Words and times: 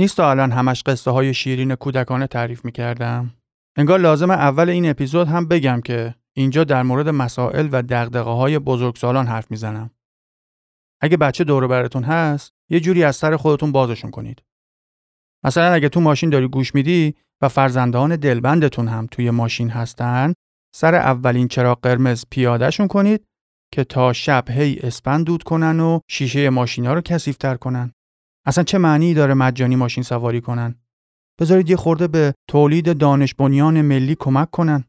نیست 0.00 0.16
تا 0.16 0.30
الان 0.30 0.52
همش 0.52 0.82
قصه 0.82 1.10
های 1.10 1.34
شیرین 1.34 1.74
کودکانه 1.74 2.26
تعریف 2.26 2.64
می‌کردم. 2.64 3.34
انگار 3.76 3.98
لازم 3.98 4.30
اول 4.30 4.68
این 4.68 4.90
اپیزود 4.90 5.28
هم 5.28 5.48
بگم 5.48 5.80
که 5.80 6.14
اینجا 6.36 6.64
در 6.64 6.82
مورد 6.82 7.08
مسائل 7.08 7.68
و 7.72 7.82
دقدقه 7.82 8.30
های 8.30 8.58
بزرگسالان 8.58 9.26
حرف 9.26 9.50
می‌زنم. 9.50 9.90
اگه 11.00 11.16
بچه 11.16 11.44
دور 11.44 11.66
براتون 11.66 12.02
هست، 12.04 12.52
یه 12.70 12.80
جوری 12.80 13.04
از 13.04 13.16
سر 13.16 13.36
خودتون 13.36 13.72
بازشون 13.72 14.10
کنید. 14.10 14.42
مثلا 15.44 15.72
اگه 15.72 15.88
تو 15.88 16.00
ماشین 16.00 16.30
داری 16.30 16.48
گوش 16.48 16.74
میدی 16.74 17.14
و 17.42 17.48
فرزندان 17.48 18.16
دلبندتون 18.16 18.88
هم 18.88 19.06
توی 19.06 19.30
ماشین 19.30 19.70
هستن، 19.70 20.32
سر 20.74 20.94
اولین 20.94 21.48
چراغ 21.48 21.80
قرمز 21.80 22.24
پیادهشون 22.30 22.88
کنید 22.88 23.24
که 23.72 23.84
تا 23.84 24.12
شب 24.12 24.44
هی 24.50 24.78
اسپند 24.82 25.26
دود 25.26 25.42
کنن 25.42 25.80
و 25.80 26.00
شیشه 26.08 26.50
ماشینا 26.50 26.94
رو 26.94 27.00
کثیفتر 27.00 27.56
کنن. 27.56 27.92
اصلا 28.46 28.64
چه 28.64 28.78
معنی 28.78 29.14
داره 29.14 29.34
مجانی 29.34 29.76
ماشین 29.76 30.02
سواری 30.02 30.40
کنن؟ 30.40 30.74
بذارید 31.40 31.70
یه 31.70 31.76
خورده 31.76 32.08
به 32.08 32.34
تولید 32.48 32.98
دانش 32.98 33.34
بنیان 33.34 33.82
ملی 33.82 34.14
کمک 34.14 34.50
کنن. 34.50 34.84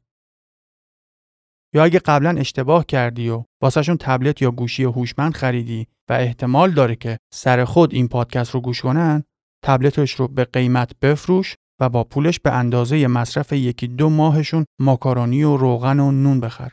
یا 1.73 1.84
اگه 1.84 1.99
قبلا 1.99 2.39
اشتباه 2.39 2.85
کردی 2.85 3.30
و 3.30 3.45
واسهشون 3.61 3.98
تبلت 3.98 4.41
یا 4.41 4.52
گوشی 4.52 4.84
هوشمند 4.84 5.34
خریدی 5.34 5.88
و 6.09 6.13
احتمال 6.13 6.72
داره 6.72 6.95
که 6.95 7.17
سر 7.34 7.66
خود 7.66 7.94
این 7.94 8.08
پادکست 8.08 8.52
رو 8.52 8.61
گوش 8.61 8.81
کنن، 8.81 9.23
تبلتش 9.63 10.11
رو 10.11 10.27
به 10.27 10.45
قیمت 10.45 10.99
بفروش 10.99 11.55
و 11.80 11.89
با 11.89 12.03
پولش 12.03 12.39
به 12.39 12.52
اندازه 12.52 13.08
مصرف 13.08 13.53
یکی 13.53 13.88
دو 13.88 14.09
ماهشون 14.09 14.66
ماکارونی 14.80 15.44
و 15.44 15.58
روغن 15.58 15.99
و 15.99 16.11
نون 16.11 16.39
بخر. 16.39 16.72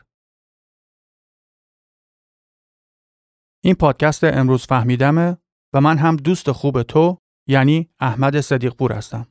این 3.63 3.75
پادکست 3.75 4.23
امروز 4.23 4.65
فهمیدمه 4.65 5.37
و 5.73 5.81
من 5.81 5.97
هم 5.97 6.15
دوست 6.15 6.51
خوب 6.51 6.83
تو 6.83 7.17
یعنی 7.47 7.89
احمد 7.99 8.39
صدیقپور 8.41 8.91
هستم. 8.91 9.27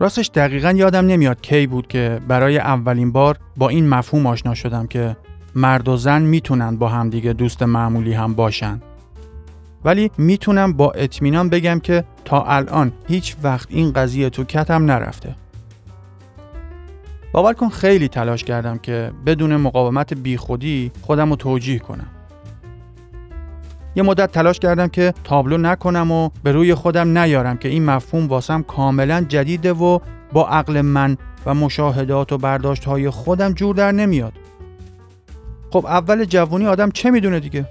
راستش 0.00 0.30
دقیقا 0.34 0.70
یادم 0.70 1.06
نمیاد 1.06 1.40
کی 1.40 1.66
بود 1.66 1.86
که 1.86 2.20
برای 2.28 2.58
اولین 2.58 3.12
بار 3.12 3.38
با 3.56 3.68
این 3.68 3.88
مفهوم 3.88 4.26
آشنا 4.26 4.54
شدم 4.54 4.86
که 4.86 5.16
مرد 5.54 5.88
و 5.88 5.96
زن 5.96 6.22
می‌تونن 6.22 6.76
با 6.76 6.88
همدیگه 6.88 7.32
دوست 7.32 7.62
معمولی 7.62 8.12
هم 8.12 8.34
باشن. 8.34 8.80
ولی 9.84 10.10
می‌تونم 10.18 10.72
با 10.72 10.90
اطمینان 10.90 11.48
بگم 11.48 11.80
که 11.80 12.04
تا 12.24 12.42
الان 12.42 12.92
هیچ 13.08 13.36
وقت 13.42 13.68
این 13.70 13.92
قضیه 13.92 14.30
تو 14.30 14.44
کتم 14.44 14.84
نرفته. 14.84 15.34
باور 17.32 17.52
کن 17.52 17.68
خیلی 17.68 18.08
تلاش 18.08 18.44
کردم 18.44 18.78
که 18.78 19.12
بدون 19.26 19.56
مقاومت 19.56 20.14
بیخودی 20.14 20.92
خودم 21.02 21.30
رو 21.30 21.36
توجیه 21.36 21.78
کنم. 21.78 22.06
یه 23.96 24.02
مدت 24.02 24.32
تلاش 24.32 24.58
کردم 24.58 24.88
که 24.88 25.14
تابلو 25.24 25.58
نکنم 25.58 26.12
و 26.12 26.30
به 26.42 26.52
روی 26.52 26.74
خودم 26.74 27.18
نیارم 27.18 27.56
که 27.56 27.68
این 27.68 27.84
مفهوم 27.84 28.26
واسم 28.26 28.62
کاملا 28.62 29.26
جدیده 29.28 29.72
و 29.72 29.98
با 30.32 30.48
عقل 30.48 30.80
من 30.80 31.16
و 31.46 31.54
مشاهدات 31.54 32.32
و 32.32 32.38
برداشت 32.38 32.84
های 32.84 33.10
خودم 33.10 33.52
جور 33.52 33.74
در 33.74 33.92
نمیاد. 33.92 34.32
خب 35.70 35.86
اول 35.86 36.24
جوونی 36.24 36.66
آدم 36.66 36.90
چه 36.90 37.10
می‌دونه 37.10 37.40
دیگه؟ 37.40 37.66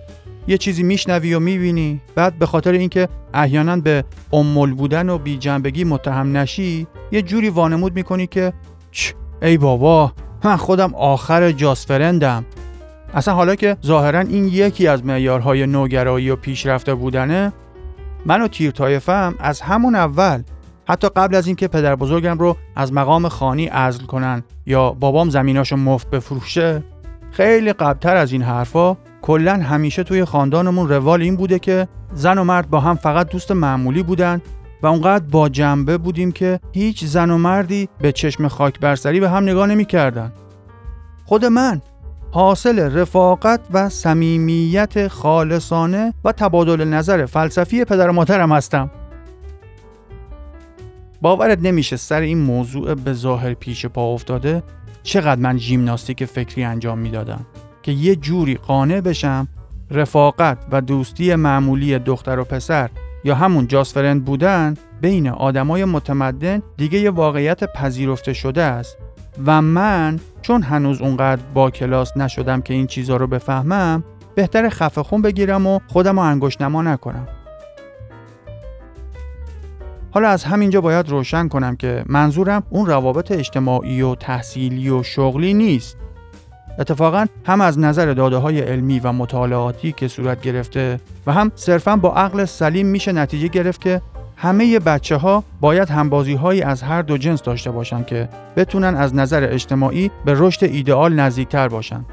یه 0.47 0.57
چیزی 0.57 0.83
میشنوی 0.83 1.33
و 1.33 1.39
می‌بینی 1.39 2.01
بعد 2.15 2.39
به 2.39 2.45
خاطر 2.45 2.71
اینکه 2.71 3.07
احیانا 3.33 3.77
به 3.77 4.03
امول 4.33 4.73
بودن 4.73 5.09
و 5.09 5.17
بی 5.17 5.37
جنبگی 5.37 5.83
متهم 5.83 6.37
نشی 6.37 6.87
یه 7.11 7.21
جوری 7.21 7.49
وانمود 7.49 7.95
می‌کنی 7.95 8.27
که 8.27 8.53
چ 8.91 9.13
ای 9.41 9.57
بابا 9.57 10.11
من 10.43 10.55
خودم 10.55 10.95
آخر 10.95 11.51
جاسفرندم. 11.51 12.45
اصلا 13.13 13.33
حالا 13.33 13.55
که 13.55 13.77
ظاهرا 13.85 14.19
این 14.19 14.47
یکی 14.47 14.87
از 14.87 15.05
معیارهای 15.05 15.67
نوگرایی 15.67 16.29
و 16.29 16.35
پیشرفته 16.35 16.95
بودنه 16.95 17.53
من 18.25 18.41
و 18.41 18.47
تیر 18.47 18.73
از 19.39 19.61
همون 19.61 19.95
اول 19.95 20.43
حتی 20.87 21.09
قبل 21.15 21.35
از 21.35 21.47
اینکه 21.47 21.67
پدر 21.67 21.95
بزرگم 21.95 22.37
رو 22.37 22.57
از 22.75 22.93
مقام 22.93 23.27
خانی 23.27 23.65
عزل 23.65 24.03
کنن 24.03 24.43
یا 24.65 24.91
بابام 24.91 25.29
زمیناشو 25.29 25.75
مفت 25.75 26.09
بفروشه 26.09 26.83
خیلی 27.31 27.73
قبلتر 27.73 28.15
از 28.15 28.31
این 28.31 28.41
حرفا 28.41 28.97
کلا 29.21 29.53
همیشه 29.53 30.03
توی 30.03 30.25
خاندانمون 30.25 30.89
روال 30.89 31.21
این 31.21 31.35
بوده 31.35 31.59
که 31.59 31.87
زن 32.13 32.37
و 32.37 32.43
مرد 32.43 32.69
با 32.69 32.79
هم 32.79 32.95
فقط 32.95 33.29
دوست 33.29 33.51
معمولی 33.51 34.03
بودن 34.03 34.41
و 34.81 34.87
اونقدر 34.87 35.25
با 35.25 35.49
جنبه 35.49 35.97
بودیم 35.97 36.31
که 36.31 36.59
هیچ 36.73 37.05
زن 37.05 37.31
و 37.31 37.37
مردی 37.37 37.89
به 38.01 38.11
چشم 38.11 38.47
خاک 38.47 38.79
برسری 38.79 39.19
به 39.19 39.29
هم 39.29 39.43
نگاه 39.43 39.67
نمی‌کردن. 39.67 40.31
خود 41.25 41.45
من 41.45 41.81
حاصل 42.31 42.79
رفاقت 42.79 43.59
و 43.73 43.89
صمیمیت 43.89 45.07
خالصانه 45.07 46.13
و 46.25 46.31
تبادل 46.31 46.83
نظر 46.83 47.25
فلسفی 47.25 47.85
پدر 47.85 48.09
و 48.09 48.13
مادرم 48.13 48.51
هستم. 48.51 48.91
باورت 51.21 51.59
نمیشه 51.61 51.97
سر 51.97 52.21
این 52.21 52.37
موضوع 52.37 52.93
به 52.93 53.13
ظاهر 53.13 53.53
پیش 53.53 53.85
پا 53.85 54.13
افتاده 54.13 54.63
چقدر 55.03 55.41
من 55.41 55.57
ژیمناستیک 55.57 56.25
فکری 56.25 56.63
انجام 56.63 56.99
می‌دادم 56.99 57.45
که 57.83 57.91
یه 57.91 58.15
جوری 58.15 58.55
قانع 58.55 59.01
بشم 59.01 59.47
رفاقت 59.91 60.57
و 60.71 60.81
دوستی 60.81 61.35
معمولی 61.35 61.99
دختر 61.99 62.39
و 62.39 62.43
پسر 62.43 62.89
یا 63.27 63.35
همون 63.35 63.67
جاسفرند 63.67 64.25
بودن 64.25 64.73
بین 65.01 65.29
آدمای 65.29 65.85
متمدن 65.85 66.61
دیگه 66.77 66.99
یه 66.99 67.09
واقعیت 67.09 67.73
پذیرفته 67.73 68.33
شده 68.33 68.63
است. 68.63 68.97
و 69.45 69.61
من 69.61 70.19
چون 70.41 70.61
هنوز 70.61 71.01
اونقدر 71.01 71.41
با 71.53 71.71
کلاس 71.71 72.17
نشدم 72.17 72.61
که 72.61 72.73
این 72.73 72.87
چیزها 72.87 73.17
رو 73.17 73.27
بفهمم 73.27 74.03
بهتر 74.35 74.69
خفه 74.69 75.03
خون 75.03 75.21
بگیرم 75.21 75.67
و 75.67 75.79
خودم 75.87 76.19
رو 76.19 76.25
انگشت 76.25 76.61
نما 76.61 76.81
نکنم. 76.81 77.27
حالا 80.11 80.29
از 80.29 80.43
همینجا 80.43 80.81
باید 80.81 81.09
روشن 81.09 81.47
کنم 81.47 81.75
که 81.75 82.03
منظورم 82.05 82.63
اون 82.69 82.85
روابط 82.85 83.31
اجتماعی 83.31 84.01
و 84.01 84.15
تحصیلی 84.15 84.89
و 84.89 85.03
شغلی 85.03 85.53
نیست. 85.53 85.97
اتفاقا 86.79 87.25
هم 87.45 87.61
از 87.61 87.79
نظر 87.79 88.13
داده 88.13 88.37
های 88.37 88.59
علمی 88.61 88.99
و 88.99 89.11
مطالعاتی 89.11 89.91
که 89.91 90.07
صورت 90.07 90.41
گرفته 90.41 90.99
و 91.27 91.33
هم 91.33 91.51
صرفا 91.55 91.95
با 91.95 92.13
عقل 92.13 92.45
سلیم 92.45 92.87
میشه 92.87 93.11
نتیجه 93.11 93.47
گرفت 93.47 93.81
که 93.81 94.01
همه 94.35 94.79
بچه 94.79 95.15
ها 95.15 95.43
باید 95.61 95.89
همبازی 95.89 96.33
هایی 96.33 96.61
از 96.61 96.81
هر 96.81 97.01
دو 97.01 97.17
جنس 97.17 97.41
داشته 97.41 97.71
باشند 97.71 98.05
که 98.05 98.29
بتونن 98.55 98.95
از 98.95 99.15
نظر 99.15 99.47
اجتماعی 99.51 100.11
به 100.25 100.33
رشد 100.37 100.63
ایدئال 100.63 101.13
نزدیکتر 101.13 101.67
باشن. 101.67 102.05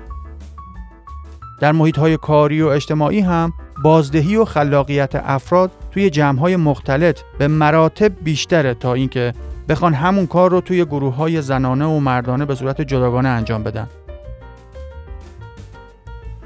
در 1.61 1.73
محیط 1.73 1.99
های 1.99 2.17
کاری 2.17 2.63
و 2.63 2.67
اجتماعی 2.67 3.21
هم 3.21 3.53
بازدهی 3.85 4.37
و 4.37 4.45
خلاقیت 4.45 5.15
افراد 5.15 5.71
توی 5.91 6.11
جمع 6.11 6.39
های 6.41 6.57
مختلط 6.57 7.21
به 7.39 7.49
مراتب 7.49 8.13
بیشتره 8.25 8.75
تا 8.75 8.95
اینکه 8.95 9.35
بخوان 9.69 9.95
همون 9.95 10.27
کار 10.27 10.51
رو 10.51 10.61
توی 10.61 10.85
گروه 10.85 11.15
های 11.15 11.43
زنانه 11.43 11.85
و 11.85 12.01
مردانه 12.01 12.45
به 12.45 12.55
صورت 12.55 12.81
جداگانه 12.81 13.29
انجام 13.29 13.63
بدن. 13.63 13.89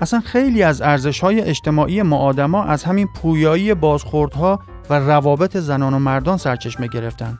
اصلا 0.01 0.21
خیلی 0.21 0.63
از 0.63 0.83
ارزش 0.83 1.21
های 1.21 1.41
اجتماعی 1.41 2.03
ما 2.03 2.17
آدما 2.17 2.65
از 2.65 2.85
همین 2.85 3.09
پویایی 3.15 3.75
بازخوردها 3.75 4.61
و 4.91 4.95
روابط 4.95 5.57
زنان 5.57 5.95
و 5.95 5.99
مردان 5.99 6.37
سرچشمه 6.37 6.87
گرفتن. 6.87 7.39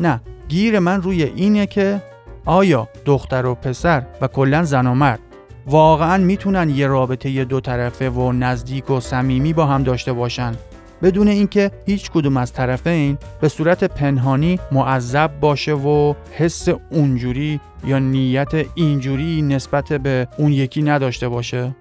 نه، 0.00 0.20
گیر 0.48 0.78
من 0.78 1.02
روی 1.02 1.22
اینه 1.22 1.66
که 1.66 2.02
آیا 2.44 2.88
دختر 3.04 3.46
و 3.46 3.54
پسر 3.54 4.06
و 4.20 4.26
کلا 4.26 4.64
زن 4.64 4.86
و 4.86 4.94
مرد 4.94 5.20
واقعا 5.66 6.18
می‌تونن 6.18 6.70
یه 6.70 6.86
رابطه 6.86 7.44
دو 7.44 7.60
طرفه 7.60 8.10
و 8.10 8.32
نزدیک 8.32 8.90
و 8.90 9.00
صمیمی 9.00 9.52
با 9.52 9.66
هم 9.66 9.82
داشته 9.82 10.12
باشن 10.12 10.54
بدون 11.02 11.28
اینکه 11.28 11.70
هیچ 11.86 12.10
کدوم 12.10 12.36
از 12.36 12.52
طرفین 12.52 13.18
به 13.40 13.48
صورت 13.48 13.84
پنهانی 13.84 14.58
معذب 14.72 15.30
باشه 15.40 15.72
و 15.72 16.14
حس 16.30 16.68
اونجوری 16.90 17.60
یا 17.86 17.98
نیت 17.98 18.52
اینجوری 18.74 19.42
نسبت 19.42 19.92
به 19.92 20.28
اون 20.38 20.52
یکی 20.52 20.82
نداشته 20.82 21.28
باشه. 21.28 21.76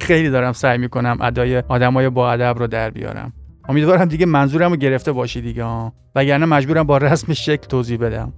خیلی 0.00 0.30
دارم 0.30 0.52
سعی 0.52 0.78
می‌کنم 0.78 1.18
ادای 1.20 1.58
آدمای 1.58 2.08
با 2.08 2.32
ادب 2.32 2.58
رو 2.58 2.66
در 2.66 2.90
بیارم. 2.90 3.32
امیدوارم 3.68 4.04
دیگه 4.04 4.26
منظورم 4.26 4.70
رو 4.70 4.76
گرفته 4.76 5.12
باشی 5.12 5.40
دیگه. 5.40 5.92
وگرنه 6.14 6.46
مجبورم 6.46 6.82
با 6.82 6.98
رسم 6.98 7.32
شکل 7.32 7.66
توضیح 7.66 7.98
بدم. 7.98 8.32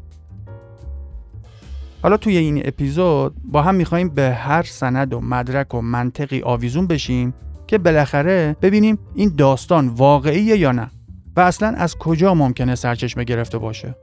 حالا 2.03 2.17
توی 2.17 2.37
این 2.37 2.63
اپیزود 2.65 3.35
با 3.45 3.63
هم 3.63 3.75
می‌خوایم 3.75 4.09
به 4.09 4.31
هر 4.31 4.63
سند 4.63 5.15
و 5.15 5.21
مدرک 5.21 5.75
و 5.75 5.81
منطقی 5.81 6.43
آویزون 6.43 6.87
بشیم 6.87 7.35
که 7.75 7.79
بالاخره 7.79 8.57
ببینیم 8.63 8.99
این 9.15 9.35
داستان 9.39 9.89
واقعیه 9.89 10.57
یا 10.57 10.73
نه 10.73 10.91
و 11.37 11.41
اصلا 11.41 11.69
از 11.69 11.97
کجا 11.97 12.35
ممکنه 12.35 12.75
سرچشمه 12.75 13.25
گرفته 13.25 13.59
باشه. 13.59 13.95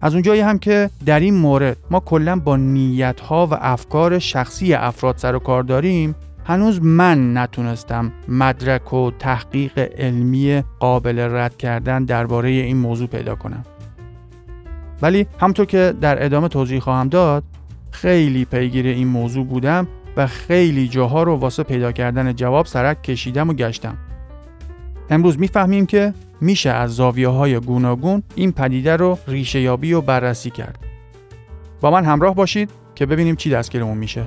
از 0.00 0.12
اونجایی 0.12 0.40
هم 0.40 0.58
که 0.58 0.90
در 1.06 1.20
این 1.20 1.34
مورد 1.34 1.76
ما 1.90 2.00
کلا 2.00 2.36
با 2.36 2.56
نیتها 2.56 3.46
و 3.46 3.54
افکار 3.54 4.18
شخصی 4.18 4.74
افراد 4.74 5.16
سر 5.16 5.34
و 5.34 5.38
کار 5.38 5.62
داریم 5.62 6.14
هنوز 6.44 6.82
من 6.82 7.36
نتونستم 7.36 8.12
مدرک 8.28 8.92
و 8.92 9.10
تحقیق 9.18 9.78
علمی 9.78 10.64
قابل 10.78 11.18
رد 11.18 11.56
کردن 11.56 12.04
درباره 12.04 12.48
این 12.48 12.76
موضوع 12.76 13.08
پیدا 13.08 13.34
کنم. 13.34 13.64
ولی 15.02 15.26
همطور 15.40 15.66
که 15.66 15.94
در 16.00 16.24
ادامه 16.24 16.48
توضیح 16.48 16.80
خواهم 16.80 17.08
داد 17.08 17.44
خیلی 17.90 18.44
پیگیر 18.44 18.86
این 18.86 19.08
موضوع 19.08 19.46
بودم 19.46 19.88
و 20.16 20.26
خیلی 20.26 20.88
جاها 20.88 21.22
رو 21.22 21.36
واسه 21.36 21.62
پیدا 21.62 21.92
کردن 21.92 22.32
جواب 22.32 22.66
سرک 22.66 23.02
کشیدم 23.02 23.50
و 23.50 23.52
گشتم. 23.52 23.96
امروز 25.10 25.38
می‌فهمیم 25.38 25.86
که 25.86 26.14
میشه 26.40 26.70
از 26.70 26.96
زاویه 26.96 27.28
های 27.28 27.60
گوناگون 27.60 28.22
این 28.34 28.52
پدیده 28.52 28.96
رو 28.96 29.18
ریشه 29.28 29.60
یابی 29.60 29.92
و 29.92 30.00
بررسی 30.00 30.50
کرد. 30.50 30.78
با 31.80 31.90
من 31.90 32.04
همراه 32.04 32.34
باشید 32.34 32.70
که 32.94 33.06
ببینیم 33.06 33.36
چی 33.36 33.50
دستگیرمون 33.50 33.98
میشه. 33.98 34.24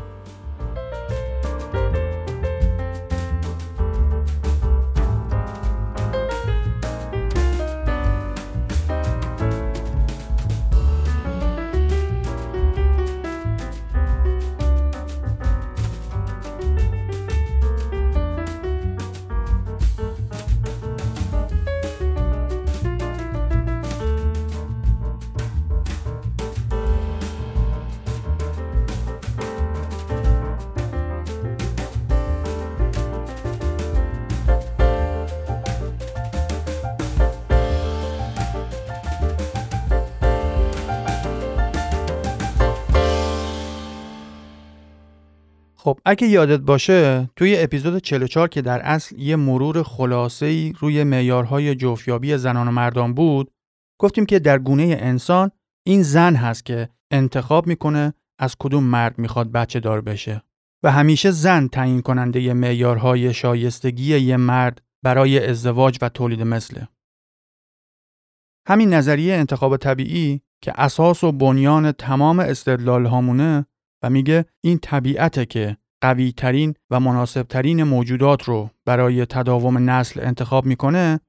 اگه 46.14 46.28
یادت 46.28 46.60
باشه 46.60 47.30
توی 47.36 47.58
اپیزود 47.58 47.98
44 47.98 48.48
که 48.48 48.62
در 48.62 48.82
اصل 48.82 49.20
یه 49.20 49.36
مرور 49.36 49.84
خلاصه‌ای 49.84 50.74
روی 50.80 51.04
معیارهای 51.04 51.76
جوفیابی 51.76 52.38
زنان 52.38 52.68
و 52.68 52.72
مردان 52.72 53.14
بود 53.14 53.52
گفتیم 54.02 54.26
که 54.26 54.40
در 54.40 54.60
گونه 54.60 54.98
انسان 55.00 55.52
این 55.86 56.02
زن 56.02 56.36
هست 56.36 56.66
که 56.66 56.90
انتخاب 57.12 57.68
می‌کنه 57.68 58.14
از 58.40 58.56
کدوم 58.60 58.84
مرد 58.84 59.20
می‌خواد 59.20 59.52
بچه 59.52 59.80
دار 59.80 60.02
بشه 60.02 60.44
و 60.84 60.92
همیشه 60.92 61.32
زن 61.32 61.68
تعیین 61.68 62.02
کننده 62.02 62.54
معیارهای 62.54 63.34
شایستگی 63.34 64.18
یه 64.18 64.38
مرد 64.38 64.82
برای 65.04 65.50
ازدواج 65.50 65.98
و 66.02 66.10
تولید 66.10 66.42
مثله. 66.42 66.88
همین 68.68 68.94
نظریه 68.94 69.34
انتخاب 69.34 69.78
طبیعی 69.78 70.42
که 70.62 70.82
اساس 70.82 71.24
و 71.24 71.32
بنیان 71.32 71.92
تمام 71.92 72.40
استدلال 72.40 73.06
هامونه 73.06 73.66
و 74.04 74.10
میگه 74.10 74.46
این 74.62 74.78
طبیعته 74.78 75.46
که 75.46 75.78
قوی 76.04 76.32
ترین 76.32 76.74
و 76.90 77.00
مناسب 77.00 77.44
ترین 77.44 77.84
موجودات 77.84 78.44
رو 78.44 78.70
برای 78.86 79.26
تداوم 79.26 79.90
نسل 79.90 80.20
انتخاب 80.20 80.66
می‌کنه 80.66 81.20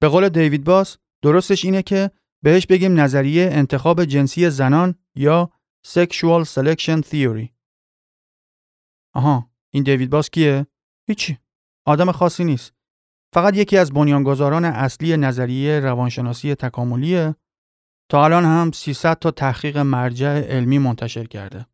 به 0.00 0.08
قول 0.08 0.28
دیوید 0.28 0.64
باس 0.64 0.96
درستش 1.22 1.64
اینه 1.64 1.82
که 1.82 2.10
بهش 2.44 2.66
بگیم 2.66 3.00
نظریه 3.00 3.50
انتخاب 3.52 4.04
جنسی 4.04 4.50
زنان 4.50 4.94
یا 5.16 5.50
Sexual 5.86 6.44
Selection 6.54 7.02
Theory. 7.10 7.48
آها 9.14 9.50
این 9.74 9.82
دیوید 9.82 10.10
باس 10.10 10.30
کیه؟ 10.30 10.66
هیچی 11.08 11.38
آدم 11.86 12.12
خاصی 12.12 12.44
نیست. 12.44 12.74
فقط 13.34 13.56
یکی 13.56 13.78
از 13.78 13.92
بنیانگذاران 13.92 14.64
اصلی 14.64 15.16
نظریه 15.16 15.80
روانشناسی 15.80 16.54
تکاملیه. 16.54 17.34
تا 18.10 18.24
الان 18.24 18.44
هم 18.44 18.70
300 18.72 19.18
تا 19.18 19.30
تحقیق 19.30 19.78
مرجع 19.78 20.40
علمی 20.40 20.78
منتشر 20.78 21.24
کرده. 21.24 21.66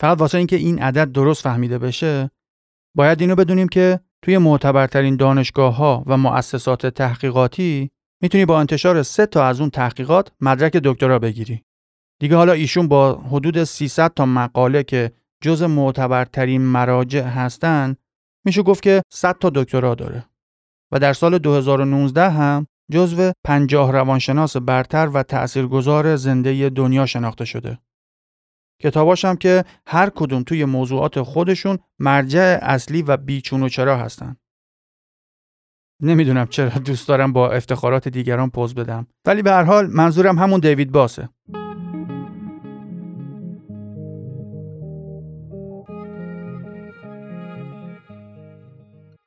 فقط 0.00 0.20
واسه 0.20 0.38
اینکه 0.38 0.56
این 0.56 0.82
عدد 0.82 1.12
درست 1.12 1.42
فهمیده 1.42 1.78
بشه 1.78 2.30
باید 2.96 3.20
اینو 3.20 3.34
بدونیم 3.34 3.68
که 3.68 4.00
توی 4.22 4.38
معتبرترین 4.38 5.16
دانشگاه 5.16 5.76
ها 5.76 6.04
و 6.06 6.16
مؤسسات 6.16 6.86
تحقیقاتی 6.86 7.90
می‌تونی 8.22 8.44
با 8.44 8.60
انتشار 8.60 9.02
سه 9.02 9.26
تا 9.26 9.46
از 9.46 9.60
اون 9.60 9.70
تحقیقات 9.70 10.32
مدرک 10.40 10.72
دکترا 10.72 11.18
بگیری. 11.18 11.64
دیگه 12.20 12.36
حالا 12.36 12.52
ایشون 12.52 12.88
با 12.88 13.14
حدود 13.14 13.64
300 13.64 14.14
تا 14.14 14.26
مقاله 14.26 14.82
که 14.82 15.12
جز 15.40 15.62
معتبرترین 15.62 16.62
مراجع 16.62 17.22
هستن 17.22 17.96
میشه 18.44 18.62
گفت 18.62 18.82
که 18.82 19.02
100 19.12 19.38
تا 19.40 19.50
دکترا 19.54 19.94
داره. 19.94 20.24
و 20.92 20.98
در 20.98 21.12
سال 21.12 21.38
2019 21.38 22.30
هم 22.30 22.66
جزو 22.92 23.32
50 23.44 23.92
روانشناس 23.92 24.56
برتر 24.56 25.10
و 25.14 25.22
تأثیرگذار 25.22 26.16
زنده 26.16 26.68
دنیا 26.70 27.06
شناخته 27.06 27.44
شده. 27.44 27.78
کتاباش 28.82 29.24
هم 29.24 29.36
که 29.36 29.64
هر 29.86 30.10
کدوم 30.14 30.42
توی 30.42 30.64
موضوعات 30.64 31.22
خودشون 31.22 31.78
مرجع 31.98 32.58
اصلی 32.62 33.02
و 33.02 33.16
بیچون 33.16 33.62
و 33.62 33.68
چرا 33.68 33.96
هستن. 33.96 34.36
نمی‌دونم 36.02 36.46
چرا 36.46 36.68
دوست 36.68 37.08
دارم 37.08 37.32
با 37.32 37.50
افتخارات 37.50 38.08
دیگران 38.08 38.50
پوز 38.50 38.74
بدم 38.74 39.06
ولی 39.26 39.42
به 39.42 39.50
هر 39.50 39.62
حال 39.62 39.86
منظورم 39.86 40.38
همون 40.38 40.60
دیوید 40.60 40.92
باسه. 40.92 41.28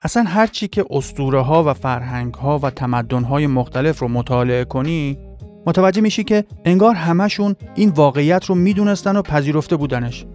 اصلا 0.01 0.23
هر 0.23 0.47
چی 0.47 0.67
که 0.67 0.85
اسطوره 0.89 1.41
ها 1.41 1.63
و 1.63 1.73
فرهنگ 1.73 2.33
ها 2.33 2.59
و 2.59 2.69
تمدن 2.69 3.23
های 3.23 3.47
مختلف 3.47 3.99
رو 3.99 4.07
مطالعه 4.07 4.65
کنی 4.65 5.26
متوجه 5.67 6.01
میشی 6.01 6.23
که 6.23 6.45
انگار 6.65 6.95
همشون 6.95 7.55
این 7.75 7.89
واقعیت 7.89 8.45
رو 8.45 8.55
می‌دونستن 8.55 9.15
و 9.15 9.21
پذیرفته 9.21 9.75
بودنش. 9.75 10.25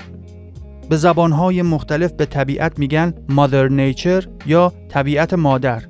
به 0.89 0.97
زبانهای 0.97 1.63
مختلف 1.63 2.13
به 2.13 2.27
طبیعت 2.27 2.79
میگن 2.79 3.15
مادر 3.29 3.69
نیچر 3.69 4.27
یا 4.47 4.73
طبیعت 4.89 5.35
مادر. 5.35 5.83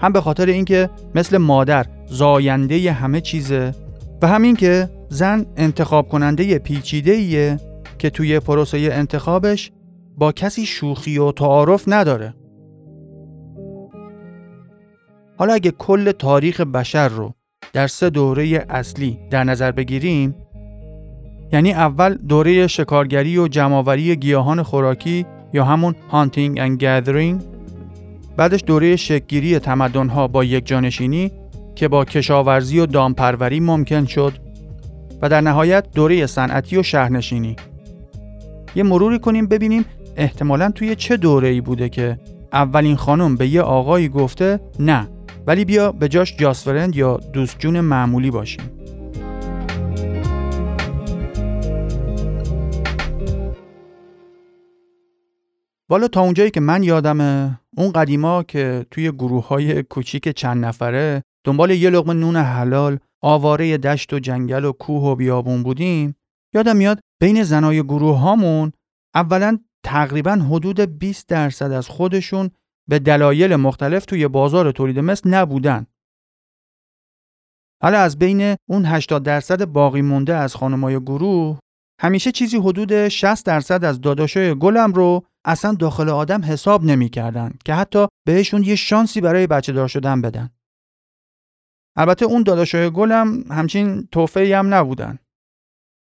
هم 0.00 0.12
به 0.12 0.20
خاطر 0.20 0.46
اینکه 0.46 0.90
مثل 1.14 1.36
مادر 1.36 1.86
زاینده 2.06 2.92
همه 2.92 3.20
چیزه 3.20 3.74
و 4.22 4.26
همین 4.26 4.56
که 4.56 4.90
زن 5.08 5.46
انتخاب 5.56 6.08
کننده 6.08 6.58
پیچیده 6.58 7.60
که 7.98 8.10
توی 8.10 8.40
پروسه 8.40 8.78
انتخابش 8.92 9.72
با 10.18 10.32
کسی 10.32 10.66
شوخی 10.66 11.18
و 11.18 11.32
تعارف 11.32 11.84
نداره. 11.86 12.34
حالا 15.38 15.54
اگه 15.54 15.70
کل 15.70 16.12
تاریخ 16.12 16.60
بشر 16.60 17.08
رو 17.08 17.35
در 17.72 17.86
سه 17.86 18.10
دوره 18.10 18.66
اصلی 18.68 19.18
در 19.30 19.44
نظر 19.44 19.72
بگیریم 19.72 20.34
یعنی 21.52 21.72
اول 21.72 22.14
دوره 22.14 22.66
شکارگری 22.66 23.38
و 23.38 23.48
جمعآوری 23.48 24.16
گیاهان 24.16 24.62
خوراکی 24.62 25.26
یا 25.52 25.64
همون 25.64 25.94
هانتینگ 26.10 26.58
and 26.58 26.82
gathering 26.82 27.42
بعدش 28.36 28.64
دوره 28.66 28.96
شکگیری 28.96 29.58
تمدنها 29.58 30.28
با 30.28 30.44
یک 30.44 30.66
جانشینی 30.66 31.32
که 31.74 31.88
با 31.88 32.04
کشاورزی 32.04 32.78
و 32.78 32.86
دامپروری 32.86 33.60
ممکن 33.60 34.06
شد 34.06 34.32
و 35.22 35.28
در 35.28 35.40
نهایت 35.40 35.86
دوره 35.94 36.26
صنعتی 36.26 36.76
و 36.76 36.82
شهرنشینی. 36.82 37.56
یه 38.76 38.82
مروری 38.82 39.18
کنیم 39.18 39.46
ببینیم 39.46 39.84
احتمالا 40.16 40.70
توی 40.70 40.96
چه 40.96 41.16
دوره 41.16 41.48
ای 41.48 41.60
بوده 41.60 41.88
که 41.88 42.18
اولین 42.52 42.96
خانم 42.96 43.36
به 43.36 43.48
یه 43.48 43.62
آقایی 43.62 44.08
گفته 44.08 44.60
نه. 44.78 45.08
ولی 45.46 45.64
بیا 45.64 45.92
به 45.92 46.08
جاش 46.08 46.36
جاسفرند 46.36 46.96
یا 46.96 47.16
دوست 47.16 47.58
جون 47.58 47.80
معمولی 47.80 48.30
باشیم. 48.30 48.70
والا 55.90 56.08
تا 56.08 56.20
اونجایی 56.20 56.50
که 56.50 56.60
من 56.60 56.82
یادمه 56.82 57.60
اون 57.76 57.92
قدیما 57.92 58.42
که 58.42 58.86
توی 58.90 59.12
گروه 59.12 59.48
های 59.48 59.82
کوچیک 59.82 60.28
چند 60.28 60.64
نفره 60.64 61.22
دنبال 61.44 61.70
یه 61.70 61.90
لغمه 61.90 62.14
نون 62.14 62.36
حلال 62.36 62.98
آواره 63.22 63.78
دشت 63.78 64.12
و 64.12 64.18
جنگل 64.18 64.64
و 64.64 64.72
کوه 64.72 65.02
و 65.02 65.14
بیابون 65.14 65.62
بودیم 65.62 66.16
یادم 66.54 66.76
میاد 66.76 67.00
بین 67.20 67.42
زنای 67.42 67.82
گروه 67.82 68.18
هامون 68.18 68.72
اولا 69.14 69.58
تقریبا 69.84 70.32
حدود 70.32 70.80
20 70.80 71.28
درصد 71.28 71.72
از 71.72 71.88
خودشون 71.88 72.50
به 72.88 72.98
دلایل 72.98 73.56
مختلف 73.56 74.04
توی 74.04 74.28
بازار 74.28 74.72
تولید 74.72 74.98
مثل 74.98 75.30
نبودن. 75.30 75.86
حالا 77.82 77.98
از 77.98 78.18
بین 78.18 78.56
اون 78.68 78.84
80 78.84 79.22
درصد 79.22 79.64
باقی 79.64 80.02
مونده 80.02 80.34
از 80.34 80.54
خانمای 80.54 81.00
گروه 81.00 81.58
همیشه 82.00 82.32
چیزی 82.32 82.56
حدود 82.58 83.08
60 83.08 83.46
درصد 83.46 83.84
از 83.84 84.00
داداشای 84.00 84.54
گلم 84.54 84.92
رو 84.92 85.26
اصلا 85.44 85.74
داخل 85.74 86.08
آدم 86.08 86.44
حساب 86.44 86.84
نمی‌کردن 86.84 87.52
که 87.64 87.74
حتی 87.74 88.06
بهشون 88.26 88.62
یه 88.62 88.76
شانسی 88.76 89.20
برای 89.20 89.46
بچه 89.46 89.72
دار 89.72 89.88
شدن 89.88 90.20
بدن. 90.20 90.50
البته 91.96 92.24
اون 92.24 92.42
داداشای 92.42 92.90
گلم 92.90 93.44
همچین 93.50 94.08
توفهی 94.12 94.52
هم 94.52 94.74
نبودن. 94.74 95.18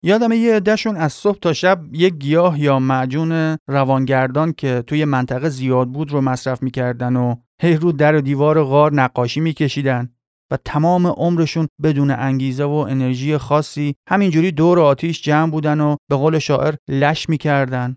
یادم 0.06 0.32
یه 0.32 0.56
عدهشون 0.56 0.96
از 0.96 1.12
صبح 1.12 1.38
تا 1.38 1.52
شب 1.52 1.80
یک 1.92 2.14
گیاه 2.14 2.60
یا 2.60 2.78
معجون 2.78 3.56
روانگردان 3.68 4.52
که 4.52 4.82
توی 4.86 5.04
منطقه 5.04 5.48
زیاد 5.48 5.88
بود 5.88 6.10
رو 6.10 6.20
مصرف 6.20 6.62
می‌کردن 6.62 7.16
و 7.16 7.34
هی 7.62 7.74
رو 7.74 7.92
در 7.92 8.14
و 8.14 8.20
دیوار 8.20 8.64
غار 8.64 8.92
نقاشی 8.92 9.40
میکشیدن 9.40 10.14
و 10.50 10.56
تمام 10.64 11.06
عمرشون 11.06 11.68
بدون 11.82 12.10
انگیزه 12.10 12.64
و 12.64 12.70
انرژی 12.70 13.38
خاصی 13.38 13.94
همینجوری 14.08 14.52
دور 14.52 14.80
آتیش 14.80 15.22
جمع 15.22 15.50
بودن 15.50 15.80
و 15.80 15.96
به 16.10 16.16
قول 16.16 16.38
شاعر 16.38 16.74
لش 16.88 17.28
می‌کردن 17.28 17.96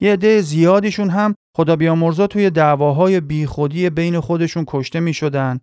یه 0.00 0.12
عده 0.12 0.40
زیادیشون 0.40 1.10
هم 1.10 1.34
خدا 1.56 1.76
بیامرزا 1.76 2.26
توی 2.26 2.50
دعواهای 2.50 3.20
بیخودی 3.20 3.90
بین 3.90 4.20
خودشون 4.20 4.64
کشته 4.68 5.00
می 5.00 5.14
شدن. 5.14 5.60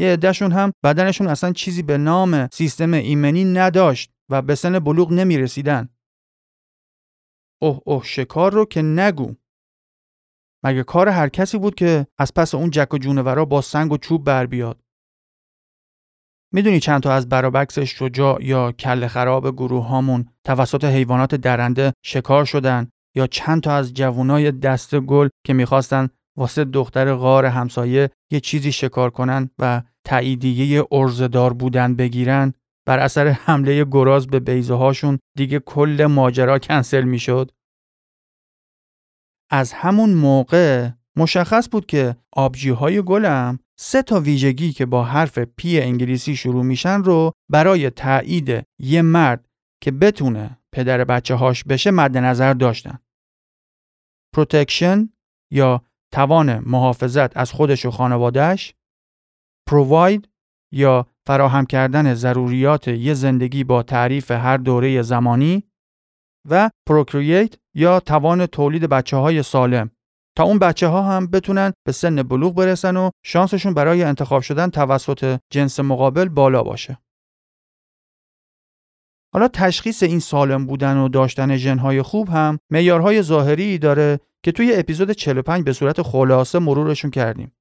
یه 0.00 0.12
عدهشون 0.12 0.52
هم 0.52 0.72
بدنشون 0.84 1.26
اصلا 1.26 1.52
چیزی 1.52 1.82
به 1.82 1.98
نام 1.98 2.48
سیستم 2.52 2.92
ایمنی 2.92 3.44
نداشت 3.44 4.10
و 4.30 4.42
به 4.42 4.54
سن 4.54 4.78
بلوغ 4.78 5.12
نمی 5.12 5.38
رسیدن. 5.38 5.88
اوه 7.62 7.80
اوه 7.84 8.04
شکار 8.04 8.52
رو 8.52 8.64
که 8.64 8.82
نگو. 8.82 9.34
مگه 10.64 10.82
کار 10.82 11.08
هر 11.08 11.28
کسی 11.28 11.58
بود 11.58 11.74
که 11.74 12.06
از 12.18 12.34
پس 12.34 12.54
اون 12.54 12.70
جک 12.70 12.94
و 12.94 12.98
جونورا 12.98 13.44
با 13.44 13.60
سنگ 13.60 13.92
و 13.92 13.96
چوب 13.96 14.24
بر 14.24 14.46
بیاد. 14.46 14.82
می‌دونی 16.52 16.80
چند 16.80 17.02
تا 17.02 17.12
از 17.12 17.28
برابکس 17.28 17.78
شجاع 17.78 18.44
یا 18.44 18.72
کل 18.72 19.06
خراب 19.06 19.50
گروه 19.50 19.86
هامون 19.86 20.28
توسط 20.44 20.84
حیوانات 20.84 21.34
درنده 21.34 21.92
شکار 22.04 22.44
شدن 22.44 22.90
یا 23.16 23.26
چند 23.26 23.62
تا 23.62 23.72
از 23.72 23.94
جوانای 23.94 24.52
دست 24.52 25.00
گل 25.00 25.28
که 25.46 25.52
می‌خواستن 25.52 26.08
واسه 26.36 26.64
دختر 26.64 27.14
غار 27.14 27.46
همسایه 27.46 28.10
یه 28.30 28.40
چیزی 28.40 28.72
شکار 28.72 29.10
کنن 29.10 29.50
و 29.58 29.82
تاییدیه 30.04 30.84
ارزدار 30.92 31.52
بودن 31.52 31.94
بگیرن 31.94 32.52
بر 32.88 32.98
اثر 32.98 33.28
حمله 33.28 33.84
گراز 33.84 34.26
به 34.26 34.40
بیزه 34.40 34.74
هاشون 34.74 35.18
دیگه 35.36 35.58
کل 35.58 36.06
ماجرا 36.10 36.58
کنسل 36.58 37.04
می‌شد. 37.04 37.50
از 39.50 39.72
همون 39.72 40.14
موقع 40.14 40.90
مشخص 41.16 41.68
بود 41.72 41.86
که 41.86 42.16
آبجی 42.32 42.70
های 42.70 43.02
گلم 43.02 43.58
سه 43.78 44.02
تا 44.02 44.20
ویژگی 44.20 44.72
که 44.72 44.86
با 44.86 45.04
حرف 45.04 45.38
پی 45.38 45.80
انگلیسی 45.80 46.36
شروع 46.36 46.64
میشن 46.64 47.02
رو 47.02 47.32
برای 47.50 47.90
تایید 47.90 48.64
یه 48.78 49.02
مرد 49.02 49.48
که 49.82 49.90
بتونه 49.90 50.58
پدر 50.72 51.04
بچه 51.04 51.34
هاش 51.34 51.64
بشه 51.64 51.90
مد 51.90 52.16
نظر 52.16 52.54
داشتن. 52.54 52.98
protection 54.34 55.08
یا 55.52 55.82
توان 56.12 56.58
محافظت 56.58 57.36
از 57.36 57.52
خودش 57.52 57.86
و 57.86 57.90
خانوادهش 57.90 58.74
provide 59.68 60.28
یا 60.72 61.06
فراهم 61.28 61.66
کردن 61.66 62.14
ضروریات 62.14 62.88
یه 62.88 63.14
زندگی 63.14 63.64
با 63.64 63.82
تعریف 63.82 64.30
هر 64.30 64.56
دوره 64.56 65.02
زمانی 65.02 65.62
و 66.50 66.70
procreate 66.86 67.54
یا 67.74 68.00
توان 68.00 68.46
تولید 68.46 68.82
بچه 68.82 69.16
های 69.16 69.42
سالم 69.42 69.90
تا 70.36 70.44
اون 70.44 70.58
بچه 70.58 70.86
ها 70.86 71.02
هم 71.02 71.26
بتونن 71.26 71.72
به 71.86 71.92
سن 71.92 72.22
بلوغ 72.22 72.54
برسن 72.54 72.96
و 72.96 73.10
شانسشون 73.24 73.74
برای 73.74 74.02
انتخاب 74.02 74.42
شدن 74.42 74.70
توسط 74.70 75.38
جنس 75.52 75.80
مقابل 75.80 76.28
بالا 76.28 76.62
باشه. 76.62 76.98
حالا 79.34 79.48
تشخیص 79.48 80.02
این 80.02 80.20
سالم 80.20 80.66
بودن 80.66 80.96
و 80.96 81.08
داشتن 81.08 81.56
ژنهای 81.56 82.02
خوب 82.02 82.28
هم 82.28 82.58
معیارهای 82.70 83.22
ظاهری 83.22 83.78
داره 83.78 84.20
که 84.42 84.52
توی 84.52 84.74
اپیزود 84.74 85.10
45 85.10 85.64
به 85.64 85.72
صورت 85.72 86.02
خلاصه 86.02 86.58
مرورشون 86.58 87.10
کردیم. 87.10 87.52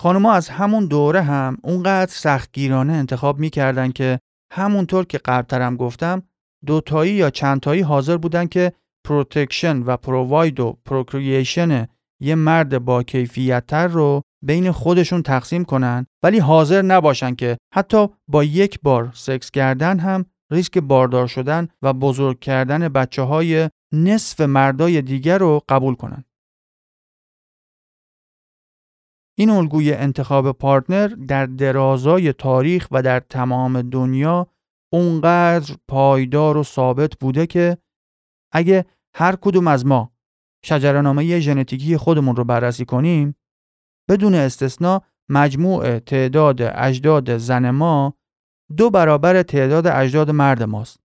خانوما 0.00 0.32
از 0.32 0.48
همون 0.48 0.86
دوره 0.86 1.22
هم 1.22 1.56
اونقدر 1.62 2.10
سختگیرانه 2.10 2.92
انتخاب 2.92 3.38
می‌کردن 3.38 3.90
که 3.90 4.18
همونطور 4.52 5.04
که 5.04 5.18
قبلترم 5.18 5.76
گفتم 5.76 6.22
دوتایی 6.66 7.12
یا 7.12 7.30
چندتایی 7.30 7.80
حاضر 7.82 8.16
بودن 8.16 8.46
که 8.46 8.72
protection 9.06 9.82
و 9.82 9.96
provide 9.96 10.60
و 10.60 10.78
procreation 10.84 11.86
یه 12.20 12.34
مرد 12.34 12.84
با 12.84 13.02
کیفیتتر 13.02 13.86
رو 13.86 14.22
بین 14.44 14.70
خودشون 14.72 15.22
تقسیم 15.22 15.64
کنن 15.64 16.06
ولی 16.22 16.38
حاضر 16.38 16.82
نباشن 16.82 17.34
که 17.34 17.56
حتی 17.74 18.08
با 18.28 18.44
یک 18.44 18.80
بار 18.82 19.10
سکس 19.14 19.50
کردن 19.50 19.98
هم 19.98 20.24
ریسک 20.50 20.78
باردار 20.78 21.26
شدن 21.26 21.68
و 21.82 21.92
بزرگ 21.92 22.40
کردن 22.40 22.88
بچه 22.88 23.22
های 23.22 23.68
نصف 23.92 24.40
مردای 24.40 25.02
دیگر 25.02 25.38
رو 25.38 25.60
قبول 25.68 25.94
کنن. 25.94 26.24
این 29.40 29.50
الگوی 29.50 29.92
انتخاب 29.92 30.52
پارتنر 30.52 31.06
در 31.08 31.46
درازای 31.46 32.32
تاریخ 32.32 32.88
و 32.90 33.02
در 33.02 33.20
تمام 33.20 33.82
دنیا 33.82 34.46
اونقدر 34.92 35.76
پایدار 35.88 36.56
و 36.56 36.62
ثابت 36.62 37.18
بوده 37.18 37.46
که 37.46 37.78
اگه 38.52 38.84
هر 39.16 39.36
کدوم 39.36 39.66
از 39.66 39.86
ما 39.86 40.12
شجرنامه 40.64 41.40
ژنتیکی 41.40 41.96
خودمون 41.96 42.36
رو 42.36 42.44
بررسی 42.44 42.84
کنیم 42.84 43.34
بدون 44.08 44.34
استثنا 44.34 45.02
مجموع 45.30 45.98
تعداد 45.98 46.62
اجداد 46.62 47.36
زن 47.36 47.70
ما 47.70 48.14
دو 48.76 48.90
برابر 48.90 49.42
تعداد 49.42 49.86
اجداد 49.86 50.30
مرد 50.30 50.62
ماست. 50.62 51.00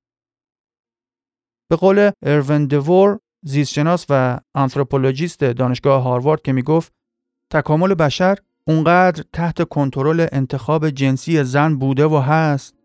به 1.69 1.75
قول 1.75 2.11
اروین 2.21 2.67
دور 2.67 3.19
زیستشناس 3.45 4.05
و 4.09 4.39
آنتروپولوژیست 4.55 5.43
دانشگاه 5.43 6.03
هاروارد 6.03 6.41
که 6.41 6.53
می‌گفت 6.53 6.94
تکامل 7.49 7.93
بشر 7.93 8.37
اونقدر 8.67 9.23
تحت 9.33 9.63
کنترل 9.63 10.27
انتخاب 10.31 10.89
جنسی 10.89 11.43
زن 11.43 11.75
بوده 11.75 12.05
و 12.05 12.17
هست 12.17 12.75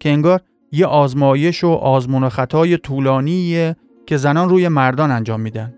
که 0.00 0.08
انگار 0.08 0.40
یه 0.72 0.86
آزمایش 0.86 1.64
و 1.64 1.68
آزمون 1.68 2.24
و 2.24 2.28
خطای 2.28 2.76
طولانیه 2.76 3.76
که 4.06 4.16
زنان 4.16 4.48
روی 4.48 4.68
مردان 4.68 5.10
انجام 5.10 5.40
میدن. 5.40 5.74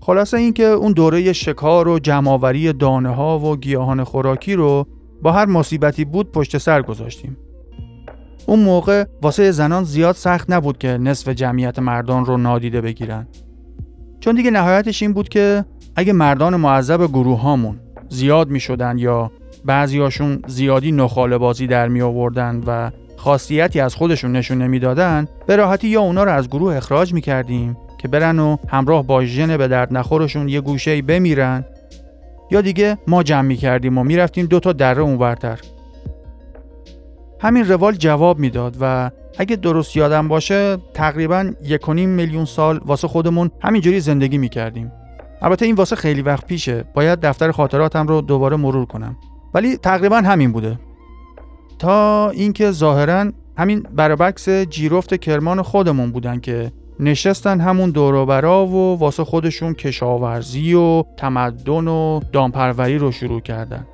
خلاصه 0.00 0.36
اینکه 0.36 0.64
اون 0.64 0.92
دوره 0.92 1.32
شکار 1.32 1.88
و 1.88 1.98
جمعآوری 1.98 2.72
دانه 2.72 3.14
ها 3.14 3.38
و 3.38 3.56
گیاهان 3.56 4.04
خوراکی 4.04 4.54
رو 4.54 4.86
با 5.22 5.32
هر 5.32 5.46
مصیبتی 5.46 6.04
بود 6.04 6.32
پشت 6.32 6.58
سر 6.58 6.82
گذاشتیم. 6.82 7.36
اون 8.46 8.60
موقع 8.60 9.04
واسه 9.22 9.50
زنان 9.50 9.84
زیاد 9.84 10.14
سخت 10.14 10.50
نبود 10.50 10.78
که 10.78 10.88
نصف 10.88 11.28
جمعیت 11.28 11.78
مردان 11.78 12.24
رو 12.24 12.36
نادیده 12.36 12.80
بگیرن. 12.80 13.26
چون 14.20 14.34
دیگه 14.34 14.50
نهایتش 14.50 15.02
این 15.02 15.12
بود 15.12 15.28
که 15.28 15.64
اگه 15.96 16.12
مردان 16.12 16.56
معذب 16.56 17.06
گروه 17.06 17.40
هامون 17.40 17.80
زیاد 18.08 18.48
می 18.48 18.60
شدن 18.60 18.98
یا 18.98 19.30
بعضیاشون 19.64 20.42
زیادی 20.46 20.92
نخاله 20.92 21.38
بازی 21.38 21.66
در 21.66 21.88
می 21.88 22.02
آوردن 22.02 22.62
و 22.66 22.90
خاصیتی 23.16 23.80
از 23.80 23.94
خودشون 23.94 24.32
نشون 24.32 24.62
نمی‌دادن 24.62 25.28
به 25.46 25.56
راحتی 25.56 25.88
یا 25.88 26.00
اونا 26.00 26.24
رو 26.24 26.32
از 26.32 26.48
گروه 26.48 26.76
اخراج 26.76 27.14
می 27.14 27.20
کردیم 27.20 27.76
که 27.98 28.08
برن 28.08 28.38
و 28.38 28.56
همراه 28.68 29.06
با 29.06 29.24
ژن 29.24 29.56
به 29.56 29.68
درد 29.68 29.92
نخورشون 29.92 30.48
یه 30.48 30.60
گوشه 30.60 31.02
بمیرن 31.02 31.64
یا 32.50 32.60
دیگه 32.60 32.98
ما 33.06 33.22
جمع 33.22 33.48
می 33.48 33.56
کردیم 33.56 33.98
و 33.98 34.04
می‌رفتیم 34.04 34.46
دو 34.46 34.60
تا 34.60 34.72
دره 34.72 35.02
اونورتر 35.02 35.60
همین 37.40 37.68
روال 37.68 37.94
جواب 37.94 38.38
می‌داد 38.38 38.76
و 38.80 39.10
اگه 39.38 39.56
درست 39.56 39.96
یادم 39.96 40.28
باشه 40.28 40.76
تقریبا 40.94 41.52
یک 41.62 41.88
میلیون 41.88 42.44
سال 42.44 42.80
واسه 42.84 43.08
خودمون 43.08 43.50
همینجوری 43.62 44.00
زندگی 44.00 44.38
می‌کردیم. 44.38 44.92
البته 45.42 45.66
این 45.66 45.74
واسه 45.74 45.96
خیلی 45.96 46.22
وقت 46.22 46.46
پیشه. 46.46 46.84
باید 46.94 47.20
دفتر 47.20 47.50
خاطراتم 47.52 48.06
رو 48.06 48.20
دوباره 48.20 48.56
مرور 48.56 48.86
کنم. 48.86 49.16
ولی 49.54 49.76
تقریبا 49.76 50.16
همین 50.16 50.52
بوده. 50.52 50.78
تا 51.78 52.30
اینکه 52.30 52.70
ظاهرا 52.70 53.32
همین 53.58 53.86
برابکس 53.96 54.48
جیرفت 54.48 55.14
کرمان 55.14 55.62
خودمون 55.62 56.12
بودن 56.12 56.40
که 56.40 56.72
نشستن 57.00 57.60
همون 57.60 57.90
دوروبرا 57.90 58.66
و 58.66 58.98
واسه 58.98 59.24
خودشون 59.24 59.74
کشاورزی 59.74 60.74
و 60.74 61.02
تمدن 61.16 61.88
و 61.88 62.20
دامپروری 62.32 62.98
رو 62.98 63.12
شروع 63.12 63.40
کردن. 63.40 63.86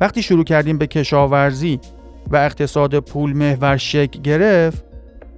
وقتی 0.00 0.22
شروع 0.22 0.44
کردیم 0.44 0.78
به 0.78 0.86
کشاورزی 0.86 1.80
و 2.30 2.36
اقتصاد 2.36 2.98
پول 2.98 3.32
محور 3.32 3.76
شکل 3.76 4.20
گرفت 4.20 4.84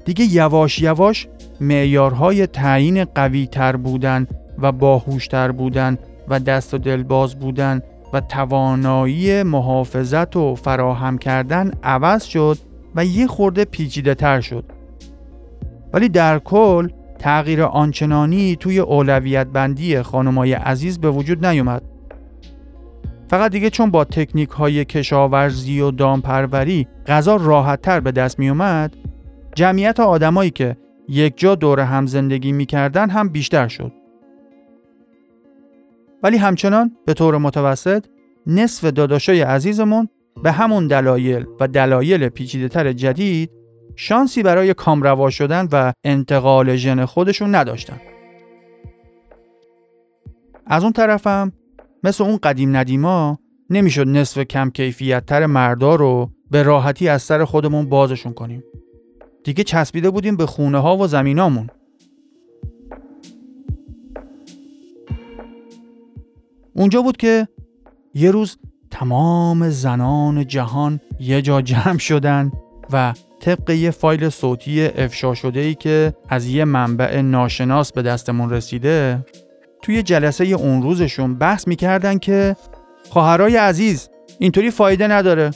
دیگه 0.04 0.24
یواش 0.24 0.78
یواش 0.78 1.28
معیارهای 1.60 2.46
تعیین 2.46 3.04
قوی 3.04 3.46
تر 3.46 3.76
بودن 3.76 4.26
و 4.58 4.72
باهوشتر 4.72 5.52
بودن 5.52 5.98
و 6.28 6.40
دست 6.40 6.74
و 6.74 6.78
دلباز 6.78 7.38
بودن 7.38 7.82
و 8.12 8.20
توانایی 8.20 9.42
محافظت 9.42 10.36
و 10.36 10.54
فراهم 10.54 11.18
کردن 11.18 11.70
عوض 11.82 12.24
شد 12.24 12.58
و 12.94 13.04
یه 13.04 13.26
خورده 13.26 13.64
پیچیده 13.64 14.14
تر 14.14 14.40
شد. 14.40 14.64
ولی 15.92 16.08
در 16.08 16.38
کل 16.38 16.88
تغییر 17.18 17.62
آنچنانی 17.62 18.56
توی 18.56 18.78
اولویت 18.78 19.46
بندی 19.46 20.02
خانمای 20.02 20.52
عزیز 20.52 21.00
به 21.00 21.10
وجود 21.10 21.46
نیومد. 21.46 21.82
فقط 23.32 23.50
دیگه 23.50 23.70
چون 23.70 23.90
با 23.90 24.04
تکنیک 24.04 24.48
های 24.48 24.84
کشاورزی 24.84 25.80
و 25.80 25.90
دامپروری 25.90 26.86
غذا 27.06 27.36
راحت 27.36 27.82
تر 27.82 28.00
به 28.00 28.12
دست 28.12 28.38
می 28.38 28.48
اومد 28.48 28.96
جمعیت 29.54 30.00
آدمایی 30.00 30.50
که 30.50 30.76
یک 31.08 31.38
جا 31.38 31.54
دور 31.54 31.80
هم 31.80 32.06
زندگی 32.06 32.52
می‌کردن 32.52 33.10
هم 33.10 33.28
بیشتر 33.28 33.68
شد. 33.68 33.92
ولی 36.22 36.36
همچنان 36.36 36.96
به 37.06 37.14
طور 37.14 37.38
متوسط 37.38 38.04
نصف 38.46 38.84
داداشای 38.84 39.40
عزیزمون 39.40 40.08
به 40.42 40.52
همون 40.52 40.86
دلایل 40.86 41.46
و 41.60 41.68
دلایل 41.68 42.28
پیچیده 42.28 42.68
تر 42.68 42.92
جدید 42.92 43.50
شانسی 43.96 44.42
برای 44.42 44.74
کامروا 44.74 45.30
شدن 45.30 45.68
و 45.72 45.92
انتقال 46.04 46.76
ژن 46.76 47.04
خودشون 47.04 47.54
نداشتن. 47.54 48.00
از 50.66 50.82
اون 50.82 50.92
طرفم 50.92 51.52
مثل 52.04 52.24
اون 52.24 52.38
قدیم 52.42 52.76
ندیما 52.76 53.38
نمی‌شد 53.70 54.08
نصف 54.08 54.38
کم 54.38 54.70
کیفیت 54.70 55.26
تر 55.26 55.46
مردا 55.46 55.94
رو 55.94 56.30
به 56.50 56.62
راحتی 56.62 57.08
از 57.08 57.22
سر 57.22 57.44
خودمون 57.44 57.88
بازشون 57.88 58.32
کنیم. 58.32 58.64
دیگه 59.44 59.64
چسبیده 59.64 60.10
بودیم 60.10 60.36
به 60.36 60.46
خونه 60.46 60.78
ها 60.78 60.96
و 60.96 61.06
زمینامون. 61.06 61.70
اونجا 66.74 67.02
بود 67.02 67.16
که 67.16 67.48
یه 68.14 68.30
روز 68.30 68.58
تمام 68.90 69.70
زنان 69.70 70.46
جهان 70.46 71.00
یه 71.20 71.42
جا 71.42 71.62
جمع 71.62 71.98
شدن 71.98 72.52
و 72.92 73.14
طبق 73.40 73.70
یه 73.70 73.90
فایل 73.90 74.28
صوتی 74.28 74.86
افشا 74.86 75.34
شده 75.34 75.60
ای 75.60 75.74
که 75.74 76.14
از 76.28 76.46
یه 76.46 76.64
منبع 76.64 77.20
ناشناس 77.20 77.92
به 77.92 78.02
دستمون 78.02 78.50
رسیده 78.50 79.26
توی 79.82 80.02
جلسه 80.02 80.44
اون 80.44 80.82
روزشون 80.82 81.34
بحث 81.34 81.68
می‌کردن 81.68 82.18
که 82.18 82.56
خواهرای 83.10 83.56
عزیز 83.56 84.08
اینطوری 84.38 84.70
فایده 84.70 85.06
نداره. 85.06 85.50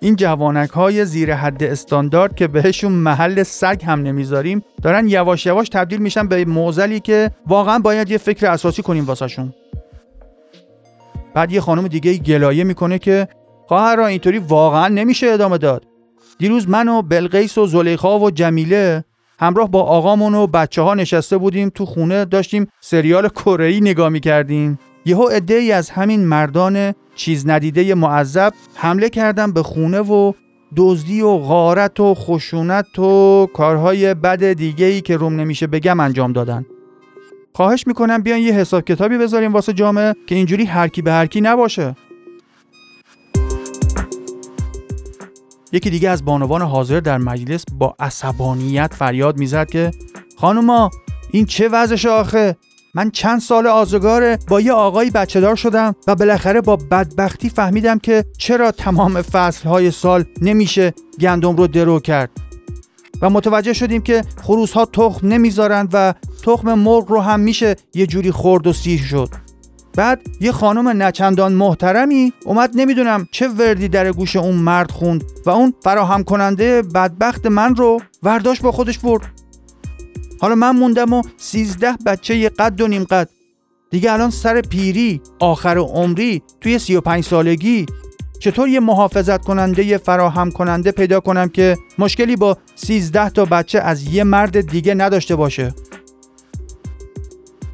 این 0.00 0.16
جوانک 0.16 0.70
های 0.70 1.04
زیر 1.04 1.34
حد 1.34 1.62
استاندارد 1.64 2.34
که 2.34 2.48
بهشون 2.48 2.92
محل 2.92 3.42
سگ 3.42 3.82
هم 3.86 4.02
نمی‌ذاریم 4.02 4.62
دارن 4.82 5.08
یواش 5.08 5.46
یواش 5.46 5.68
تبدیل 5.68 5.98
میشن 5.98 6.28
به 6.28 6.44
موزلی 6.44 7.00
که 7.00 7.30
واقعا 7.46 7.78
باید 7.78 8.10
یه 8.10 8.18
فکر 8.18 8.46
اساسی 8.46 8.82
کنیم 8.82 9.04
واسهشون. 9.04 9.54
بعد 11.34 11.52
یه 11.52 11.60
خانم 11.60 11.88
دیگه 11.88 12.16
گلایه 12.16 12.64
می‌کنه 12.64 12.98
که 12.98 13.28
خواهر 13.66 14.00
اینطوری 14.00 14.38
واقعا 14.38 14.88
نمیشه 14.88 15.26
ادامه 15.26 15.58
داد. 15.58 15.84
دیروز 16.38 16.68
من 16.68 16.88
و 16.88 17.02
بلقیس 17.02 17.58
و 17.58 17.66
زلیخا 17.66 18.18
و 18.18 18.30
جمیله 18.30 19.04
همراه 19.40 19.70
با 19.70 19.82
آقامون 19.82 20.34
و 20.34 20.46
بچه 20.46 20.82
ها 20.82 20.94
نشسته 20.94 21.38
بودیم 21.38 21.68
تو 21.68 21.86
خونه 21.86 22.24
داشتیم 22.24 22.66
سریال 22.80 23.28
کره 23.28 23.80
نگاه 23.80 24.08
می‌کردیم. 24.08 24.78
یهو 25.06 25.22
عده 25.28 25.54
ای 25.54 25.72
از 25.72 25.90
همین 25.90 26.24
مردان 26.24 26.94
چیز 27.14 27.48
ندیده 27.48 27.94
معذب 27.94 28.52
حمله 28.74 29.08
کردن 29.08 29.52
به 29.52 29.62
خونه 29.62 30.00
و 30.00 30.32
دزدی 30.76 31.20
و 31.20 31.36
غارت 31.36 32.00
و 32.00 32.14
خشونت 32.14 32.98
و 32.98 33.46
کارهای 33.54 34.14
بد 34.14 34.52
دیگه 34.52 34.86
ای 34.86 35.00
که 35.00 35.16
روم 35.16 35.40
نمیشه 35.40 35.66
بگم 35.66 36.00
انجام 36.00 36.32
دادن. 36.32 36.66
خواهش 37.54 37.86
می‌کنم 37.86 38.22
بیان 38.22 38.38
یه 38.38 38.52
حساب 38.52 38.84
کتابی 38.84 39.18
بذاریم 39.18 39.52
واسه 39.52 39.72
جامعه 39.72 40.14
که 40.26 40.34
اینجوری 40.34 40.64
هرکی 40.64 41.02
به 41.02 41.12
هرکی 41.12 41.40
نباشه. 41.40 41.94
یکی 45.72 45.90
دیگه 45.90 46.10
از 46.10 46.24
بانوان 46.24 46.62
حاضر 46.62 47.00
در 47.00 47.18
مجلس 47.18 47.64
با 47.78 47.96
عصبانیت 48.00 48.94
فریاد 48.94 49.38
می‌زد 49.38 49.70
که 49.70 49.90
خانوما 50.36 50.90
این 51.30 51.46
چه 51.46 51.68
وضعش 51.68 52.06
آخه؟ 52.06 52.56
من 52.94 53.10
چند 53.10 53.40
سال 53.40 53.66
آزگاره 53.66 54.38
با 54.48 54.60
یه 54.60 54.72
آقایی 54.72 55.10
بچه 55.10 55.40
دار 55.40 55.56
شدم 55.56 55.94
و 56.06 56.14
بالاخره 56.14 56.60
با 56.60 56.76
بدبختی 56.76 57.48
فهمیدم 57.48 57.98
که 57.98 58.24
چرا 58.38 58.72
تمام 58.72 59.22
فصلهای 59.22 59.90
سال 59.90 60.24
نمیشه 60.42 60.94
گندم 61.20 61.56
رو 61.56 61.66
درو 61.66 62.00
کرد. 62.00 62.30
و 63.22 63.30
متوجه 63.30 63.72
شدیم 63.72 64.02
که 64.02 64.24
خروس 64.42 64.72
ها 64.72 64.84
تخم 64.84 65.28
نمی‌ذارند 65.28 65.88
و 65.92 66.14
تخم 66.42 66.74
مرغ 66.74 67.10
رو 67.10 67.20
هم 67.20 67.40
میشه 67.40 67.76
یه 67.94 68.06
جوری 68.06 68.30
خورد 68.30 68.66
و 68.66 68.72
سیر 68.72 69.00
شد. 69.00 69.28
بعد 69.96 70.20
یه 70.40 70.52
خانم 70.52 71.02
نچندان 71.02 71.52
محترمی 71.52 72.32
اومد 72.44 72.70
نمی‌دونم 72.74 73.28
چه 73.32 73.48
وردی 73.48 73.88
در 73.88 74.12
گوش 74.12 74.36
اون 74.36 74.54
مرد 74.54 74.90
خوند 74.90 75.24
و 75.46 75.50
اون 75.50 75.74
فراهم 75.84 76.24
کننده 76.24 76.82
بدبخت 76.82 77.46
من 77.46 77.76
رو 77.76 78.00
ورداش 78.22 78.60
با 78.60 78.72
خودش 78.72 78.98
برد. 78.98 79.22
حالا 80.40 80.54
من 80.54 80.76
موندم 80.76 81.12
و 81.12 81.22
سیزده 81.36 81.92
بچه 82.06 82.36
یه 82.36 82.48
قد 82.48 82.80
و 82.80 82.88
نیم 82.88 83.04
قد. 83.04 83.28
دیگه 83.90 84.12
الان 84.12 84.30
سر 84.30 84.60
پیری 84.60 85.20
آخر 85.38 85.78
عمری 85.78 86.42
توی 86.60 86.78
سی 86.78 86.96
و 86.96 87.00
پنج 87.00 87.24
سالگی. 87.24 87.86
چطور 88.40 88.68
یه 88.68 88.80
محافظت 88.80 89.44
کننده 89.44 89.84
یه 89.84 89.98
فراهم 89.98 90.50
کننده 90.50 90.92
پیدا 90.92 91.20
کنم 91.20 91.48
که 91.48 91.76
مشکلی 91.98 92.36
با 92.36 92.56
سیزده 92.74 93.30
تا 93.30 93.44
بچه 93.44 93.78
از 93.78 94.14
یه 94.14 94.24
مرد 94.24 94.60
دیگه 94.60 94.94
نداشته 94.94 95.36
باشه؟ 95.36 95.74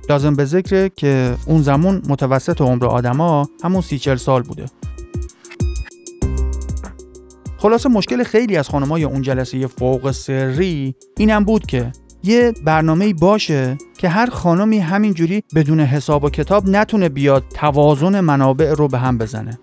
لازم 0.08 0.34
به 0.36 0.44
ذکره 0.44 0.88
که 0.96 1.36
اون 1.46 1.62
زمان 1.62 2.02
متوسط 2.08 2.60
عمر 2.60 2.86
آدما 2.86 3.48
همون 3.64 3.80
سی 3.80 3.98
چل 3.98 4.16
سال 4.16 4.42
بوده. 4.42 4.66
خلاصه 7.58 7.88
مشکل 7.88 8.22
خیلی 8.22 8.56
از 8.56 8.68
خانمای 8.68 9.04
اون 9.04 9.22
جلسه 9.22 9.66
فوق 9.66 10.10
سری 10.10 10.94
اینم 11.16 11.44
بود 11.44 11.66
که 11.66 11.92
یه 12.22 12.52
برنامه 12.64 13.14
باشه 13.14 13.78
که 13.98 14.08
هر 14.08 14.26
خانمی 14.26 14.78
همینجوری 14.78 15.42
بدون 15.54 15.80
حساب 15.80 16.24
و 16.24 16.30
کتاب 16.30 16.68
نتونه 16.68 17.08
بیاد 17.08 17.44
توازن 17.54 18.20
منابع 18.20 18.74
رو 18.74 18.88
به 18.88 18.98
هم 18.98 19.18
بزنه. 19.18 19.58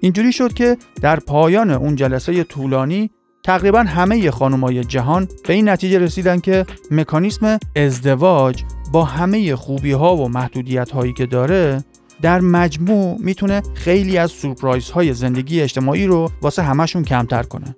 اینجوری 0.00 0.32
شد 0.32 0.52
که 0.52 0.76
در 1.00 1.20
پایان 1.20 1.70
اون 1.70 1.96
جلسه 1.96 2.44
طولانی 2.44 3.10
تقریبا 3.44 3.82
همه 3.82 4.30
خانمای 4.30 4.84
جهان 4.84 5.28
به 5.48 5.54
این 5.54 5.68
نتیجه 5.68 5.98
رسیدن 5.98 6.40
که 6.40 6.66
مکانیسم 6.90 7.58
ازدواج 7.76 8.62
با 8.92 9.04
همه 9.04 9.56
خوبی 9.56 9.92
ها 9.92 10.16
و 10.16 10.28
محدودیت 10.28 10.90
هایی 10.90 11.12
که 11.12 11.26
داره 11.26 11.84
در 12.22 12.40
مجموع 12.40 13.18
می‌تونه 13.20 13.62
خیلی 13.74 14.18
از 14.18 14.30
سورپرایز 14.30 14.90
های 14.90 15.14
زندگی 15.14 15.60
اجتماعی 15.60 16.06
رو 16.06 16.30
واسه 16.42 16.62
همشون 16.62 17.04
کمتر 17.04 17.42
کنه. 17.42 17.76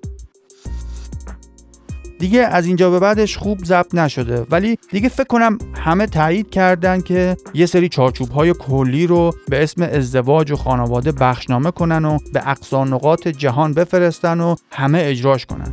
دیگه 2.24 2.40
از 2.40 2.66
اینجا 2.66 2.90
به 2.90 2.98
بعدش 2.98 3.36
خوب 3.36 3.64
ضبط 3.64 3.94
نشده. 3.94 4.46
ولی 4.50 4.78
دیگه 4.90 5.08
فکر 5.08 5.26
کنم 5.26 5.58
همه 5.74 6.06
تایید 6.06 6.50
کردن 6.50 7.00
که 7.00 7.36
یه 7.54 7.66
سری 7.66 7.88
چارچوب 7.88 8.30
های 8.30 8.54
کلی 8.58 9.06
رو 9.06 9.32
به 9.48 9.62
اسم 9.62 9.82
ازدواج 9.82 10.50
و 10.50 10.56
خانواده 10.56 11.12
بخشنامه 11.12 11.70
کنن 11.70 12.04
و 12.04 12.18
به 12.32 12.50
اقصا 12.50 12.84
نقاط 12.84 13.28
جهان 13.28 13.74
بفرستن 13.74 14.40
و 14.40 14.56
همه 14.72 14.98
اجراش 15.02 15.46
کنن. 15.46 15.72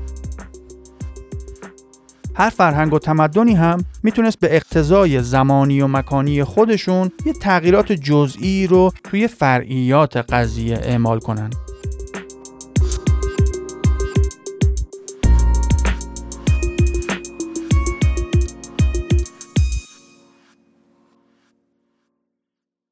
هر 2.36 2.50
فرهنگ 2.50 2.94
و 2.94 3.00
تمدنی 3.00 3.54
هم 3.54 3.86
می‌تونست 4.04 4.40
به 4.40 4.56
اقتضای 4.56 5.22
زمانی 5.22 5.82
و 5.82 5.88
مکانی 5.88 6.44
خودشون 6.44 7.12
یه 7.26 7.34
تغییرات 7.34 7.92
جزئی 7.92 8.68
رو 8.68 8.92
توی 9.04 9.28
فرعیات 9.28 10.18
قضیه 10.18 10.80
اعمال 10.84 11.20
کنن. 11.20 11.50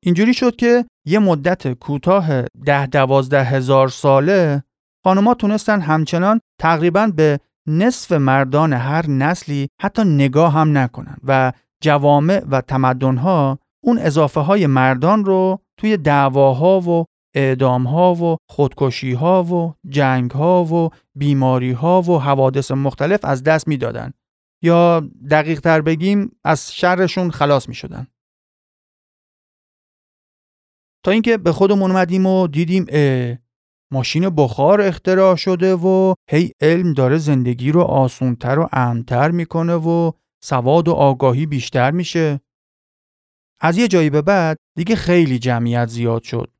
اینجوری 0.05 0.33
شد 0.33 0.55
که 0.55 0.85
یه 1.05 1.19
مدت 1.19 1.73
کوتاه 1.73 2.41
ده 2.65 2.87
دوازده 2.87 3.43
هزار 3.43 3.87
ساله 3.89 4.63
خانوما 5.03 5.33
تونستن 5.33 5.81
همچنان 5.81 6.41
تقریبا 6.59 7.07
به 7.15 7.39
نصف 7.67 8.11
مردان 8.11 8.73
هر 8.73 9.09
نسلی 9.09 9.67
حتی 9.81 10.03
نگاه 10.03 10.53
هم 10.53 10.77
نکنن 10.77 11.17
و 11.27 11.51
جوامع 11.83 12.43
و 12.49 12.61
تمدنها 12.61 13.59
اون 13.83 13.97
اضافه 13.97 14.39
های 14.39 14.67
مردان 14.67 15.25
رو 15.25 15.59
توی 15.77 15.97
دعواها 15.97 16.79
و 16.79 17.05
اعدامها 17.35 18.13
و 18.13 18.37
خودکشیها 18.49 19.43
و 19.43 19.73
جنگها 19.89 20.63
و 20.63 20.89
بیماریها 21.15 22.01
و 22.01 22.19
حوادث 22.19 22.71
مختلف 22.71 23.25
از 23.25 23.43
دست 23.43 23.67
می‌دادن 23.67 24.13
یا 24.63 25.09
دقیق 25.31 25.59
تر 25.59 25.81
بگیم 25.81 26.31
از 26.43 26.75
شرشون 26.75 27.31
خلاص 27.31 27.69
می 27.69 27.75
شدن. 27.75 28.07
اینکه 31.11 31.37
به 31.37 31.51
خودمون 31.51 31.91
اومدیم 31.91 32.25
و 32.25 32.47
دیدیم 32.47 32.85
ماشین 33.91 34.29
بخار 34.29 34.81
اختراع 34.81 35.35
شده 35.35 35.75
و 35.75 36.13
هی 36.29 36.51
علم 36.61 36.93
داره 36.93 37.17
زندگی 37.17 37.71
رو 37.71 37.81
آسونتر 37.81 38.59
و 38.59 38.69
امتر 38.71 39.31
می‌کنه 39.31 39.73
و 39.73 40.11
سواد 40.43 40.87
و 40.87 40.91
آگاهی 40.91 41.45
بیشتر 41.45 41.91
میشه. 41.91 42.39
از 43.61 43.77
یه 43.77 43.87
جایی 43.87 44.09
به 44.09 44.21
بعد 44.21 44.57
دیگه 44.77 44.95
خیلی 44.95 45.39
جمعیت 45.39 45.87
زیاد 45.87 46.23
شد. 46.23 46.51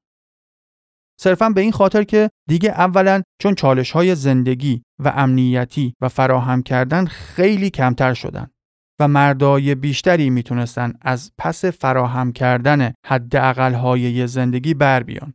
صرفا 1.19 1.49
به 1.49 1.61
این 1.61 1.71
خاطر 1.71 2.03
که 2.03 2.29
دیگه 2.47 2.69
اولا 2.69 3.21
چون 3.41 3.55
چالش 3.55 3.91
های 3.91 4.15
زندگی 4.15 4.83
و 4.99 5.13
امنیتی 5.15 5.93
و 6.01 6.09
فراهم 6.09 6.63
کردن 6.63 7.05
خیلی 7.05 7.69
کمتر 7.69 8.13
شدن. 8.13 8.51
و 8.99 9.07
مردای 9.07 9.75
بیشتری 9.75 10.29
می‌تونستن 10.29 10.93
از 11.01 11.31
پس 11.37 11.65
فراهم 11.65 12.31
کردن 12.31 12.93
حد 13.05 13.35
های 13.75 14.27
زندگی 14.27 14.73
بر 14.73 15.03
بیان. 15.03 15.33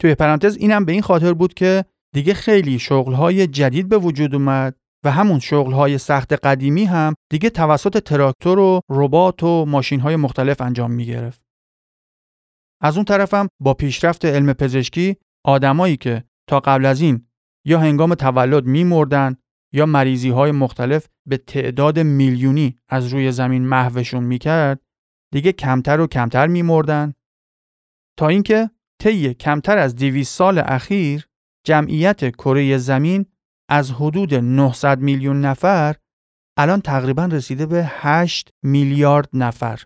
توی 0.00 0.14
پرانتز 0.14 0.56
اینم 0.56 0.84
به 0.84 0.92
این 0.92 1.02
خاطر 1.02 1.32
بود 1.34 1.54
که 1.54 1.84
دیگه 2.14 2.34
خیلی 2.34 2.78
شغلهای 2.78 3.46
جدید 3.46 3.88
به 3.88 3.98
وجود 3.98 4.34
اومد 4.34 4.76
و 5.04 5.10
همون 5.10 5.38
شغلهای 5.38 5.98
سخت 5.98 6.32
قدیمی 6.32 6.84
هم 6.84 7.14
دیگه 7.30 7.50
توسط 7.50 7.98
تراکتور 8.02 8.58
و 8.58 8.80
ربات 8.88 9.42
و 9.42 9.64
ماشینهای 9.64 10.16
مختلف 10.16 10.60
انجام 10.60 10.90
می‌گرفت. 10.90 11.42
از 12.82 12.96
اون 12.96 13.04
طرفم 13.04 13.48
با 13.60 13.74
پیشرفت 13.74 14.24
علم 14.24 14.52
پزشکی 14.52 15.16
آدمایی 15.44 15.96
که 15.96 16.24
تا 16.48 16.60
قبل 16.60 16.86
از 16.86 17.00
این 17.00 17.26
یا 17.66 17.78
هنگام 17.78 18.14
تولد 18.14 18.66
میمردن 18.66 19.36
یا 19.72 19.86
مریضی 19.86 20.30
های 20.30 20.52
مختلف 20.52 21.08
به 21.26 21.36
تعداد 21.36 21.98
میلیونی 21.98 22.78
از 22.88 23.06
روی 23.06 23.32
زمین 23.32 23.66
محوشون 23.66 24.24
می‌کرد 24.24 24.80
دیگه 25.32 25.52
کمتر 25.52 26.00
و 26.00 26.06
کمتر 26.06 26.46
میمردن 26.46 27.14
تا 28.18 28.28
اینکه 28.28 28.70
طی 29.00 29.34
کمتر 29.34 29.78
از 29.78 29.96
200 29.96 30.36
سال 30.36 30.58
اخیر 30.58 31.26
جمعیت 31.66 32.30
کره 32.30 32.78
زمین 32.78 33.26
از 33.68 33.90
حدود 33.90 34.34
900 34.34 35.00
میلیون 35.00 35.40
نفر 35.40 35.96
الان 36.56 36.80
تقریبا 36.80 37.24
رسیده 37.24 37.66
به 37.66 37.84
8 37.86 38.50
میلیارد 38.62 39.28
نفر. 39.32 39.82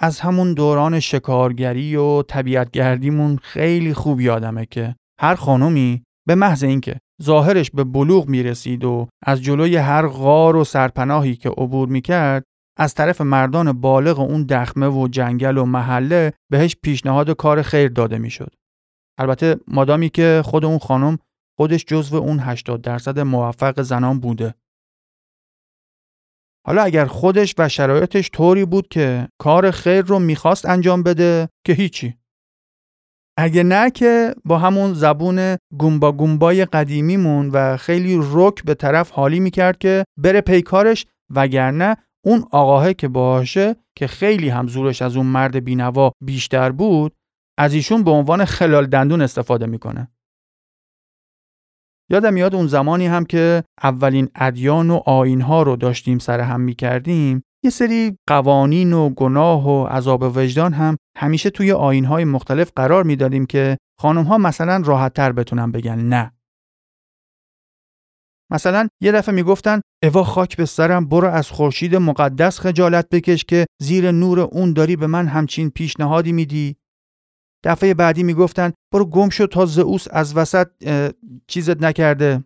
از 0.00 0.20
همون 0.20 0.54
دوران 0.54 1.00
شکارگری 1.00 1.96
و 1.96 2.22
طبیعتگردیمون 2.22 3.36
خیلی 3.36 3.94
خوب 3.94 4.20
یادمه 4.20 4.66
که 4.66 4.96
هر 5.20 5.34
خانومی 5.34 6.04
به 6.26 6.34
محض 6.34 6.62
اینکه 6.62 7.00
ظاهرش 7.22 7.70
به 7.70 7.84
بلوغ 7.84 8.28
می‌رسید 8.28 8.84
و 8.84 9.08
از 9.26 9.42
جلوی 9.42 9.76
هر 9.76 10.06
غار 10.06 10.56
و 10.56 10.64
سرپناهی 10.64 11.36
که 11.36 11.48
عبور 11.48 11.88
می‌کرد 11.88 12.44
از 12.78 12.94
طرف 12.94 13.20
مردان 13.20 13.72
بالغ 13.72 14.20
اون 14.20 14.42
دخمه 14.42 14.88
و 14.88 15.08
جنگل 15.08 15.58
و 15.58 15.64
محله 15.64 16.32
بهش 16.50 16.76
پیشنهاد 16.82 17.30
کار 17.30 17.62
خیر 17.62 17.88
داده 17.88 18.18
می‌شد. 18.18 18.54
البته 19.18 19.56
مادامی 19.68 20.08
که 20.08 20.42
خود 20.44 20.64
اون 20.64 20.78
خانم 20.78 21.18
خودش 21.58 21.84
جزو 21.84 22.16
اون 22.16 22.38
80 22.40 22.82
درصد 22.82 23.18
موفق 23.18 23.82
زنان 23.82 24.20
بوده. 24.20 24.54
حالا 26.66 26.82
اگر 26.82 27.06
خودش 27.06 27.54
و 27.58 27.68
شرایطش 27.68 28.30
طوری 28.32 28.64
بود 28.64 28.88
که 28.88 29.28
کار 29.40 29.70
خیر 29.70 30.00
رو 30.00 30.18
می‌خواست 30.18 30.66
انجام 30.66 31.02
بده 31.02 31.48
که 31.66 31.72
هیچی. 31.72 32.19
اگه 33.40 33.62
نه 33.62 33.90
که 33.90 34.34
با 34.44 34.58
همون 34.58 34.94
زبون 34.94 35.56
گومبا 35.78 36.12
گومبای 36.12 36.64
قدیمیمون 36.64 37.48
و 37.48 37.76
خیلی 37.76 38.20
رک 38.32 38.64
به 38.64 38.74
طرف 38.74 39.10
حالی 39.10 39.40
می‌کرد 39.40 39.78
که 39.78 40.04
بره 40.18 40.40
پیکارش 40.40 41.06
وگرنه 41.30 41.96
اون 42.24 42.44
آقاهه 42.50 42.94
که 42.94 43.08
باشه 43.08 43.76
که 43.96 44.06
خیلی 44.06 44.48
هم 44.48 44.66
زورش 44.66 45.02
از 45.02 45.16
اون 45.16 45.26
مرد 45.26 45.64
بینوا 45.64 46.12
بیشتر 46.24 46.72
بود 46.72 47.12
از 47.58 47.74
ایشون 47.74 48.04
به 48.04 48.10
عنوان 48.10 48.44
خلال 48.44 48.86
دندون 48.86 49.22
استفاده 49.22 49.66
می‌کنه. 49.66 50.08
یادم 52.10 52.34
میاد 52.34 52.54
اون 52.54 52.66
زمانی 52.66 53.06
هم 53.06 53.24
که 53.24 53.64
اولین 53.82 54.28
ادیان 54.34 54.90
و 54.90 54.94
آینها 55.06 55.62
رو 55.62 55.76
داشتیم 55.76 56.18
سر 56.18 56.40
هم 56.40 56.60
می‌کردیم 56.60 57.42
یه 57.64 57.70
سری 57.70 58.18
قوانین 58.28 58.92
و 58.92 59.10
گناه 59.10 59.68
و 59.68 59.86
عذاب 59.86 60.22
وجدان 60.36 60.72
هم 60.72 60.96
همیشه 61.16 61.50
توی 61.50 61.72
آینهای 61.72 62.24
مختلف 62.24 62.72
قرار 62.76 63.04
می‌دادیم 63.04 63.46
که 63.46 63.78
خانم 63.98 64.22
ها 64.22 64.38
مثلا 64.38 64.82
راحت 64.86 65.14
تر 65.14 65.32
بتونن 65.32 65.72
بگن 65.72 65.98
نه. 65.98 66.32
مثلا 68.52 68.88
یه 69.02 69.12
دفعه 69.12 69.34
می‌گفتن 69.34 69.80
اوا 70.02 70.24
خاک 70.24 70.56
به 70.56 70.66
سرم 70.66 71.08
برو 71.08 71.28
از 71.28 71.50
خورشید 71.50 71.96
مقدس 71.96 72.60
خجالت 72.60 73.08
بکش 73.08 73.44
که 73.44 73.66
زیر 73.80 74.10
نور 74.10 74.40
اون 74.40 74.72
داری 74.72 74.96
به 74.96 75.06
من 75.06 75.26
همچین 75.26 75.70
پیشنهادی 75.70 76.32
میدی 76.32 76.76
دفعه 77.64 77.94
بعدی 77.94 78.22
می‌گفتن 78.22 78.72
برو 78.92 79.04
گم 79.04 79.28
شو 79.28 79.46
تا 79.46 79.66
زئوس 79.66 80.06
از 80.10 80.36
وسط 80.36 80.68
چیزت 81.46 81.82
نکرده 81.82 82.44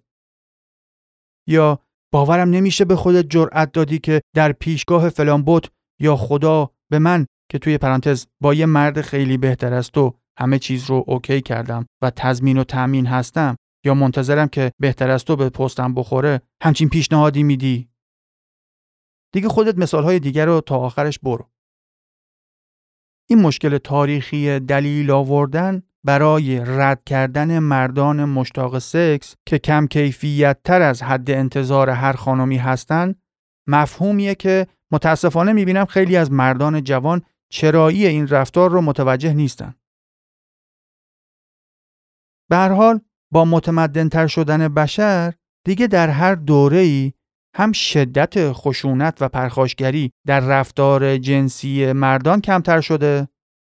یا 1.48 1.83
باورم 2.14 2.50
نمیشه 2.50 2.84
به 2.84 2.96
خودت 2.96 3.30
جرأت 3.30 3.72
دادی 3.72 3.98
که 3.98 4.20
در 4.34 4.52
پیشگاه 4.52 5.08
فلان 5.08 5.44
بت 5.46 5.64
یا 6.00 6.16
خدا 6.16 6.70
به 6.90 6.98
من 6.98 7.26
که 7.50 7.58
توی 7.58 7.78
پرانتز 7.78 8.26
با 8.40 8.54
یه 8.54 8.66
مرد 8.66 9.00
خیلی 9.00 9.36
بهتر 9.36 9.72
از 9.72 9.90
تو 9.90 10.14
همه 10.38 10.58
چیز 10.58 10.90
رو 10.90 11.04
اوکی 11.06 11.40
کردم 11.40 11.86
و 12.02 12.10
تضمین 12.10 12.58
و 12.58 12.64
تأمین 12.64 13.06
هستم 13.06 13.56
یا 13.84 13.94
منتظرم 13.94 14.48
که 14.48 14.72
بهتر 14.80 15.10
از 15.10 15.24
تو 15.24 15.36
به 15.36 15.50
پستم 15.50 15.94
بخوره 15.94 16.40
همچین 16.62 16.88
پیشنهادی 16.88 17.42
میدی؟ 17.42 17.88
دیگه 19.32 19.48
خودت 19.48 19.78
مثالهای 19.78 20.18
دیگر 20.18 20.46
رو 20.46 20.60
تا 20.60 20.78
آخرش 20.78 21.18
برو. 21.18 21.50
این 23.30 23.42
مشکل 23.42 23.78
تاریخی 23.78 24.60
دلیل 24.60 25.10
آوردن 25.10 25.82
برای 26.04 26.60
رد 26.60 27.04
کردن 27.04 27.58
مردان 27.58 28.24
مشتاق 28.24 28.78
سکس 28.78 29.36
که 29.46 29.58
کم 29.58 29.86
کیفیت 29.86 30.58
تر 30.64 30.82
از 30.82 31.02
حد 31.02 31.30
انتظار 31.30 31.90
هر 31.90 32.12
خانمی 32.12 32.56
هستند 32.56 33.22
مفهومیه 33.68 34.34
که 34.34 34.66
متاسفانه 34.92 35.52
می‌بینم 35.52 35.84
خیلی 35.84 36.16
از 36.16 36.32
مردان 36.32 36.84
جوان 36.84 37.22
چرایی 37.52 38.06
این 38.06 38.28
رفتار 38.28 38.70
رو 38.70 38.80
متوجه 38.80 39.34
نیستن. 39.34 39.74
به 42.50 42.56
هر 42.56 42.68
حال 42.68 43.00
با 43.32 43.44
متمدنتر 43.44 44.26
شدن 44.26 44.68
بشر 44.68 45.34
دیگه 45.66 45.86
در 45.86 46.08
هر 46.08 46.34
دوره‌ای 46.34 47.12
هم 47.56 47.72
شدت 47.72 48.52
خشونت 48.52 49.22
و 49.22 49.28
پرخاشگری 49.28 50.12
در 50.26 50.40
رفتار 50.40 51.16
جنسی 51.16 51.92
مردان 51.92 52.40
کمتر 52.40 52.80
شده 52.80 53.28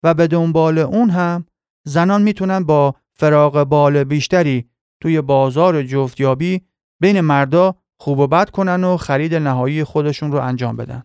و 0.03 0.13
به 0.13 0.27
دنبال 0.27 0.77
اون 0.77 1.09
هم 1.09 1.45
زنان 1.83 2.21
می‌تونن 2.21 2.63
با 2.63 2.95
فراغ 3.13 3.63
بال 3.63 4.03
بیشتری 4.03 4.69
توی 5.01 5.21
بازار 5.21 5.83
جفتیابی 5.83 6.61
بین 6.99 7.21
مردا 7.21 7.75
خوب 7.97 8.19
و 8.19 8.27
بد 8.27 8.49
کنن 8.49 8.83
و 8.83 8.97
خرید 8.97 9.35
نهایی 9.35 9.83
خودشون 9.83 10.31
رو 10.31 10.39
انجام 10.39 10.75
بدن. 10.75 11.03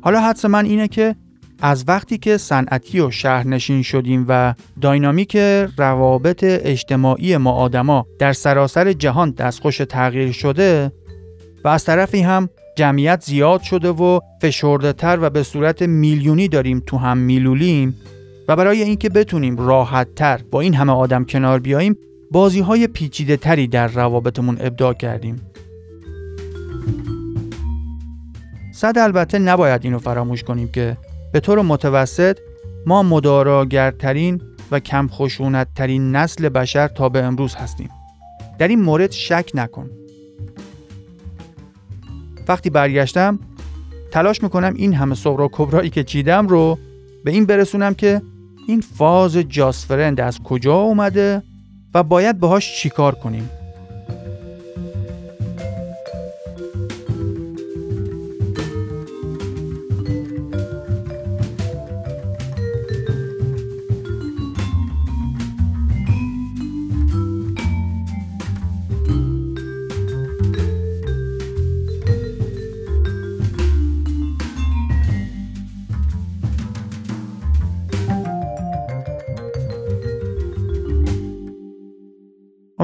حالا 0.00 0.20
حدس 0.20 0.44
من 0.44 0.64
اینه 0.64 0.88
که 0.88 1.14
از 1.62 1.84
وقتی 1.88 2.18
که 2.18 2.36
صنعتی 2.36 3.00
و 3.00 3.10
شهرنشین 3.10 3.82
شدیم 3.82 4.24
و 4.28 4.54
داینامیک 4.80 5.36
روابط 5.76 6.44
اجتماعی 6.44 7.36
ما 7.36 7.52
آدما 7.52 8.06
در 8.18 8.32
سراسر 8.32 8.92
جهان 8.92 9.30
دستخوش 9.30 9.78
تغییر 9.78 10.32
شده 10.32 10.92
و 11.64 11.68
از 11.68 11.84
طرفی 11.84 12.20
هم 12.20 12.48
جمعیت 12.78 13.24
زیاد 13.24 13.62
شده 13.62 13.88
و 13.88 14.20
فشرده 14.42 14.92
تر 14.92 15.18
و 15.22 15.30
به 15.30 15.42
صورت 15.42 15.82
میلیونی 15.82 16.48
داریم 16.48 16.82
تو 16.86 16.96
هم 16.96 17.18
میلولیم 17.18 17.94
و 18.48 18.56
برای 18.56 18.82
اینکه 18.82 19.08
بتونیم 19.08 19.56
راحت 19.56 20.14
تر 20.14 20.40
با 20.50 20.60
این 20.60 20.74
همه 20.74 20.92
آدم 20.92 21.24
کنار 21.24 21.58
بیاییم 21.58 21.96
بازی 22.30 22.60
های 22.60 22.86
پیچیده 22.86 23.36
تری 23.36 23.66
در 23.66 23.88
روابطمون 23.88 24.56
ابداع 24.60 24.92
کردیم 24.94 25.42
صد 28.74 28.98
البته 28.98 29.38
نباید 29.38 29.84
اینو 29.84 29.98
فراموش 29.98 30.44
کنیم 30.44 30.68
که 30.68 30.96
به 31.32 31.40
طور 31.40 31.62
متوسط 31.62 32.38
ما 32.86 33.02
مداراگرترین 33.02 34.40
و 34.70 34.80
کم 34.80 35.08
ترین 35.74 36.16
نسل 36.16 36.48
بشر 36.48 36.88
تا 36.88 37.08
به 37.08 37.22
امروز 37.22 37.54
هستیم. 37.54 37.90
در 38.58 38.68
این 38.68 38.82
مورد 38.82 39.10
شک 39.10 39.50
نکن. 39.54 39.90
وقتی 42.48 42.70
برگشتم 42.70 43.38
تلاش 44.10 44.42
می‌کنم 44.42 44.74
این 44.76 44.94
همه 44.94 45.14
صغرا 45.14 45.48
کبرایی 45.52 45.90
که 45.90 46.04
چیدم 46.04 46.48
رو 46.48 46.78
به 47.24 47.30
این 47.30 47.46
برسونم 47.46 47.94
که 47.94 48.22
این 48.68 48.80
فاز 48.80 49.36
جاسفرند 49.36 50.20
از 50.20 50.42
کجا 50.42 50.74
اومده 50.74 51.42
و 51.94 52.02
باید 52.02 52.38
باهاش 52.38 52.82
چیکار 52.82 53.14
کنیم. 53.14 53.50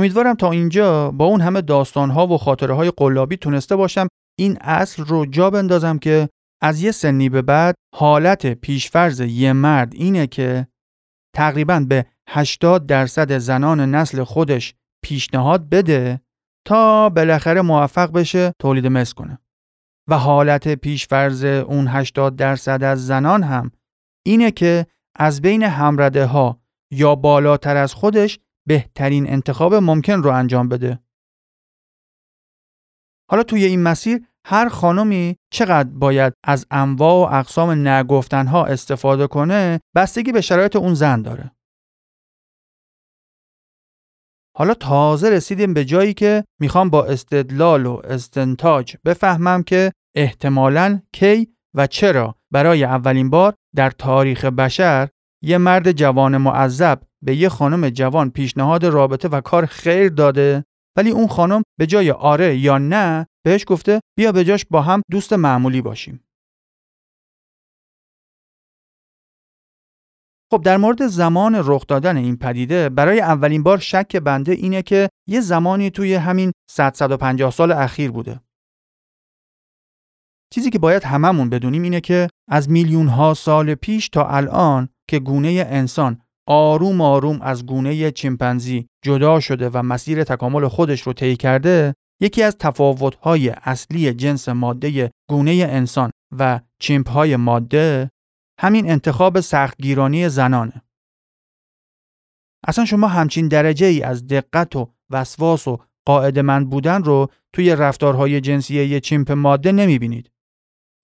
امیدوارم 0.04 0.34
تا 0.34 0.50
اینجا 0.50 1.10
با 1.10 1.24
اون 1.24 1.40
همه 1.40 1.60
داستانها 1.60 2.26
و 2.26 2.38
خاطره 2.38 2.74
های 2.74 2.92
قلابی 2.96 3.36
تونسته 3.36 3.76
باشم 3.76 4.08
این 4.38 4.58
اصل 4.60 5.04
رو 5.04 5.26
جا 5.26 5.50
بندازم 5.50 5.98
که 5.98 6.28
از 6.62 6.82
یه 6.82 6.90
سنی 6.90 7.28
به 7.28 7.42
بعد 7.42 7.74
حالت 7.94 8.46
پیشفرز 8.46 9.20
یه 9.20 9.52
مرد 9.52 9.94
اینه 9.94 10.26
که 10.26 10.66
تقریبا 11.36 11.80
به 11.88 12.06
80 12.28 12.86
درصد 12.86 13.38
زنان 13.38 13.80
نسل 13.94 14.24
خودش 14.24 14.74
پیشنهاد 15.04 15.68
بده 15.68 16.20
تا 16.66 17.08
بالاخره 17.08 17.62
موفق 17.62 18.12
بشه 18.12 18.52
تولید 18.60 18.86
مثل 18.86 19.14
کنه. 19.14 19.38
و 20.08 20.18
حالت 20.18 20.74
پیشفرز 20.74 21.44
اون 21.44 21.88
80 21.88 22.36
درصد 22.36 22.82
از 22.82 23.06
زنان 23.06 23.42
هم 23.42 23.70
اینه 24.26 24.50
که 24.50 24.86
از 25.16 25.42
بین 25.42 25.62
همرده 25.62 26.26
ها 26.26 26.60
یا 26.92 27.14
بالاتر 27.14 27.76
از 27.76 27.94
خودش 27.94 28.38
بهترین 28.68 29.30
انتخاب 29.30 29.74
ممکن 29.74 30.12
رو 30.22 30.30
انجام 30.30 30.68
بده. 30.68 30.98
حالا 33.30 33.42
توی 33.42 33.64
این 33.64 33.82
مسیر 33.82 34.26
هر 34.46 34.68
خانمی 34.68 35.36
چقدر 35.52 35.88
باید 35.88 36.32
از 36.44 36.66
انواع 36.70 37.30
و 37.30 37.34
اقسام 37.34 37.88
نگفتنها 37.88 38.64
استفاده 38.64 39.26
کنه 39.26 39.80
بستگی 39.94 40.32
به 40.32 40.40
شرایط 40.40 40.76
اون 40.76 40.94
زن 40.94 41.22
داره. 41.22 41.50
حالا 44.56 44.74
تازه 44.74 45.30
رسیدیم 45.30 45.74
به 45.74 45.84
جایی 45.84 46.14
که 46.14 46.44
می‌خوام 46.60 46.90
با 46.90 47.04
استدلال 47.04 47.86
و 47.86 48.00
استنتاج 48.04 48.96
بفهمم 49.04 49.62
که 49.62 49.92
احتمالاً 50.16 51.00
کی 51.12 51.56
و 51.74 51.86
چرا 51.86 52.34
برای 52.50 52.84
اولین 52.84 53.30
بار 53.30 53.54
در 53.76 53.90
تاریخ 53.90 54.44
بشر 54.44 55.08
یه 55.42 55.58
مرد 55.58 55.92
جوان 55.92 56.36
معذب 56.36 57.00
به 57.24 57.36
یه 57.36 57.48
خانم 57.48 57.90
جوان 57.90 58.30
پیشنهاد 58.30 58.84
رابطه 58.84 59.28
و 59.28 59.40
کار 59.40 59.66
خیر 59.66 60.08
داده 60.08 60.64
ولی 60.96 61.10
اون 61.10 61.26
خانم 61.26 61.62
به 61.78 61.86
جای 61.86 62.10
آره 62.10 62.56
یا 62.56 62.78
نه 62.78 63.26
بهش 63.44 63.64
گفته 63.66 64.00
بیا 64.18 64.32
به 64.32 64.44
جاش 64.44 64.64
با 64.70 64.82
هم 64.82 65.02
دوست 65.10 65.32
معمولی 65.32 65.82
باشیم. 65.82 66.20
خب 70.52 70.62
در 70.62 70.76
مورد 70.76 71.06
زمان 71.06 71.62
رخ 71.64 71.86
دادن 71.86 72.16
این 72.16 72.36
پدیده 72.36 72.88
برای 72.88 73.20
اولین 73.20 73.62
بار 73.62 73.78
شک 73.78 74.16
بنده 74.16 74.52
اینه 74.52 74.82
که 74.82 75.08
یه 75.28 75.40
زمانی 75.40 75.90
توی 75.90 76.14
همین 76.14 76.52
150 76.70 77.50
سال 77.50 77.72
اخیر 77.72 78.10
بوده. 78.10 78.40
چیزی 80.54 80.70
که 80.70 80.78
باید 80.78 81.04
هممون 81.04 81.50
بدونیم 81.50 81.82
اینه 81.82 82.00
که 82.00 82.28
از 82.50 82.70
میلیون 82.70 83.08
ها 83.08 83.34
سال 83.34 83.74
پیش 83.74 84.08
تا 84.08 84.28
الان 84.28 84.88
که 85.10 85.18
گونه 85.18 85.66
انسان 85.68 86.20
آروم 86.46 87.00
آروم 87.00 87.40
از 87.42 87.66
گونه 87.66 88.10
چیمپنزی 88.10 88.86
جدا 89.04 89.40
شده 89.40 89.68
و 89.68 89.82
مسیر 89.82 90.24
تکامل 90.24 90.68
خودش 90.68 91.02
رو 91.02 91.12
طی 91.12 91.36
کرده 91.36 91.94
یکی 92.20 92.42
از 92.42 92.56
تفاوت‌های 92.58 93.48
اصلی 93.48 94.14
جنس 94.14 94.48
ماده 94.48 95.10
گونه 95.30 95.50
انسان 95.70 96.10
و 96.38 96.60
چیمپ‌های 96.80 97.36
ماده 97.36 98.10
همین 98.60 98.90
انتخاب 98.90 99.40
سختگیرانی 99.40 100.28
زنانه. 100.28 100.82
اصلا 102.66 102.84
شما 102.84 103.08
همچین 103.08 103.48
درجه 103.48 103.86
ای 103.86 104.02
از 104.02 104.26
دقت 104.26 104.76
و 104.76 104.94
وسواس 105.10 105.68
و 105.68 105.78
قاعدمند 106.06 106.70
بودن 106.70 107.02
رو 107.02 107.28
توی 107.52 107.76
رفتارهای 107.76 108.40
جنسی 108.40 108.84
یه 108.84 109.00
چیمپ 109.00 109.32
ماده 109.32 109.72
نمی‌بینید. 109.72 110.30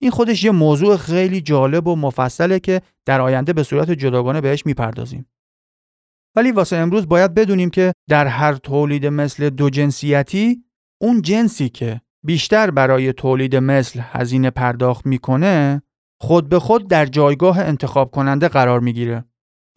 این 0.01 0.11
خودش 0.11 0.43
یه 0.43 0.51
موضوع 0.51 0.97
خیلی 0.97 1.41
جالب 1.41 1.87
و 1.87 1.95
مفصله 1.95 2.59
که 2.59 2.81
در 3.05 3.21
آینده 3.21 3.53
به 3.53 3.63
صورت 3.63 3.91
جداگانه 3.91 4.41
بهش 4.41 4.65
می‌پردازیم. 4.65 5.25
ولی 6.35 6.51
واسه 6.51 6.75
امروز 6.75 7.07
باید 7.07 7.33
بدونیم 7.33 7.69
که 7.69 7.93
در 8.09 8.27
هر 8.27 8.53
تولید 8.53 9.05
مثل 9.05 9.49
دو 9.49 9.69
جنسیتی 9.69 10.63
اون 11.01 11.21
جنسی 11.21 11.69
که 11.69 12.01
بیشتر 12.25 12.71
برای 12.71 13.13
تولید 13.13 13.55
مثل 13.55 13.99
هزینه 14.03 14.49
پرداخت 14.49 15.05
می‌کنه 15.05 15.81
خود 16.21 16.49
به 16.49 16.59
خود 16.59 16.87
در 16.87 17.05
جایگاه 17.05 17.59
انتخاب 17.59 18.11
کننده 18.11 18.47
قرار 18.47 18.79
می‌گیره 18.79 19.25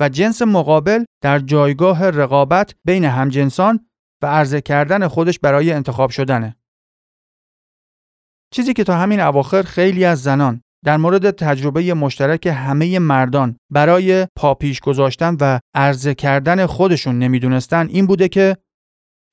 و 0.01 0.09
جنس 0.09 0.43
مقابل 0.43 1.05
در 1.23 1.39
جایگاه 1.39 2.11
رقابت 2.11 2.75
بین 2.85 3.05
همجنسان 3.05 3.87
و 4.23 4.27
عرضه 4.27 4.61
کردن 4.61 5.09
خودش 5.09 5.39
برای 5.39 5.73
انتخاب 5.73 6.11
شدنه. 6.11 6.57
چیزی 8.55 8.73
که 8.73 8.85
تا 8.85 8.97
همین 8.97 9.21
اواخر 9.21 9.63
خیلی 9.63 10.05
از 10.05 10.23
زنان 10.23 10.61
در 10.85 10.97
مورد 10.97 11.31
تجربه 11.31 11.95
مشترک 11.95 12.47
همه 12.47 12.99
مردان 12.99 13.57
برای 13.71 14.27
پاپیش 14.37 14.81
گذاشتن 14.81 15.37
و 15.41 15.61
عرضه 15.75 16.15
کردن 16.15 16.67
خودشون 16.67 17.19
نمی‌دونستن 17.19 17.89
این 17.89 18.07
بوده 18.07 18.29
که 18.29 18.57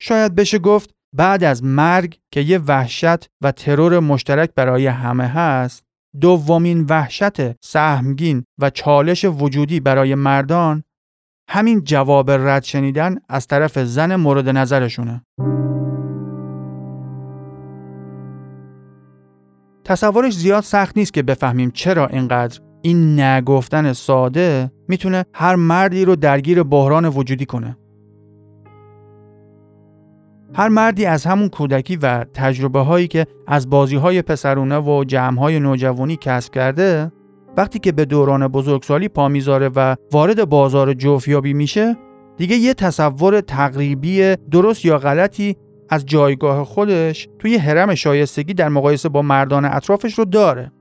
شاید 0.00 0.34
بشه 0.34 0.58
گفت 0.58 0.90
بعد 1.16 1.44
از 1.44 1.64
مرگ 1.64 2.18
که 2.32 2.40
یه 2.40 2.58
وحشت 2.58 3.26
و 3.42 3.52
ترور 3.52 4.00
مشترک 4.00 4.50
برای 4.54 4.86
همه 4.86 5.26
هست 5.26 5.82
دومین 6.20 6.86
وحشت 6.88 7.64
سهمگین 7.64 8.44
و 8.60 8.70
چالش 8.70 9.24
وجودی 9.24 9.80
برای 9.80 10.14
مردان 10.14 10.82
همین 11.50 11.84
جواب 11.84 12.30
رد 12.30 12.62
شنیدن 12.62 13.16
از 13.28 13.46
طرف 13.46 13.78
زن 13.78 14.16
مورد 14.16 14.48
نظرشونه. 14.48 15.22
تصورش 19.84 20.34
زیاد 20.34 20.62
سخت 20.62 20.98
نیست 20.98 21.12
که 21.12 21.22
بفهمیم 21.22 21.70
چرا 21.70 22.06
اینقدر 22.06 22.60
این 22.82 23.20
نگفتن 23.20 23.92
ساده 23.92 24.70
می‌تونه 24.88 25.24
هر 25.32 25.56
مردی 25.56 26.04
رو 26.04 26.16
درگیر 26.16 26.62
بحران 26.62 27.04
وجودی 27.08 27.46
کنه. 27.46 27.76
هر 30.54 30.68
مردی 30.68 31.06
از 31.06 31.24
همون 31.26 31.48
کودکی 31.48 31.96
و 31.96 32.24
تجربه 32.34 32.80
هایی 32.80 33.08
که 33.08 33.26
از 33.46 33.70
بازی 33.70 33.96
های 33.96 34.22
پسرونه 34.22 34.78
و 34.78 35.04
جمع 35.04 35.38
های 35.40 35.60
نوجوانی 35.60 36.16
کسب 36.16 36.52
کرده 36.52 37.12
وقتی 37.56 37.78
که 37.78 37.92
به 37.92 38.04
دوران 38.04 38.48
بزرگسالی 38.48 39.08
پا 39.08 39.28
می‌ذاره 39.28 39.70
و 39.76 39.96
وارد 40.12 40.48
بازار 40.48 40.94
جوفیابی 40.94 41.52
میشه 41.52 41.96
دیگه 42.36 42.56
یه 42.56 42.74
تصور 42.74 43.40
تقریبی 43.40 44.36
درست 44.50 44.84
یا 44.84 44.98
غلطی 44.98 45.56
از 45.88 46.06
جایگاه 46.06 46.64
خودش 46.64 47.28
توی 47.38 47.56
حرم 47.56 47.94
شایستگی 47.94 48.54
در 48.54 48.68
مقایسه 48.68 49.08
با 49.08 49.22
مردان 49.22 49.64
اطرافش 49.64 50.18
رو 50.18 50.24
داره. 50.24 50.72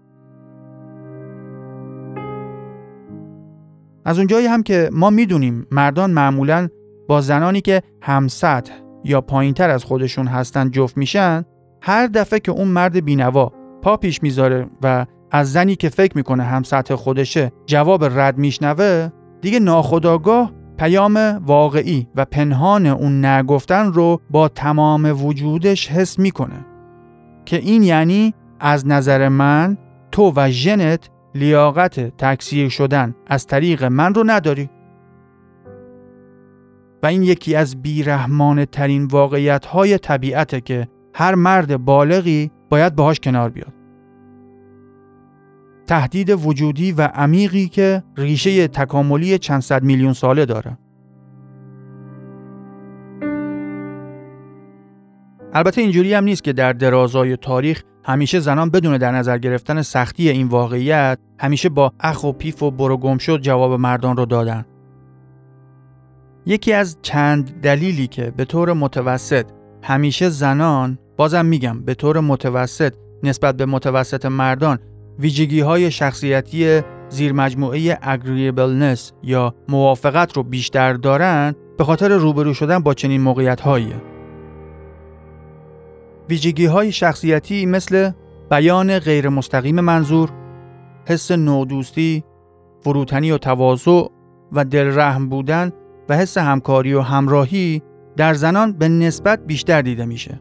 از 4.05 4.17
اونجایی 4.17 4.47
هم 4.47 4.63
که 4.63 4.89
ما 4.93 5.09
می‌دونیم 5.09 5.67
مردان 5.71 6.11
معمولا 6.11 6.67
با 7.07 7.21
زنانی 7.21 7.61
که 7.61 7.81
همسطح 8.01 8.73
یا 9.03 9.21
پایینتر 9.21 9.69
از 9.69 9.83
خودشون 9.83 10.27
هستن 10.27 10.71
جفت 10.71 10.97
میشن 10.97 11.45
هر 11.81 12.07
دفعه 12.07 12.39
که 12.39 12.51
اون 12.51 12.67
مرد 12.67 13.05
بینوا 13.05 13.51
پا 13.81 13.97
پیش 13.97 14.23
می‌ذاره 14.23 14.67
و 14.83 15.05
از 15.31 15.51
زنی 15.51 15.75
که 15.75 15.89
فکر 15.89 16.17
می‌کنه 16.17 16.43
هم 16.43 16.63
سطح 16.63 16.95
خودشه 16.95 17.51
جواب 17.65 18.03
رد 18.03 18.37
میشنوه 18.37 19.09
دیگه 19.41 19.59
ناخداگاه 19.59 20.51
پیام 20.81 21.17
واقعی 21.45 22.07
و 22.15 22.25
پنهان 22.25 22.85
اون 22.85 23.25
نگفتن 23.25 23.93
رو 23.93 24.21
با 24.29 24.47
تمام 24.47 25.25
وجودش 25.25 25.89
حس 25.89 26.19
می‌کنه 26.19 26.65
که 27.45 27.57
این 27.57 27.83
یعنی 27.83 28.33
از 28.59 28.87
نظر 28.87 29.29
من 29.29 29.77
تو 30.11 30.33
و 30.35 30.49
ژنت 30.49 31.09
لیاقت 31.35 32.17
تکثیر 32.17 32.69
شدن 32.69 33.15
از 33.27 33.47
طریق 33.47 33.83
من 33.83 34.13
رو 34.13 34.23
نداری 34.25 34.69
و 37.03 37.07
این 37.07 37.23
یکی 37.23 37.55
از 37.55 37.81
بیرحمانه 37.81 38.65
ترین 38.65 39.05
واقعیت 39.05 39.65
های 39.65 39.97
طبیعته 39.97 40.61
که 40.61 40.87
هر 41.13 41.35
مرد 41.35 41.85
بالغی 41.85 42.51
باید 42.69 42.95
باهاش 42.95 43.19
کنار 43.19 43.49
بیاد. 43.49 43.80
تهدید 45.91 46.29
وجودی 46.29 46.91
و 46.91 47.01
عمیقی 47.01 47.67
که 47.67 48.03
ریشه 48.17 48.67
تکاملی 48.67 49.37
چند 49.37 49.61
صد 49.61 49.83
میلیون 49.83 50.13
ساله 50.13 50.45
داره. 50.45 50.77
البته 55.53 55.81
اینجوری 55.81 56.13
هم 56.13 56.23
نیست 56.23 56.43
که 56.43 56.53
در 56.53 56.73
درازای 56.73 57.37
تاریخ 57.37 57.83
همیشه 58.03 58.39
زنان 58.39 58.69
بدون 58.69 58.97
در 58.97 59.11
نظر 59.11 59.37
گرفتن 59.37 59.81
سختی 59.81 60.29
این 60.29 60.47
واقعیت 60.47 61.19
همیشه 61.39 61.69
با 61.69 61.93
اخ 61.99 62.23
و 62.23 62.31
پیف 62.31 62.63
و 62.63 62.71
برو 62.71 62.97
گم 62.97 63.17
شد 63.17 63.41
جواب 63.41 63.79
مردان 63.79 64.17
رو 64.17 64.25
دادن. 64.25 64.65
یکی 66.45 66.73
از 66.73 66.97
چند 67.01 67.61
دلیلی 67.61 68.07
که 68.07 68.33
به 68.37 68.45
طور 68.45 68.73
متوسط 68.73 69.45
همیشه 69.83 70.29
زنان 70.29 70.97
بازم 71.17 71.45
میگم 71.45 71.81
به 71.81 71.93
طور 71.93 72.19
متوسط 72.19 72.93
نسبت 73.23 73.57
به 73.57 73.65
متوسط 73.65 74.25
مردان 74.25 74.79
ویژگی 75.19 75.59
های 75.59 75.91
شخصیتی 75.91 76.81
زیر 77.09 77.33
مجموعه 77.33 77.95
agreeableness 77.95 79.11
یا 79.23 79.55
موافقت 79.69 80.37
رو 80.37 80.43
بیشتر 80.43 80.93
دارن 80.93 81.55
به 81.77 81.83
خاطر 81.83 82.09
روبرو 82.17 82.53
شدن 82.53 82.79
با 82.79 82.93
چنین 82.93 83.21
موقعیت 83.21 83.61
هاییه. 83.61 84.01
ویژگی 86.29 86.65
های 86.65 86.91
شخصیتی 86.91 87.65
مثل 87.65 88.11
بیان 88.49 88.99
غیر 88.99 89.29
مستقیم 89.29 89.79
منظور، 89.79 90.29
حس 91.05 91.31
نودوستی، 91.31 92.23
فروتنی 92.81 93.31
و 93.31 93.37
تواضع 93.37 94.07
و 94.51 94.65
دلرحم 94.65 95.29
بودن 95.29 95.71
و 96.09 96.17
حس 96.17 96.37
همکاری 96.37 96.93
و 96.93 97.01
همراهی 97.01 97.81
در 98.17 98.33
زنان 98.33 98.73
به 98.73 98.89
نسبت 98.89 99.45
بیشتر 99.45 99.81
دیده 99.81 100.05
میشه. 100.05 100.39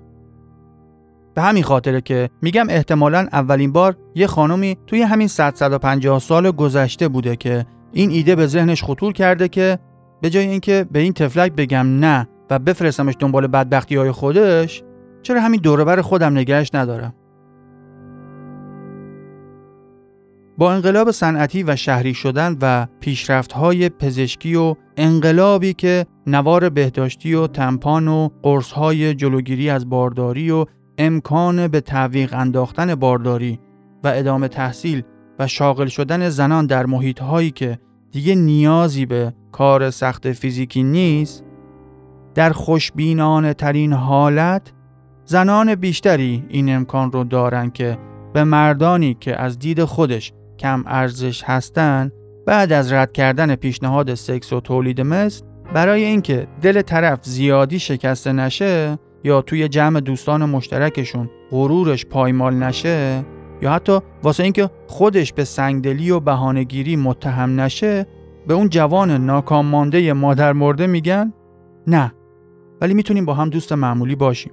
به 1.35 1.43
همین 1.43 1.62
خاطره 1.62 2.01
که 2.01 2.31
میگم 2.43 2.66
احتمالا 2.71 3.29
اولین 3.33 3.73
بار 3.73 3.97
یه 4.14 4.27
خانمی 4.27 4.77
توی 4.87 5.03
همین 5.03 5.29
150 5.29 6.19
سال 6.19 6.51
گذشته 6.51 7.09
بوده 7.09 7.37
که 7.37 7.66
این 7.93 8.11
ایده 8.11 8.37
به 8.37 8.47
ذهنش 8.47 8.85
خطور 8.85 9.12
کرده 9.12 9.49
که 9.49 9.79
به 10.21 10.31
جای 10.31 10.47
اینکه 10.47 10.87
به 10.93 10.99
این 10.99 11.12
تفلک 11.12 11.53
بگم 11.53 11.87
نه 12.01 12.29
و 12.51 12.59
بفرستمش 12.59 13.14
دنبال 13.19 13.47
بدبختی 13.47 13.97
های 13.97 14.12
خودش 14.12 14.83
چرا 15.23 15.40
همین 15.40 15.61
دوربر 15.61 16.01
خودم 16.01 16.33
نگهش 16.33 16.71
ندارم؟ 16.75 17.14
با 20.59 20.73
انقلاب 20.73 21.11
صنعتی 21.11 21.62
و 21.62 21.77
شهری 21.77 22.14
شدن 22.14 22.57
و 22.61 22.87
های 23.55 23.88
پزشکی 23.88 24.55
و 24.55 24.75
انقلابی 24.97 25.75
که 25.75 26.07
نوار 26.27 26.69
بهداشتی 26.69 27.35
و 27.35 27.47
تمپان 27.47 28.09
و 28.09 28.29
های 28.75 29.14
جلوگیری 29.14 29.71
از 29.71 29.88
بارداری 29.88 30.51
و 30.51 30.66
امکان 31.01 31.69
به 31.69 31.81
تعویق 31.81 32.35
انداختن 32.35 32.95
بارداری 32.95 33.61
و 34.05 34.13
ادامه 34.15 34.49
تحصیل 34.49 35.03
و 35.39 35.47
شاغل 35.47 35.87
شدن 35.87 36.29
زنان 36.29 36.67
در 36.67 36.87
محیط 36.87 37.21
هایی 37.21 37.51
که 37.51 37.79
دیگه 38.11 38.35
نیازی 38.35 39.07
به 39.07 39.33
کار 39.53 39.91
سخت 39.91 40.33
فیزیکی 40.33 40.83
نیست 40.83 41.45
در 42.35 42.51
خوشبینانه 42.51 43.55
ترین 43.55 43.93
حالت 43.93 44.73
زنان 45.25 45.75
بیشتری 45.75 46.45
این 46.49 46.75
امکان 46.75 47.13
رو 47.13 47.25
دارن 47.25 47.71
که 47.71 47.99
به 48.33 48.45
مردانی 48.45 49.17
که 49.21 49.41
از 49.41 49.59
دید 49.59 49.85
خودش 49.85 50.33
کم 50.59 50.85
ارزش 50.87 51.45
هستن 51.45 52.11
بعد 52.47 52.73
از 52.73 52.93
رد 52.93 53.13
کردن 53.13 53.55
پیشنهاد 53.55 54.15
سکس 54.15 54.53
و 54.53 54.61
تولید 54.61 55.01
مثل 55.01 55.45
برای 55.75 56.05
اینکه 56.05 56.47
دل 56.63 56.83
طرف 56.83 57.25
زیادی 57.25 57.79
شکسته 57.79 58.33
نشه 58.33 58.99
یا 59.24 59.42
توی 59.42 59.68
جمع 59.68 60.00
دوستان 60.00 60.44
مشترکشون 60.44 61.30
غرورش 61.50 62.06
پایمال 62.06 62.54
نشه 62.54 63.24
یا 63.62 63.72
حتی 63.72 63.98
واسه 64.22 64.42
اینکه 64.42 64.70
خودش 64.87 65.33
به 65.33 65.44
سنگدلی 65.44 66.11
و 66.11 66.20
بهانهگیری 66.20 66.96
متهم 66.96 67.61
نشه 67.61 68.06
به 68.46 68.54
اون 68.54 68.68
جوان 68.68 69.11
ناکام 69.11 69.66
مانده 69.66 70.12
مادر 70.12 70.52
مرده 70.52 70.87
میگن 70.87 71.33
نه. 71.87 72.12
ولی 72.80 72.94
می‌تونیم 72.94 73.24
با 73.24 73.35
هم 73.35 73.50
دوست 73.50 73.72
معمولی 73.72 74.14
باشیم. 74.14 74.52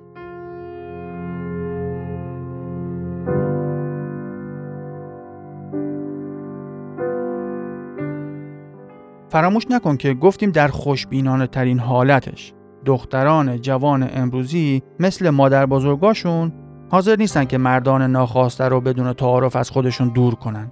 فراموش 9.29 9.63
نکن 9.69 9.97
که 9.97 10.13
گفتیم 10.13 10.51
در 10.51 10.67
خوشبینانه 10.67 11.47
ترین 11.47 11.79
حالتش. 11.79 12.53
دختران 12.87 13.61
جوان 13.61 14.09
امروزی 14.13 14.83
مثل 14.99 15.29
مادر 15.29 15.65
بزرگاشون 15.65 16.51
حاضر 16.89 17.15
نیستن 17.15 17.45
که 17.45 17.57
مردان 17.57 18.01
ناخواسته 18.01 18.63
رو 18.63 18.81
بدون 18.81 19.13
تعارف 19.13 19.55
از 19.55 19.69
خودشون 19.69 20.07
دور 20.07 20.35
کنن. 20.35 20.71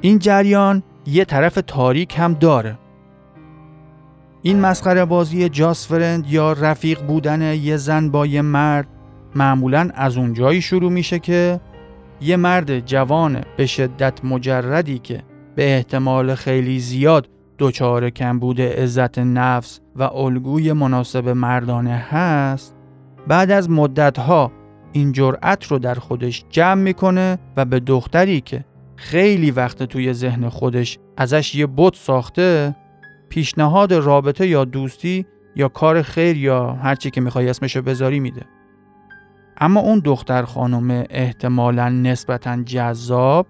این 0.00 0.18
جریان 0.18 0.82
یه 1.06 1.24
طرف 1.24 1.58
تاریک 1.66 2.18
هم 2.18 2.34
داره. 2.34 2.78
این 4.42 4.60
مسخره 4.60 5.04
بازی 5.04 5.48
جاس 5.48 5.88
فرند 5.88 6.26
یا 6.26 6.52
رفیق 6.52 7.02
بودن 7.02 7.54
یه 7.54 7.76
زن 7.76 8.10
با 8.10 8.26
یه 8.26 8.42
مرد 8.42 8.86
معمولا 9.34 9.90
از 9.94 10.16
اونجایی 10.16 10.62
شروع 10.62 10.92
میشه 10.92 11.18
که 11.18 11.60
یه 12.20 12.36
مرد 12.36 12.80
جوان 12.80 13.40
به 13.56 13.66
شدت 13.66 14.24
مجردی 14.24 14.98
که 14.98 15.22
به 15.56 15.76
احتمال 15.76 16.34
خیلی 16.34 16.78
زیاد 16.78 17.28
دچار 17.58 18.10
کمبود 18.10 18.60
عزت 18.60 19.18
نفس 19.18 19.80
و 19.96 20.02
الگوی 20.02 20.72
مناسب 20.72 21.28
مردانه 21.28 21.94
هست 21.94 22.76
بعد 23.28 23.50
از 23.50 23.70
مدتها 23.70 24.52
این 24.92 25.12
جرأت 25.12 25.66
رو 25.66 25.78
در 25.78 25.94
خودش 25.94 26.44
جمع 26.50 26.82
می‌کنه 26.82 27.38
و 27.56 27.64
به 27.64 27.80
دختری 27.80 28.40
که 28.40 28.64
خیلی 28.96 29.50
وقت 29.50 29.82
توی 29.82 30.12
ذهن 30.12 30.48
خودش 30.48 30.98
ازش 31.16 31.54
یه 31.54 31.68
بت 31.76 31.96
ساخته 31.96 32.76
پیشنهاد 33.28 33.92
رابطه 33.92 34.46
یا 34.46 34.64
دوستی 34.64 35.26
یا 35.56 35.68
کار 35.68 36.02
خیر 36.02 36.36
یا 36.36 36.72
هرچی 36.72 37.10
که 37.10 37.20
می‌خوای 37.20 37.48
اسمشو 37.48 37.82
بذاری 37.82 38.20
میده. 38.20 38.42
اما 39.58 39.80
اون 39.80 39.98
دختر 40.04 40.42
خانم 40.42 41.04
احتمالا 41.10 41.88
نسبتا 41.88 42.62
جذاب 42.62 43.46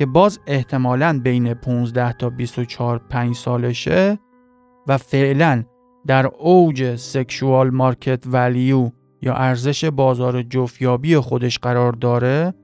که 0.00 0.06
باز 0.06 0.40
احتمالا 0.46 1.20
بین 1.24 1.54
15 1.54 2.12
تا 2.12 2.30
24 2.30 2.98
5 2.98 3.34
سالشه 3.34 4.18
و 4.88 4.98
فعلا 4.98 5.64
در 6.06 6.26
اوج 6.26 6.96
سکشوال 6.96 7.70
مارکت 7.70 8.24
ولیو 8.26 8.90
یا 9.22 9.34
ارزش 9.34 9.84
بازار 9.84 10.42
جفیابی 10.42 11.16
خودش 11.16 11.58
قرار 11.58 11.92
داره 11.92 12.54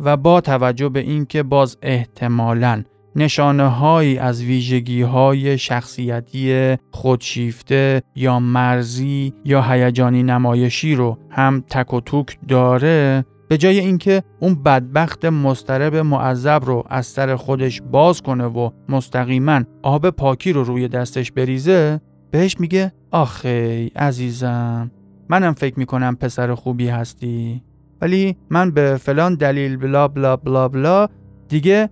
و 0.00 0.16
با 0.16 0.40
توجه 0.40 0.88
به 0.88 1.00
اینکه 1.00 1.42
باز 1.42 1.78
احتمالاً 1.82 2.82
نشانه 3.16 3.68
هایی 3.68 4.18
از 4.18 4.42
ویژگی 4.42 5.02
های 5.02 5.58
شخصیتی 5.58 6.76
خودشیفته 6.90 8.02
یا 8.14 8.38
مرزی 8.38 9.34
یا 9.44 9.62
هیجانی 9.62 10.22
نمایشی 10.22 10.94
رو 10.94 11.18
هم 11.30 11.64
تک 11.68 11.94
و 11.94 12.00
توک 12.00 12.38
داره 12.48 13.24
به 13.48 13.58
جای 13.58 13.78
اینکه 13.78 14.22
اون 14.40 14.62
بدبخت 14.62 15.24
مسترب 15.24 15.96
معذب 15.96 16.60
رو 16.64 16.84
از 16.90 17.06
سر 17.06 17.36
خودش 17.36 17.82
باز 17.82 18.22
کنه 18.22 18.44
و 18.44 18.70
مستقیما 18.88 19.62
آب 19.82 20.10
پاکی 20.10 20.52
رو 20.52 20.64
روی 20.64 20.88
دستش 20.88 21.32
بریزه 21.32 22.00
بهش 22.30 22.60
میگه 22.60 22.92
آخی 23.10 23.86
عزیزم 23.86 24.90
منم 25.28 25.52
فکر 25.52 25.78
می‌کنم 25.78 26.16
پسر 26.16 26.54
خوبی 26.54 26.88
هستی. 26.88 27.62
ولی 28.00 28.36
من 28.50 28.70
به 28.70 28.96
فلان 28.96 29.34
دلیل 29.34 29.76
بلا 29.76 30.08
بلا 30.08 30.36
بلا 30.36 30.68
بلا 30.68 31.08
دیگه 31.48 31.90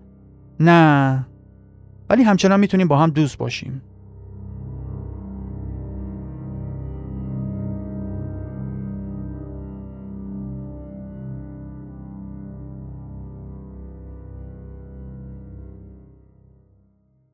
نه. 0.60 1.26
ولی 2.10 2.22
همچنان 2.22 2.60
می‌تونیم 2.60 2.88
با 2.88 2.98
هم 2.98 3.10
دوست 3.10 3.38
باشیم. 3.38 3.82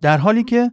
در 0.03 0.19
حالی 0.19 0.45
که 0.45 0.73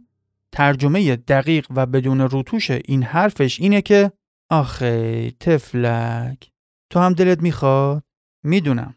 ترجمه 0.52 1.16
دقیق 1.16 1.66
و 1.70 1.86
بدون 1.86 2.20
روتوش 2.20 2.70
این 2.70 3.02
حرفش 3.02 3.60
اینه 3.60 3.82
که 3.82 4.12
آخه 4.50 5.30
تفلک 5.30 6.50
تو 6.90 7.00
هم 7.00 7.12
دلت 7.12 7.42
می‌خواد؟ 7.42 8.02
می‌دونم 8.44 8.94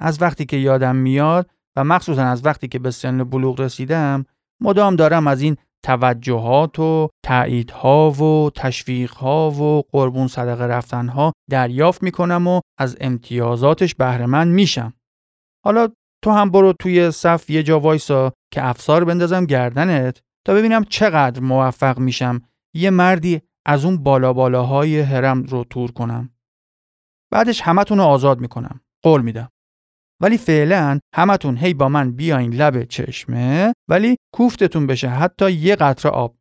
از 0.00 0.22
وقتی 0.22 0.44
که 0.44 0.56
یادم 0.56 0.96
میاد 0.96 1.50
و 1.76 1.84
مخصوصا 1.84 2.22
از 2.22 2.46
وقتی 2.46 2.68
که 2.68 2.78
به 2.78 2.90
سن 2.90 3.24
بلوغ 3.24 3.60
رسیدم 3.60 4.26
مدام 4.60 4.96
دارم 4.96 5.26
از 5.26 5.42
این 5.42 5.56
توجهات 5.82 6.78
و 6.78 7.08
تاییدها 7.22 8.10
و 8.10 8.50
تشویقها 8.50 9.50
و 9.50 9.82
قربون 9.92 10.28
صدقه 10.28 10.64
رفتنها 10.64 11.32
دریافت 11.50 12.02
می‌کنم 12.02 12.46
و 12.46 12.60
از 12.78 12.96
امتیازاتش 13.00 13.94
بهرهمند 13.94 14.54
میشم. 14.54 14.92
حالا 15.64 15.88
تو 16.26 16.32
هم 16.32 16.50
برو 16.50 16.72
توی 16.72 17.10
صف 17.10 17.50
یه 17.50 17.62
جا 17.62 17.80
وایسا 17.80 18.32
که 18.52 18.66
افسار 18.66 19.04
بندازم 19.04 19.44
گردنت 19.44 20.22
تا 20.46 20.54
ببینم 20.54 20.84
چقدر 20.84 21.40
موفق 21.40 21.98
میشم 21.98 22.42
یه 22.74 22.90
مردی 22.90 23.42
از 23.66 23.84
اون 23.84 24.02
بالا 24.02 24.32
بالاهای 24.32 25.00
هرم 25.00 25.42
رو 25.42 25.64
تور 25.64 25.90
کنم. 25.90 26.30
بعدش 27.32 27.60
همتون 27.60 27.98
رو 27.98 28.04
آزاد 28.04 28.40
می‌کنم. 28.40 28.80
قول 29.02 29.22
میدم. 29.22 29.50
ولی 30.22 30.38
فعلا 30.38 30.98
همتون 31.14 31.56
هی 31.56 31.74
با 31.74 31.88
من 31.88 32.12
بیاین 32.12 32.54
لب 32.54 32.84
چشمه 32.84 33.72
ولی 33.88 34.16
کوفتتون 34.34 34.86
بشه 34.86 35.08
حتی 35.08 35.52
یه 35.52 35.76
قطره 35.76 36.10
آب. 36.10 36.36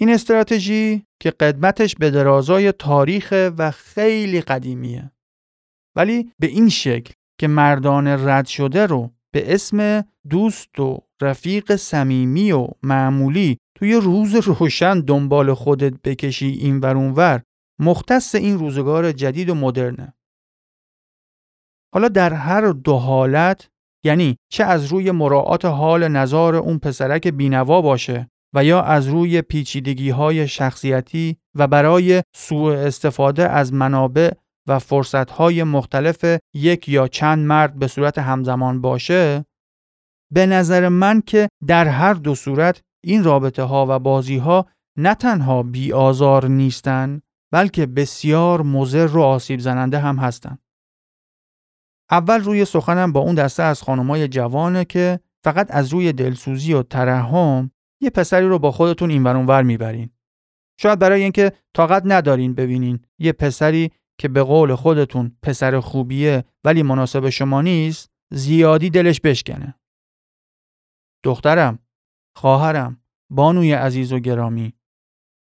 این 0.00 0.10
استراتژی 0.10 1.06
که 1.20 1.30
قدمتش 1.30 1.94
به 1.94 2.10
درازای 2.10 2.72
تاریخ 2.72 3.52
و 3.58 3.70
خیلی 3.70 4.40
قدیمیه. 4.40 5.12
ولی 5.96 6.32
به 6.38 6.46
این 6.46 6.68
شکل 6.68 7.12
که 7.40 7.48
مردان 7.48 8.06
رد 8.06 8.46
شده 8.46 8.86
رو 8.86 9.10
به 9.34 9.54
اسم 9.54 10.04
دوست 10.30 10.80
و 10.80 10.98
رفیق 11.22 11.76
صمیمی 11.76 12.52
و 12.52 12.68
معمولی 12.82 13.58
توی 13.74 13.94
روز 13.94 14.34
روشن 14.34 15.00
دنبال 15.00 15.54
خودت 15.54 16.02
بکشی 16.02 16.48
این 16.48 16.80
ور 16.80 16.96
اونور 16.96 17.42
مختص 17.80 18.34
این 18.34 18.58
روزگار 18.58 19.12
جدید 19.12 19.50
و 19.50 19.54
مدرنه. 19.54 20.14
حالا 21.94 22.08
در 22.08 22.32
هر 22.32 22.72
دو 22.72 22.94
حالت 22.94 23.68
یعنی 24.04 24.36
چه 24.52 24.64
از 24.64 24.86
روی 24.86 25.10
مراعات 25.10 25.64
حال 25.64 26.08
نظار 26.08 26.56
اون 26.56 26.78
پسرک 26.78 27.28
بینوا 27.28 27.82
باشه 27.82 28.28
و 28.54 28.64
یا 28.64 28.82
از 28.82 29.06
روی 29.06 29.42
پیچیدگی 29.42 30.10
های 30.10 30.48
شخصیتی 30.48 31.36
و 31.54 31.66
برای 31.66 32.22
سوء 32.34 32.74
استفاده 32.74 33.48
از 33.48 33.72
منابع 33.72 34.30
و 34.68 34.78
فرصت 34.78 35.30
های 35.30 35.64
مختلف 35.64 36.24
یک 36.54 36.88
یا 36.88 37.08
چند 37.08 37.46
مرد 37.46 37.78
به 37.78 37.86
صورت 37.86 38.18
همزمان 38.18 38.80
باشه 38.80 39.44
به 40.32 40.46
نظر 40.46 40.88
من 40.88 41.20
که 41.20 41.48
در 41.66 41.88
هر 41.88 42.14
دو 42.14 42.34
صورت 42.34 42.82
این 43.04 43.24
رابطه 43.24 43.62
ها 43.62 43.86
و 43.88 43.98
بازی 43.98 44.36
ها 44.36 44.66
نه 44.98 45.14
تنها 45.14 45.62
بی 45.62 45.92
آزار 45.92 46.46
نیستن 46.46 47.20
بلکه 47.52 47.86
بسیار 47.86 48.62
مضر 48.62 49.16
و 49.16 49.22
آسیب 49.22 49.60
زننده 49.60 49.98
هم 49.98 50.16
هستند. 50.16 50.58
اول 52.10 52.40
روی 52.40 52.64
سخنم 52.64 53.12
با 53.12 53.20
اون 53.20 53.34
دسته 53.34 53.62
از 53.62 53.82
خانمای 53.82 54.28
جوانه 54.28 54.84
که 54.84 55.20
فقط 55.44 55.66
از 55.70 55.92
روی 55.92 56.12
دلسوزی 56.12 56.74
و 56.74 56.82
ترحم 56.82 57.70
یه 58.00 58.10
پسری 58.10 58.46
رو 58.46 58.58
با 58.58 58.70
خودتون 58.70 59.10
این 59.10 59.24
ور 59.24 59.62
می‌برین. 59.62 60.10
شاید 60.80 60.98
برای 60.98 61.22
اینکه 61.22 61.52
طاقت 61.74 62.02
ندارین 62.06 62.54
ببینین 62.54 63.00
یه 63.18 63.32
پسری 63.32 63.90
که 64.22 64.28
به 64.28 64.42
قول 64.42 64.74
خودتون 64.74 65.36
پسر 65.42 65.80
خوبیه 65.80 66.44
ولی 66.64 66.82
مناسب 66.82 67.28
شما 67.28 67.62
نیست 67.62 68.10
زیادی 68.32 68.90
دلش 68.90 69.20
بشکنه. 69.20 69.74
دخترم، 71.24 71.78
خواهرم، 72.36 73.04
بانوی 73.30 73.72
عزیز 73.72 74.12
و 74.12 74.18
گرامی 74.18 74.74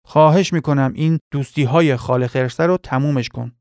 خواهش 0.07 0.53
می‌کنم 0.53 0.93
این 0.95 1.19
دوستی 1.33 1.65
های 1.65 1.97
خال 1.97 2.29
رو 2.59 2.77
تمومش 2.77 3.29
کن. 3.29 3.53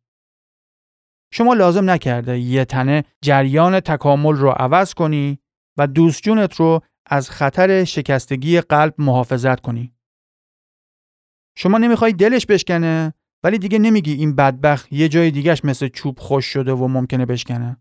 شما 1.34 1.53
لازم 1.53 1.89
نکرده 1.89 2.39
یه 2.39 2.66
تنه 2.66 3.03
جریان 3.22 3.80
تکامل 3.80 4.36
رو 4.36 4.49
عوض 4.49 4.93
کنی 4.93 5.39
و 5.78 5.88
دوستجونت 5.88 6.55
رو 6.55 6.82
از 7.05 7.30
خطر 7.30 7.84
شکستگی 7.84 8.61
قلب 8.61 8.93
محافظت 8.97 9.59
کنی. 9.59 9.95
شما 11.57 11.78
نمی‌خوای 11.78 12.13
دلش 12.13 12.45
بشکنه 12.45 13.13
ولی 13.46 13.58
دیگه 13.58 13.80
نمیگی 13.80 14.14
این 14.14 14.36
بدبخت 14.36 14.93
یه 14.93 15.10
جای 15.10 15.32
دیگهش 15.32 15.66
مثل 15.66 15.88
چوب 15.88 16.20
خوش 16.20 16.46
شده 16.46 16.74
و 16.74 16.88
ممکنه 16.88 17.26
بشکنه. 17.26 17.78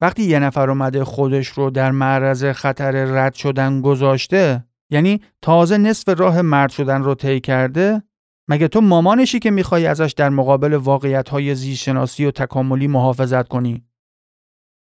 وقتی 0.00 0.22
یه 0.22 0.38
نفر 0.38 0.70
اومده 0.70 1.04
خودش 1.04 1.48
رو 1.48 1.70
در 1.70 1.90
معرض 1.90 2.44
خطر 2.44 3.04
رد 3.04 3.34
شدن 3.34 3.80
گذاشته 3.80 4.64
یعنی 4.90 5.20
تازه 5.42 5.78
نصف 5.78 6.08
راه 6.08 6.42
مرد 6.42 6.70
شدن 6.70 7.02
رو 7.02 7.14
طی 7.14 7.40
کرده 7.40 8.02
مگه 8.48 8.68
تو 8.68 8.80
مامانشی 8.80 9.38
که 9.38 9.50
می‌خوای 9.50 9.86
ازش 9.86 10.14
در 10.16 10.28
مقابل 10.28 10.74
واقعیت 10.74 11.28
های 11.28 11.54
زیشناسی 11.54 12.24
و 12.24 12.30
تکاملی 12.30 12.86
محافظت 12.86 13.48
کنی 13.48 13.84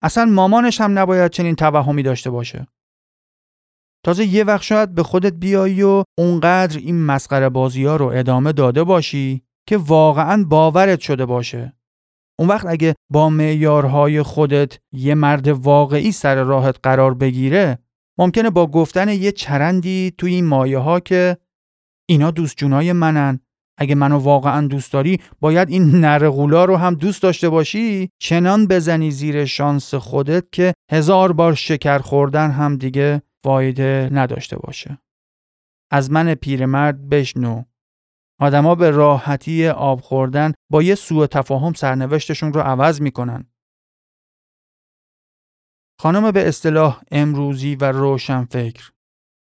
اصلا 0.02 0.24
مامانش 0.24 0.80
هم 0.80 0.98
نباید 0.98 1.30
چنین 1.30 1.54
توهمی 1.54 2.02
داشته 2.02 2.30
باشه 2.30 2.66
تازه 4.08 4.24
یه 4.24 4.44
وقت 4.44 4.62
شاید 4.62 4.94
به 4.94 5.02
خودت 5.02 5.32
بیایی 5.32 5.82
و 5.82 6.04
اونقدر 6.18 6.78
این 6.78 7.04
مسخره 7.04 7.48
بازی 7.48 7.84
ها 7.84 7.96
رو 7.96 8.06
ادامه 8.06 8.52
داده 8.52 8.84
باشی 8.84 9.42
که 9.66 9.76
واقعا 9.76 10.44
باورت 10.44 11.00
شده 11.00 11.26
باشه. 11.26 11.76
اون 12.38 12.48
وقت 12.48 12.66
اگه 12.66 12.94
با 13.12 13.30
معیارهای 13.30 14.22
خودت 14.22 14.78
یه 14.92 15.14
مرد 15.14 15.48
واقعی 15.48 16.12
سر 16.12 16.42
راهت 16.42 16.76
قرار 16.82 17.14
بگیره 17.14 17.78
ممکنه 18.18 18.50
با 18.50 18.66
گفتن 18.66 19.08
یه 19.08 19.32
چرندی 19.32 20.12
توی 20.18 20.34
این 20.34 20.46
مایه 20.46 20.78
ها 20.78 21.00
که 21.00 21.36
اینا 22.08 22.30
دوست 22.30 22.56
جونای 22.56 22.92
منن 22.92 23.40
اگه 23.78 23.94
منو 23.94 24.18
واقعا 24.18 24.66
دوست 24.66 24.92
داری 24.92 25.20
باید 25.40 25.70
این 25.70 25.90
نرغولا 25.90 26.64
رو 26.64 26.76
هم 26.76 26.94
دوست 26.94 27.22
داشته 27.22 27.48
باشی 27.48 28.10
چنان 28.18 28.66
بزنی 28.66 29.10
زیر 29.10 29.44
شانس 29.44 29.94
خودت 29.94 30.44
که 30.52 30.74
هزار 30.92 31.32
بار 31.32 31.54
شکر 31.54 31.98
خوردن 31.98 32.50
هم 32.50 32.76
دیگه 32.76 33.22
فایده 33.44 34.08
نداشته 34.12 34.56
باشه 34.58 34.98
از 35.90 36.10
من 36.10 36.34
پیرمرد 36.34 37.08
بشنو 37.08 37.64
آدما 38.40 38.74
به 38.74 38.90
راحتی 38.90 39.68
آب 39.68 40.00
خوردن 40.00 40.52
با 40.70 40.82
یه 40.82 40.94
سوء 40.94 41.26
تفاهم 41.26 41.72
سرنوشتشون 41.72 42.52
رو 42.52 42.60
عوض 42.60 43.00
می‌کنن. 43.00 43.46
خانم 46.00 46.30
به 46.30 46.48
اصطلاح 46.48 47.02
امروزی 47.10 47.76
و 47.76 47.84
روشن 47.84 48.44
فکر 48.44 48.92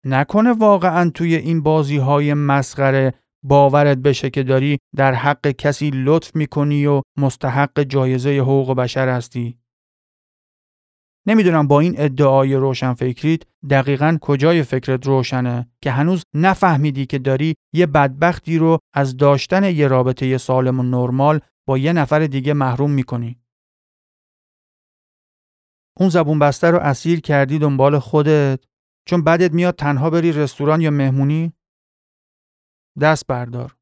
نکنه 0.05 0.51
واقعا 0.53 1.09
توی 1.09 1.35
این 1.35 1.63
بازی 1.63 1.97
های 1.97 2.33
مسخره 2.33 3.13
باورت 3.43 3.97
بشه 3.97 4.29
که 4.29 4.43
داری 4.43 4.77
در 4.95 5.13
حق 5.13 5.47
کسی 5.47 5.91
لطف 5.93 6.35
می‌کنی 6.35 6.85
و 6.85 7.01
مستحق 7.17 7.83
جایزه 7.83 8.39
حقوق 8.39 8.73
بشر 8.73 9.09
هستی. 9.09 9.62
نمی‌دونم 11.27 11.67
با 11.67 11.79
این 11.79 11.95
ادعای 11.97 12.55
روشن 12.55 12.93
فکریت 12.93 13.41
دقیقا 13.69 14.17
کجای 14.21 14.63
فکرت 14.63 15.07
روشنه 15.07 15.69
که 15.81 15.91
هنوز 15.91 16.23
نفهمیدی 16.33 17.05
که 17.05 17.19
داری 17.19 17.55
یه 17.73 17.85
بدبختی 17.85 18.57
رو 18.57 18.79
از 18.93 19.17
داشتن 19.17 19.63
یه 19.63 19.87
رابطه 19.87 20.37
سالم 20.37 20.79
و 20.79 20.83
نرمال 20.83 21.39
با 21.67 21.77
یه 21.77 21.93
نفر 21.93 22.19
دیگه 22.19 22.53
محروم 22.53 22.91
می‌کنی. 22.91 23.39
اون 25.99 26.09
زبون 26.09 26.39
بسته 26.39 26.71
رو 26.71 26.79
اسیر 26.79 27.21
کردی 27.21 27.59
دنبال 27.59 27.99
خودت 27.99 28.63
چون 29.07 29.23
بعدت 29.23 29.53
میاد 29.53 29.75
تنها 29.75 30.09
بری 30.09 30.31
رستوران 30.31 30.81
یا 30.81 30.91
مهمونی؟ 30.91 31.53
دست 33.01 33.27
بردار. 33.27 33.75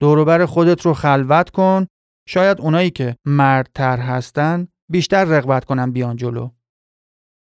دوروبر 0.00 0.46
خودت 0.46 0.80
رو 0.80 0.94
خلوت 0.94 1.50
کن 1.50 1.86
شاید 2.28 2.60
اونایی 2.60 2.90
که 2.90 3.16
مردتر 3.26 3.98
هستن 3.98 4.68
بیشتر 4.90 5.24
رغبت 5.24 5.64
کنم 5.64 5.92
بیان 5.92 6.16
جلو 6.16 6.50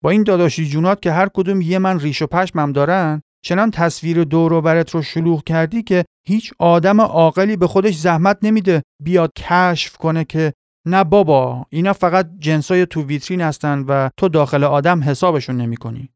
با 0.03 0.09
این 0.09 0.23
داداشی 0.23 0.67
جونات 0.67 1.01
که 1.01 1.11
هر 1.11 1.29
کدوم 1.33 1.61
یه 1.61 1.79
من 1.79 1.99
ریش 1.99 2.21
و 2.21 2.27
پشمم 2.27 2.71
دارن 2.71 3.21
چنان 3.45 3.71
تصویر 3.71 4.23
دور 4.23 4.53
و 4.53 4.61
برت 4.61 4.89
رو 4.89 5.01
شلوغ 5.01 5.43
کردی 5.43 5.83
که 5.83 6.05
هیچ 6.27 6.53
آدم 6.59 7.01
عاقلی 7.01 7.57
به 7.57 7.67
خودش 7.67 7.95
زحمت 7.95 8.37
نمیده 8.41 8.83
بیاد 9.03 9.33
کشف 9.33 9.97
کنه 9.97 10.23
که 10.23 10.53
نه 10.87 11.03
بابا 11.03 11.65
اینا 11.69 11.93
فقط 11.93 12.29
جنسای 12.39 12.85
تو 12.85 13.03
ویترین 13.03 13.41
هستن 13.41 13.79
و 13.87 14.09
تو 14.17 14.29
داخل 14.29 14.63
آدم 14.63 15.03
حسابشون 15.03 15.57
نمی 15.57 15.77
کنی. 15.77 16.09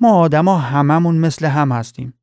ما 0.00 0.12
آدما 0.12 0.58
هممون 0.58 1.18
مثل 1.18 1.46
هم 1.46 1.72
هستیم. 1.72 2.14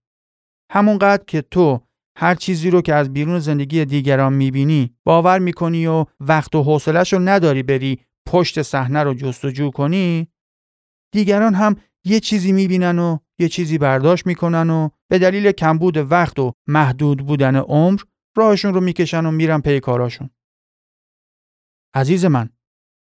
همونقدر 0.72 1.24
که 1.28 1.42
تو 1.42 1.82
هر 2.18 2.36
چیزی 2.36 2.70
رو 2.70 2.82
که 2.82 2.94
از 2.94 3.14
بیرون 3.14 3.40
زندگی 3.40 3.86
دیگران 3.86 4.34
می‌بینی 4.34 4.96
باور 5.06 5.40
می‌کنی 5.40 5.88
و 5.88 6.06
وقت 6.20 6.56
و 6.56 6.64
حوصلش 6.64 7.14
رو 7.14 7.20
نداری 7.20 7.64
بری 7.64 8.00
پشت 8.28 8.62
صحنه 8.62 9.04
رو 9.04 9.14
جستجو 9.14 9.72
کنی 9.72 10.28
دیگران 11.14 11.54
هم 11.54 11.76
یه 12.06 12.20
چیزی 12.20 12.52
می‌بینن 12.52 13.00
و 13.00 13.18
یه 13.40 13.50
چیزی 13.50 13.78
برداشت 13.78 14.28
می‌کنن 14.28 14.70
و 14.70 14.90
به 15.08 15.20
دلیل 15.20 15.52
کمبود 15.52 15.98
وقت 15.98 16.40
و 16.40 16.54
محدود 16.68 17.26
بودن 17.26 17.56
عمر 17.56 18.02
راهشون 18.38 18.74
رو 18.74 18.82
می‌کشن 18.82 19.26
و 19.26 19.32
میرن 19.32 19.62
پی 19.62 19.80
کاراشون. 19.80 20.30
عزیز 21.94 22.26
من 22.26 22.50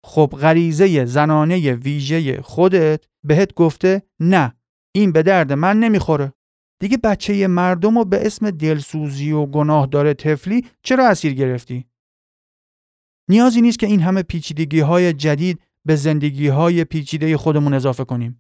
خب 0.06 0.34
غریزه 0.42 1.06
زنانه 1.06 1.74
ویژه 1.74 2.42
خودت 2.42 3.06
بهت 3.24 3.54
گفته 3.54 4.02
نه 4.20 4.54
این 4.96 5.12
به 5.12 5.24
درد 5.24 5.54
من 5.54 5.80
نمی‌خوره. 5.80 6.34
دیگه 6.80 6.98
بچه 6.98 7.48
مردم 7.48 7.98
رو 7.98 8.06
به 8.06 8.26
اسم 8.26 8.52
دلسوزی 8.52 9.32
و 9.32 9.46
گناه 9.46 9.88
داره 9.88 10.14
تفلی 10.14 10.66
چرا 10.84 11.08
اسیر 11.08 11.34
گرفتی؟ 11.34 11.88
نیازی 13.30 13.62
نیست 13.62 13.80
که 13.80 13.88
این 13.88 14.02
همه 14.02 14.24
پیچیدگی 14.24 14.80
های 14.80 15.14
جدید 15.14 15.60
به 15.86 15.96
زندگی 15.96 16.48
های 16.48 16.84
پیچیده 16.84 17.38
خودمون 17.38 17.74
اضافه 17.74 18.04
کنیم. 18.04 18.40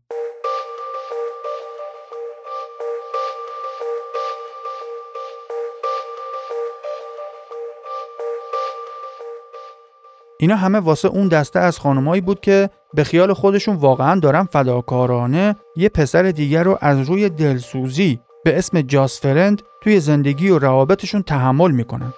اینا 10.39 10.55
همه 10.55 10.79
واسه 10.79 11.07
اون 11.07 11.27
دسته 11.27 11.59
از 11.59 11.79
خانمایی 11.79 12.21
بود 12.21 12.39
که 12.39 12.69
به 12.93 13.03
خیال 13.03 13.33
خودشون 13.33 13.75
واقعا 13.75 14.19
دارن 14.19 14.43
فداکارانه 14.43 15.55
یه 15.75 15.89
پسر 15.89 16.23
دیگر 16.23 16.63
رو 16.63 16.77
از 16.81 17.09
روی 17.09 17.29
دلسوزی 17.29 18.19
به 18.43 18.57
اسم 18.57 18.81
جاس 18.81 19.21
فرند 19.21 19.61
توی 19.81 19.99
زندگی 19.99 20.49
و 20.49 20.59
روابطشون 20.59 21.21
تحمل 21.21 21.71
می‌کنن. 21.71 22.13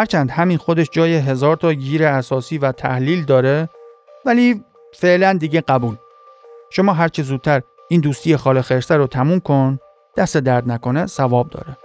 هرچند 0.00 0.30
همین 0.30 0.58
خودش 0.58 0.88
جای 0.92 1.14
هزار 1.14 1.56
تا 1.56 1.72
گیر 1.72 2.04
اساسی 2.04 2.58
و 2.58 2.72
تحلیل 2.72 3.24
داره 3.24 3.68
ولی 4.26 4.64
فعلا 4.94 5.32
دیگه 5.32 5.60
قبول. 5.60 5.96
شما 6.70 6.92
هرچه 6.92 7.22
زودتر 7.22 7.62
این 7.88 8.00
دوستی 8.00 8.36
خال 8.36 8.60
خرسته 8.60 8.96
رو 8.96 9.06
تموم 9.06 9.40
کن 9.40 9.78
دست 10.16 10.36
درد 10.36 10.70
نکنه 10.70 11.06
ثواب 11.06 11.50
داره. 11.50 11.76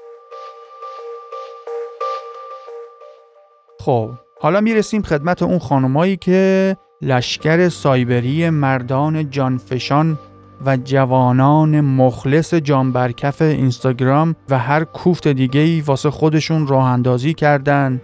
خب 3.79 4.11
حالا 4.41 4.61
می‌رسیم 4.61 5.01
خدمت 5.01 5.43
اون 5.43 5.59
خانمایی 5.59 6.17
که 6.17 6.77
لشکر 7.01 7.69
سایبری 7.69 8.49
مردان 8.49 9.29
جانفشان 9.29 10.19
و 10.65 10.77
جوانان 10.77 11.81
مخلص 11.81 12.53
جانبرکف 12.53 13.41
اینستاگرام 13.41 14.35
و 14.49 14.59
هر 14.59 14.83
کوفت 14.83 15.27
دیگه 15.27 15.59
ای 15.59 15.81
واسه 15.81 16.09
خودشون 16.09 16.67
راه 16.67 16.85
اندازی 16.85 17.33
کردن. 17.33 18.01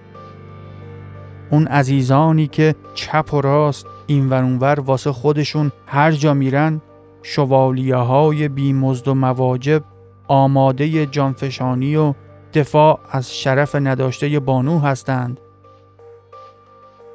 اون 1.52 1.68
عزیزانی 1.68 2.48
که 2.48 2.76
چپ 2.94 3.34
و 3.34 3.42
راست 3.42 3.86
این 4.08 4.34
اونور 4.34 4.80
واسه 4.80 5.12
خودشون 5.12 5.72
هر 5.88 6.12
جا 6.12 6.34
میرن 6.34 6.82
شوالیه 7.24 7.96
های 7.96 8.48
بیمزد 8.48 9.08
و 9.08 9.14
مواجب 9.14 9.84
آماده 10.28 11.06
جانفشانی 11.06 11.96
و 11.96 12.14
دفاع 12.54 13.00
از 13.12 13.36
شرف 13.36 13.76
نداشته 13.76 14.40
بانو 14.40 14.80
هستند. 14.80 15.40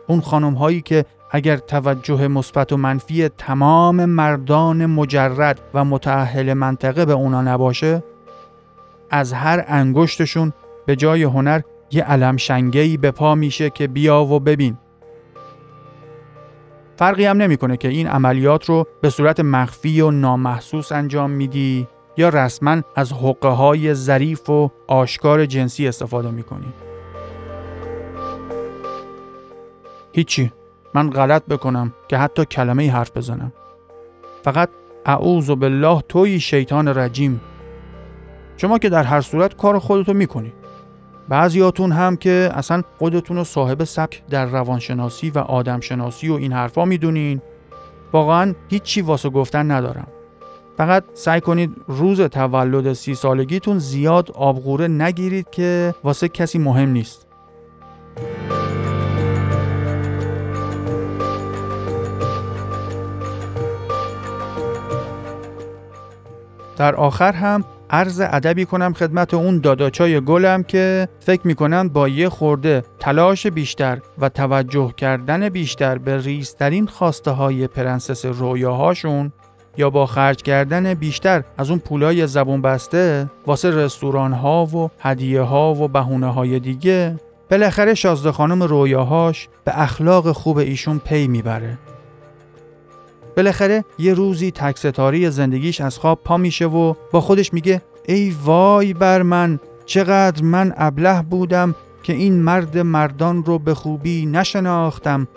اون 0.07 0.21
خانم 0.21 0.55
هایی 0.55 0.81
که 0.81 1.05
اگر 1.31 1.57
توجه 1.57 2.29
مثبت 2.29 2.73
و 2.73 2.77
منفی 2.77 3.29
تمام 3.29 4.05
مردان 4.05 4.87
مجرد 4.87 5.61
و 5.75 5.85
متأهل 5.85 6.53
منطقه 6.53 7.05
به 7.05 7.13
اونا 7.13 7.43
نباشه 7.43 8.03
از 9.11 9.33
هر 9.33 9.65
انگشتشون 9.69 10.53
به 10.87 10.97
جای 10.97 11.23
هنر 11.23 11.61
یه 11.91 12.03
علم 12.03 12.37
شنگهی 12.37 12.97
به 12.97 13.11
پا 13.11 13.35
میشه 13.35 13.71
که 13.71 13.87
بیا 13.87 14.25
و 14.25 14.41
ببین. 14.41 14.79
فرقی 16.97 17.25
هم 17.25 17.37
نمی‌کنه 17.37 17.77
که 17.77 17.89
این 17.89 18.07
عملیات 18.07 18.65
رو 18.65 18.87
به 19.01 19.11
صورت 19.11 19.41
مخفی 19.41 20.01
و 20.01 20.11
نامحسوس 20.11 20.93
انجام 20.93 21.31
میدی 21.31 21.89
یا 22.17 22.29
رسما 22.29 22.83
از 22.97 23.13
حقه 23.13 23.49
های 23.49 23.95
ظریف 23.95 24.51
و 24.51 24.71
آشکار 24.87 25.47
جنسی 25.47 25.89
استفاده 25.89 26.31
می‌کنی. 26.31 26.73
هیچی. 30.13 30.53
من 30.97 31.11
غلط 31.11 31.47
بکنم 31.47 31.93
که 32.09 32.17
حتی 32.17 32.45
کلمه 32.45 32.93
حرف 32.93 33.17
بزنم. 33.17 33.53
فقط 34.45 34.69
اعوذ 35.07 35.51
بالله 35.51 36.03
توی 36.09 36.41
شیطان 36.41 36.89
رجیم. 36.89 37.41
شما 38.57 38.79
که 38.79 38.89
در 38.89 39.03
هر 39.03 39.21
صورت 39.21 39.57
کار 39.57 39.79
خودتو 39.79 40.13
می‌کنی. 40.13 40.53
بعضیاتون 41.29 41.93
هم 41.93 42.17
که 42.17 42.51
اصلا 42.55 42.83
خودتون 42.99 43.37
رو 43.37 43.45
صاحب 43.45 43.85
سبک 43.85 44.23
در 44.31 44.47
روانشناسی 44.47 45.31
و 45.31 45.39
آدمشناسی 45.39 46.29
و 46.29 46.33
این 46.33 46.53
حرفا 46.53 46.85
می‌دونین. 46.85 47.41
واقعا 48.13 48.55
هیچی 48.69 49.01
واسه 49.01 49.31
گفتن 49.31 49.71
ندارم. 49.71 50.07
فقط 50.77 51.05
سعی 51.15 51.41
کنید 51.41 51.77
روز 51.87 52.21
تولد 52.21 52.93
سی 52.93 53.15
سالگیتون 53.15 53.79
زیاد 53.79 54.31
آبغوره 54.31 54.89
نگیرید 54.89 55.51
که 55.51 55.95
واسه 56.05 56.29
کسی 56.29 56.59
مهم 56.59 56.89
نیست. 56.89 57.26
در 66.77 66.95
آخر 66.95 67.33
هم 67.33 67.65
عرض 67.91 68.21
ادبی 68.21 68.65
کنم 68.65 68.93
خدمت 68.93 69.35
اون 69.35 69.61
داداچای 69.61 70.21
گلم 70.21 70.63
که 70.63 71.09
فکر 71.21 71.47
می‌کنن 71.47 71.89
با 71.89 72.09
یه 72.09 72.29
خورده 72.29 72.85
تلاش 72.99 73.47
بیشتر 73.47 73.99
و 74.19 74.29
توجه 74.29 74.93
کردن 74.97 75.49
بیشتر 75.49 75.99
به 75.99 76.19
ریزترین 76.19 76.87
خواسته 76.87 77.31
های 77.31 77.67
پرنسس 77.67 78.25
رویاهاشون 78.25 79.33
یا 79.79 79.91
با 79.91 80.07
خرج 80.07 80.43
کردن 80.43 80.95
بیشتر 80.95 81.43
از 81.59 81.71
اون 81.71 81.79
پولای 81.79 82.27
زبون 82.27 82.63
بسته 82.63 83.31
واسه 83.47 83.71
رستوران 83.71 84.33
ها 84.33 84.67
و 84.67 84.91
هدیه 85.01 85.41
ها 85.41 85.75
و 85.75 85.89
بهونه 85.89 86.33
های 86.33 86.61
دیگه 86.61 87.17
بالاخره 87.51 87.95
شازده 87.95 88.33
خانم 88.33 88.63
رویاهاش 88.63 89.49
به 89.65 89.83
اخلاق 89.83 90.33
خوب 90.33 90.59
ایشون 90.59 90.99
پی 90.99 91.29
می‌بره. 91.29 91.79
بالاخره 93.37 93.85
یه 93.99 94.15
روزی 94.15 94.51
تکستاری 94.51 95.31
زندگیش 95.31 95.81
از 95.81 95.99
خواب 95.99 96.21
پا 96.25 96.37
میشه 96.37 96.67
و 96.67 96.95
با 97.13 97.21
خودش 97.21 97.53
میگه 97.53 97.83
ای 98.09 98.35
وای 98.45 98.95
بر 98.95 99.23
من 99.23 99.59
چقدر 99.87 100.43
من 100.43 100.75
ابله 100.77 101.23
بودم 101.23 101.75
که 102.03 102.13
این 102.13 102.43
مرد 102.43 102.79
مردان 102.79 103.45
رو 103.45 103.59
به 103.59 103.75
خوبی 103.75 104.27
نشناختم 104.27 105.29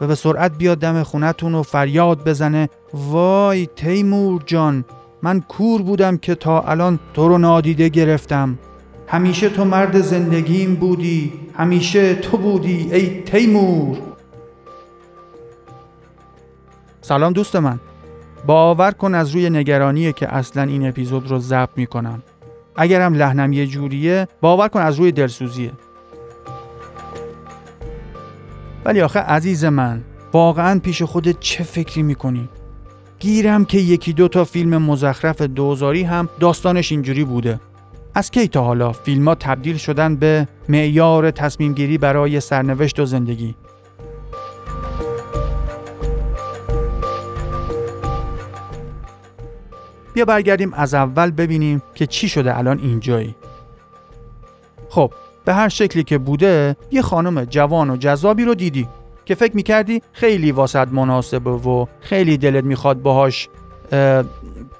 و 0.00 0.06
به 0.06 0.14
سرعت 0.14 0.58
بیاد 0.58 0.78
دم 0.78 1.02
خونتون 1.02 1.54
و 1.54 1.62
فریاد 1.62 2.24
بزنه. 2.24 2.68
وای 2.94 3.66
تیمور 3.66 4.42
جان 4.46 4.84
من 5.22 5.40
کور 5.40 5.82
بودم 5.82 6.16
که 6.16 6.34
تا 6.34 6.60
الان 6.60 6.98
تو 7.14 7.28
رو 7.28 7.38
نادیده 7.38 7.88
گرفتم. 7.88 8.58
همیشه 9.06 9.48
تو 9.48 9.64
مرد 9.64 10.00
زندگیم 10.00 10.74
بودی 10.74 11.32
همیشه 11.54 12.14
تو 12.14 12.36
بودی 12.36 12.88
ای 12.92 13.22
تیمور. 13.22 14.09
سلام 17.10 17.32
دوست 17.32 17.56
من. 17.56 17.80
باور 18.46 18.90
کن 18.90 19.14
از 19.14 19.30
روی 19.30 19.50
نگرانیه 19.50 20.12
که 20.12 20.34
اصلا 20.34 20.62
این 20.62 20.88
اپیزود 20.88 21.30
رو 21.30 21.38
ضبط 21.38 21.68
می‌کنم. 21.76 22.22
اگرم 22.76 23.14
لحنم 23.14 23.52
یه 23.52 23.66
جوریه 23.66 24.28
باور 24.40 24.68
کن 24.68 24.80
از 24.80 24.98
روی 24.98 25.12
دلسوزیه. 25.12 25.72
ولی 28.84 29.00
آخه 29.00 29.20
عزیز 29.20 29.64
من 29.64 30.04
واقعا 30.32 30.78
پیش 30.78 31.02
خودت 31.02 31.40
چه 31.40 31.64
فکری 31.64 32.02
می‌کنی؟ 32.02 32.48
گیرم 33.18 33.64
که 33.64 33.78
یکی 33.78 34.12
دو 34.12 34.28
تا 34.28 34.44
فیلم 34.44 34.82
مزخرف 34.82 35.42
دوزاری 35.42 36.02
هم 36.02 36.28
داستانش 36.40 36.92
اینجوری 36.92 37.24
بوده. 37.24 37.60
از 38.14 38.30
کی 38.30 38.48
تا 38.48 38.64
حالا 38.64 38.92
فیلم 38.92 39.28
ها 39.28 39.34
تبدیل 39.34 39.76
شدن 39.76 40.16
به 40.16 40.48
معیار 40.68 41.30
تصمیم 41.30 41.74
گیری 41.74 41.98
برای 41.98 42.40
سرنوشت 42.40 43.00
و 43.00 43.04
زندگی؟ 43.04 43.54
بیا 50.20 50.24
برگردیم 50.24 50.74
از 50.74 50.94
اول 50.94 51.30
ببینیم 51.30 51.82
که 51.94 52.06
چی 52.06 52.28
شده 52.28 52.58
الان 52.58 52.78
اینجایی. 52.78 53.34
خب 54.88 55.12
به 55.44 55.54
هر 55.54 55.68
شکلی 55.68 56.04
که 56.04 56.18
بوده 56.18 56.76
یه 56.90 57.02
خانم 57.02 57.44
جوان 57.44 57.90
و 57.90 57.96
جذابی 57.96 58.44
رو 58.44 58.54
دیدی 58.54 58.88
که 59.24 59.34
فکر 59.34 59.56
می‌کردی 59.56 60.02
خیلی 60.12 60.52
واسط 60.52 60.88
مناسبه 60.88 61.50
و 61.50 61.86
خیلی 62.00 62.38
دلت 62.38 62.64
می‌خواد 62.64 63.02
باهاش 63.02 63.48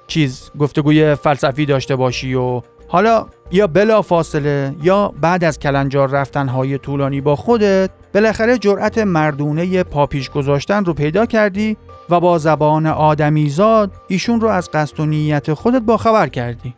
چیز 0.07 0.51
گفتگوی 0.59 1.15
فلسفی 1.15 1.67
داشته 1.67 1.97
باشی 1.97 2.35
و 2.35 2.63
حالا 2.93 3.27
یا 3.51 3.67
بلا 3.67 4.03
فاصله 4.03 4.75
یا 4.83 5.13
بعد 5.21 5.45
از 5.45 5.59
کلنجار 5.59 6.11
رفتن 6.11 6.49
های 6.49 6.79
طولانی 6.79 7.21
با 7.21 7.37
خودت 7.37 7.91
بالاخره 8.15 8.59
جرأت 8.59 8.99
مردونه 8.99 9.83
پاپیش 9.83 10.31
گذاشتن 10.31 10.85
رو 10.85 10.93
پیدا 10.95 11.27
کردی 11.27 11.77
و 12.11 12.21
با 12.21 12.39
زبان 12.39 12.87
آدمیزاد 12.87 13.93
ایشون 14.09 14.41
رو 14.41 14.49
از 14.49 14.71
قصد 14.71 15.01
و 15.01 15.07
نیت 15.07 15.55
خودت 15.55 15.83
باخبر 15.83 16.29
کردی. 16.29 16.75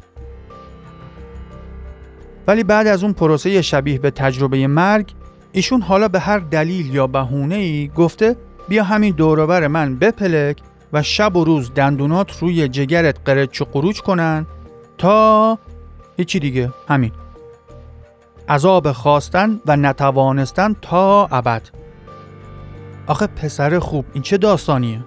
ولی 2.47 2.65
بعد 2.65 2.87
از 2.87 3.05
اون 3.05 3.13
پروسه 3.13 3.63
شبیه 3.63 3.99
به 3.99 4.11
تجربه 4.11 4.67
مرگ 4.67 5.13
ایشون 5.53 5.83
حالا 5.83 6.09
به 6.09 6.21
هر 6.21 6.39
دلیل 6.39 6.95
یا 6.95 7.07
بهونه 7.07 7.55
ای 7.55 7.91
گفته 7.97 8.37
بیا 8.69 8.85
همین 8.85 9.15
دوروبر 9.15 9.67
من 9.67 9.97
بپلک 9.97 10.59
و 10.93 11.03
شب 11.03 11.37
و 11.37 11.45
روز 11.45 11.75
دندونات 11.75 12.39
روی 12.39 12.69
جگرت 12.69 13.17
قرچ 13.25 13.63
و 13.63 13.65
قروچ 13.65 14.01
کنن 14.01 14.47
تا 14.99 15.59
هیچی 16.17 16.39
دیگه. 16.39 16.71
همین. 16.89 17.13
عذاب 18.49 18.93
خواستن 18.93 19.61
و 19.67 19.77
نتوانستن 19.77 20.77
تا 20.83 21.27
ابد. 21.27 21.63
آخه 23.07 23.27
پسر 23.27 23.79
خوب 23.79 24.05
این 24.13 24.23
چه 24.23 24.37
داستانیه؟ 24.37 25.05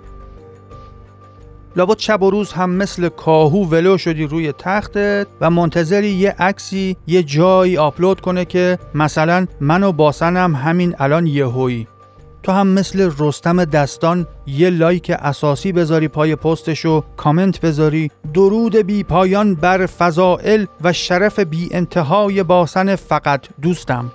لابد 1.76 1.99
شب 1.99 2.22
و 2.22 2.30
روز 2.30 2.53
هم 2.53 2.70
مثل 2.70 3.10
کاهو 3.10 3.66
ولو 3.66 3.97
شدی 3.97 4.24
روی 4.24 4.51
تختت 4.51 5.28
و 5.41 5.49
منتظری 5.49 6.10
یه 6.10 6.36
عکسی 6.39 6.97
یه 7.08 7.24
جایی 7.24 7.78
آپلود 7.78 8.22
کنه 8.22 8.45
که 8.45 8.80
مثلا 8.93 9.47
من 9.60 9.84
و 9.84 9.91
باسنم 9.91 10.56
همین 10.56 10.95
الان 10.99 11.28
یهویی. 11.28 11.88
تو 12.45 12.51
هم 12.51 12.67
مثل 12.67 13.11
رستم 13.19 13.65
دستان 13.65 14.27
یه 14.47 14.69
لایک 14.69 15.11
اساسی 15.19 15.71
بذاری 15.71 16.07
پای 16.07 16.35
پستش 16.35 16.85
و 16.85 17.03
کامنت 17.17 17.61
بذاری. 17.61 18.11
درود 18.33 18.75
بی 18.75 19.03
پایان 19.03 19.55
بر 19.55 19.85
فضائل 19.85 20.65
و 20.81 20.93
شرف 20.93 21.39
بی 21.39 21.69
انتهای 21.71 22.43
باسن 22.43 22.95
فقط. 22.95 23.41
دوستم. 23.61 24.11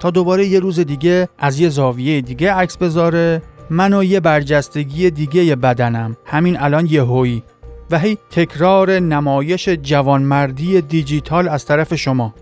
تا 0.00 0.10
دوباره 0.10 0.46
یه 0.46 0.60
روز 0.60 0.80
دیگه 0.80 1.28
از 1.38 1.60
یه 1.60 1.68
زاویه 1.68 2.20
دیگه 2.20 2.52
عکس 2.52 2.76
بذاره. 2.76 3.42
من 3.70 3.94
و 3.94 4.04
یه 4.04 4.20
برجستگی 4.20 5.10
دیگه 5.10 5.56
بدنم. 5.56 6.16
همین 6.24 6.60
الان 6.60 6.86
یه 6.86 7.02
هوی. 7.02 7.42
و 7.90 7.98
هی 7.98 8.18
تکرار 8.30 8.98
نمایش 8.98 9.68
جوانمردی 9.68 10.80
دیجیتال 10.80 11.48
از 11.48 11.64
طرف 11.64 11.94
شما. 11.94 12.34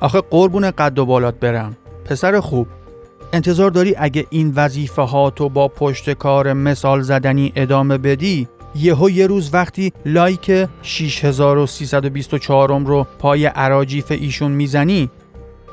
آخه 0.00 0.20
قربون 0.20 0.70
قد 0.70 0.98
و 0.98 1.06
بالات 1.06 1.40
برم. 1.40 1.76
پسر 2.04 2.40
خوب 2.40 2.66
انتظار 3.32 3.70
داری 3.70 3.94
اگه 3.98 4.26
این 4.30 4.52
وظیفه 4.56 5.02
ها 5.02 5.30
تو 5.30 5.48
با 5.48 5.68
پشت 5.68 6.10
کار 6.10 6.52
مثال 6.52 7.00
زدنی 7.00 7.52
ادامه 7.56 7.98
بدی 7.98 8.48
یهو 8.74 9.10
یه 9.10 9.26
روز 9.26 9.54
وقتی 9.54 9.92
لایک 10.06 10.68
6324 10.82 12.86
رو 12.86 13.06
پای 13.18 13.46
عراجیف 13.46 14.10
ایشون 14.10 14.52
می‌زنی 14.52 15.10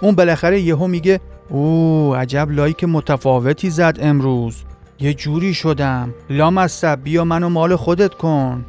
اون 0.01 0.15
بالاخره 0.15 0.61
یهو 0.61 0.87
میگه 0.87 1.19
او 1.49 2.15
عجب 2.15 2.51
لایک 2.51 2.83
متفاوتی 2.83 3.69
زد 3.69 3.97
امروز. 4.01 4.63
یه 4.99 5.13
جوری 5.13 5.53
شدم. 5.53 6.13
لام 6.29 6.57
از 6.57 6.85
بیا 7.03 7.25
منو 7.25 7.49
مال 7.49 7.75
خودت 7.75 8.13
کن. 8.13 8.65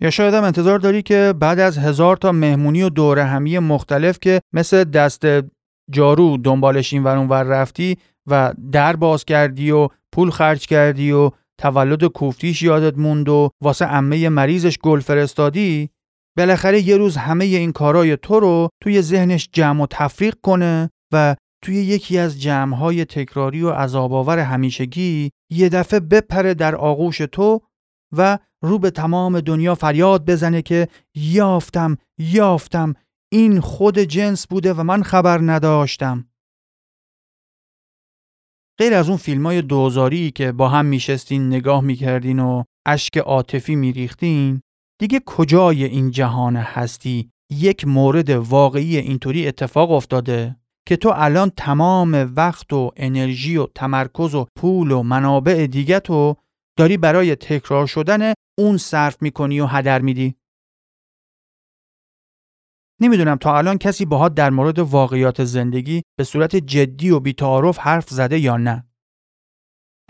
یا 0.00 0.10
شاید 0.10 0.34
هم 0.34 0.44
انتظار 0.44 0.78
داری 0.78 1.02
که 1.02 1.34
بعد 1.40 1.58
از 1.58 1.78
هزار 1.78 2.16
تا 2.16 2.32
مهمونی 2.32 2.82
و 2.82 2.88
دوره 2.88 3.24
همی 3.24 3.58
مختلف 3.58 4.18
که 4.20 4.40
مثل 4.52 4.84
دست 4.84 5.22
جارو 5.90 6.36
دنبالش 6.36 6.92
این 6.92 7.04
ور 7.04 7.16
ور 7.16 7.42
رفتی 7.42 7.98
و 8.26 8.54
در 8.72 8.96
باز 8.96 9.24
کردی 9.24 9.70
و 9.70 9.88
پول 10.12 10.30
خرج 10.30 10.66
کردی 10.66 11.12
و 11.12 11.30
تولد 11.60 12.04
کوفتیش 12.04 12.62
یادت 12.62 12.98
موند 12.98 13.28
و 13.28 13.50
واسه 13.62 13.84
عمه 13.84 14.28
مریضش 14.28 14.78
گل 14.78 15.00
فرستادی 15.00 15.90
بالاخره 16.36 16.80
یه 16.88 16.96
روز 16.96 17.16
همه 17.16 17.44
این 17.44 17.72
کارای 17.72 18.16
تو 18.16 18.40
رو 18.40 18.68
توی 18.82 19.02
ذهنش 19.02 19.48
جمع 19.52 19.82
و 19.82 19.86
تفریق 19.90 20.34
کنه 20.42 20.90
و 21.12 21.36
توی 21.64 21.76
یکی 21.76 22.18
از 22.18 22.40
جمعهای 22.40 23.04
تکراری 23.04 23.62
و 23.62 23.70
عذاباور 23.70 24.38
همیشگی 24.38 25.30
یه 25.52 25.68
دفعه 25.68 26.00
بپره 26.00 26.54
در 26.54 26.74
آغوش 26.74 27.18
تو 27.18 27.60
و 28.12 28.38
رو 28.62 28.78
به 28.78 28.90
تمام 28.90 29.40
دنیا 29.40 29.74
فریاد 29.74 30.24
بزنه 30.24 30.62
که 30.62 30.88
یافتم 31.14 31.96
یافتم. 32.18 32.94
این 33.32 33.60
خود 33.60 33.98
جنس 33.98 34.46
بوده 34.46 34.72
و 34.72 34.82
من 34.82 35.02
خبر 35.02 35.38
نداشتم. 35.42 36.28
غیر 38.78 38.94
از 38.94 39.08
اون 39.08 39.18
فیلم 39.18 39.46
های 39.46 39.62
دوزاری 39.62 40.30
که 40.30 40.52
با 40.52 40.68
هم 40.68 40.86
میشستین 40.86 41.46
نگاه 41.46 41.80
می‌کردین 41.80 42.38
و 42.38 42.64
اشک 42.86 43.18
عاطفی 43.18 43.74
میریختین 43.74 44.60
دیگه 45.00 45.20
کجای 45.26 45.84
این 45.84 46.10
جهان 46.10 46.56
هستی؟ 46.56 47.30
یک 47.50 47.86
مورد 47.86 48.30
واقعی 48.30 48.96
اینطوری 48.96 49.48
اتفاق 49.48 49.90
افتاده 49.90 50.56
که 50.88 50.96
تو 50.96 51.12
الان 51.14 51.50
تمام 51.56 52.32
وقت 52.36 52.72
و 52.72 52.90
انرژی 52.96 53.56
و 53.56 53.66
تمرکز 53.74 54.34
و 54.34 54.46
پول 54.56 54.90
و 54.90 55.02
منابع 55.02 55.66
دیگه 55.66 56.00
تو 56.00 56.36
داری 56.80 56.96
برای 56.96 57.36
تکرار 57.36 57.86
شدن 57.86 58.32
اون 58.58 58.76
صرف 58.76 59.22
می‌کنی 59.22 59.60
و 59.60 59.66
هدر 59.66 60.00
میدی. 60.00 60.34
نمی‌دونم 63.00 63.36
تا 63.36 63.58
الان 63.58 63.78
کسی 63.78 64.04
باهات 64.04 64.34
در 64.34 64.50
مورد 64.50 64.78
واقعیات 64.78 65.44
زندگی 65.44 66.02
به 66.18 66.24
صورت 66.24 66.56
جدی 66.56 67.10
و 67.10 67.20
بیتعارف 67.20 67.78
حرف 67.78 68.10
زده 68.10 68.38
یا 68.38 68.56
نه. 68.56 68.86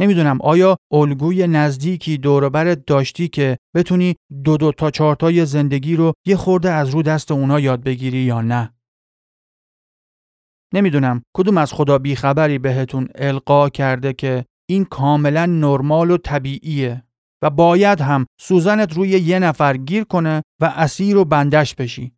نمی‌دونم 0.01 0.43
آیا 0.43 0.77
الگوی 0.93 1.47
نزدیکی 1.47 2.19
دوربرت 2.19 2.87
داشتی 2.87 3.29
که 3.29 3.59
بتونی 3.75 4.17
دو 4.45 4.57
دو 4.57 4.73
تا 4.73 4.91
چارتای 4.91 5.47
زندگی 5.47 5.97
رو 5.97 6.13
یه 6.27 6.37
خورده 6.37 6.71
از 6.71 6.91
رو 6.91 7.03
دست 7.03 7.31
اونا 7.31 7.61
یاد 7.61 7.83
بگیری 7.83 8.19
یا 8.19 8.41
نه. 8.41 8.75
نمی‌دونم 10.75 11.23
کدوم 11.37 11.59
از 11.59 11.73
خدا 11.73 11.99
بیخبری 11.99 12.59
بهتون 12.59 13.09
القا 13.15 13.69
کرده 13.69 14.13
که 14.13 14.45
این 14.71 14.85
کاملا 14.85 15.47
نرمال 15.47 16.11
و 16.11 16.17
طبیعیه 16.17 17.05
و 17.43 17.51
باید 17.51 18.01
هم 18.01 18.27
سوزنت 18.41 18.93
روی 18.93 19.09
یه 19.09 19.39
نفر 19.39 19.77
گیر 19.77 20.05
کنه 20.05 20.43
و 20.61 20.65
اسیر 20.77 21.17
و 21.17 21.25
بندش 21.25 21.75
بشی. 21.75 22.13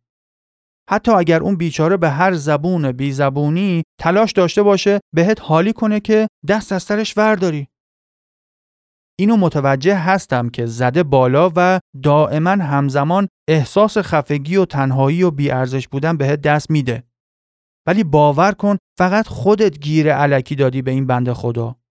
حتی 0.89 1.11
اگر 1.11 1.41
اون 1.41 1.55
بیچاره 1.55 1.97
به 1.97 2.09
هر 2.09 2.33
زبون 2.33 2.91
بی 2.91 3.11
زبونی 3.11 3.83
تلاش 3.99 4.31
داشته 4.31 4.63
باشه 4.63 4.99
بهت 5.15 5.41
حالی 5.41 5.73
کنه 5.73 5.99
که 5.99 6.27
دست 6.47 6.71
از 6.71 6.83
سرش 6.83 7.17
ورداری. 7.17 7.67
اینو 9.19 9.37
متوجه 9.37 9.95
هستم 9.95 10.49
که 10.49 10.65
زده 10.65 11.03
بالا 11.03 11.51
و 11.55 11.79
دائما 12.03 12.49
همزمان 12.49 13.27
احساس 13.47 13.97
خفگی 13.97 14.55
و 14.55 14.65
تنهایی 14.65 15.23
و 15.23 15.31
بیارزش 15.31 15.87
بودن 15.87 16.17
بهت 16.17 16.41
دست 16.41 16.71
میده. 16.71 17.03
ولی 17.87 18.03
باور 18.03 18.51
کن 18.51 18.77
فقط 18.97 19.27
خودت 19.27 19.79
گیر 19.79 20.13
علکی 20.13 20.55
دادی 20.55 20.81
به 20.81 20.91
این 20.91 21.07
بنده 21.07 21.33
خدا. 21.33 21.82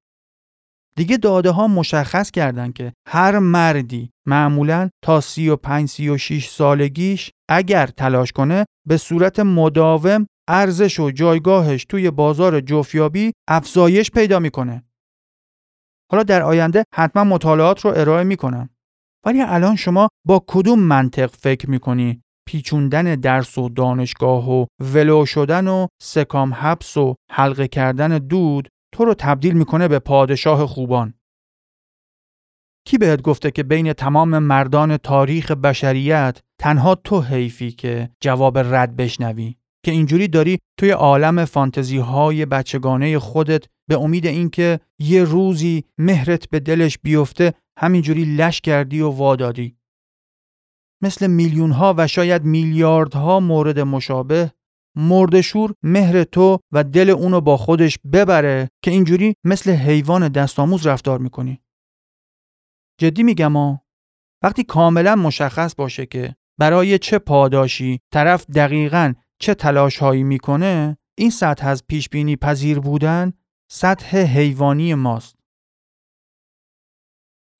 دیگه 0.97 1.16
داده 1.16 1.51
ها 1.51 1.66
مشخص 1.66 2.30
کردن 2.30 2.72
که 2.72 2.93
هر 3.09 3.38
مردی 3.38 4.11
معمولا 4.26 4.88
تا 5.05 5.20
35 5.20 5.88
36 5.88 6.49
سالگیش 6.49 7.30
اگر 7.49 7.86
تلاش 7.86 8.32
کنه 8.32 8.64
به 8.86 8.97
صورت 8.97 9.40
مداوم 9.40 10.26
ارزش 10.49 11.01
و 11.01 11.11
جایگاهش 11.11 11.84
توی 11.84 12.11
بازار 12.11 12.61
جفیابی 12.61 13.32
افزایش 13.49 14.11
پیدا 14.11 14.38
می‌کنه. 14.38 14.84
حالا 16.11 16.22
در 16.22 16.43
آینده 16.43 16.84
حتما 16.95 17.24
مطالعات 17.24 17.84
رو 17.84 17.93
ارائه 17.97 18.24
می‌کنم. 18.24 18.68
ولی 19.26 19.43
الان 19.43 19.76
شما 19.76 20.09
با 20.26 20.45
کدوم 20.47 20.78
منطق 20.78 21.26
فکر 21.26 21.70
می‌کنی 21.70 22.22
پیچوندن 22.47 23.14
درس 23.14 23.59
و 23.59 23.68
دانشگاه 23.68 24.51
و 24.51 24.66
ولو 24.80 25.26
شدن 25.26 25.68
و 25.68 25.86
سکام 26.03 26.55
حبس 26.55 26.97
و 26.97 27.14
حلقه 27.30 27.68
کردن 27.68 28.18
دود 28.18 28.68
تو 28.93 29.05
رو 29.05 29.14
تبدیل 29.14 29.55
می‌کنه 29.55 29.88
به 29.88 29.99
پادشاه 29.99 30.66
خوبان. 30.66 31.14
کی 32.86 32.99
بهت 32.99 33.22
گفته 33.22 33.51
که 33.51 33.62
بین 33.62 33.93
تمام 33.93 34.38
مردان 34.38 34.97
تاریخ 34.97 35.51
بشریت 35.51 36.40
تنها 36.59 36.95
تو 36.95 37.20
حیفی 37.20 37.70
که 37.70 38.11
جواب 38.20 38.59
رد 38.59 38.97
بشنوی؟ 38.97 39.57
که 39.84 39.93
اینجوری 39.93 40.28
داری 40.28 40.59
توی 40.78 40.90
عالم 40.90 41.45
فانتزی 41.45 41.99
های 41.99 42.47
بچگانه 42.47 43.18
خودت 43.18 43.64
به 43.88 43.99
امید 43.99 44.26
اینکه 44.26 44.80
یه 44.99 45.24
روزی 45.24 45.84
مهرت 45.99 46.49
به 46.49 46.61
دلش 46.61 46.99
بیفته 46.99 47.55
همینجوری 47.78 48.24
لش 48.24 48.61
کردی 48.61 49.01
و 49.01 49.09
وادادی. 49.09 49.76
مثل 51.03 51.26
میلیون 51.26 51.70
ها 51.70 51.95
و 51.99 52.07
شاید 52.07 52.45
میلیاردها 52.45 53.40
مورد 53.40 53.80
مشابه 53.80 54.53
مردشور 54.97 55.74
مهر 55.82 56.24
تو 56.24 56.59
و 56.72 56.84
دل 56.84 57.11
اونو 57.11 57.40
با 57.40 57.57
خودش 57.57 57.99
ببره 58.12 58.68
که 58.84 58.90
اینجوری 58.90 59.34
مثل 59.45 59.70
حیوان 59.70 60.28
دستآموز 60.28 60.86
رفتار 60.86 61.18
می‌کنی. 61.18 61.61
جدی 63.01 63.22
میگم 63.22 63.57
ها 63.57 63.82
وقتی 64.43 64.64
کاملا 64.64 65.16
مشخص 65.16 65.74
باشه 65.74 66.07
که 66.07 66.36
برای 66.59 66.99
چه 66.99 67.18
پاداشی 67.18 68.01
طرف 68.12 68.47
دقیقا 68.51 69.12
چه 69.38 69.55
تلاش 69.55 69.99
هایی 69.99 70.22
می‌کنه 70.22 70.97
این 71.18 71.30
سطح 71.30 71.66
از 71.66 71.86
پیش 71.86 72.09
بینی 72.09 72.36
پذیر 72.36 72.80
بودن 72.80 73.32
سطح 73.70 74.16
حیوانی 74.16 74.95
ماست. 74.95 75.36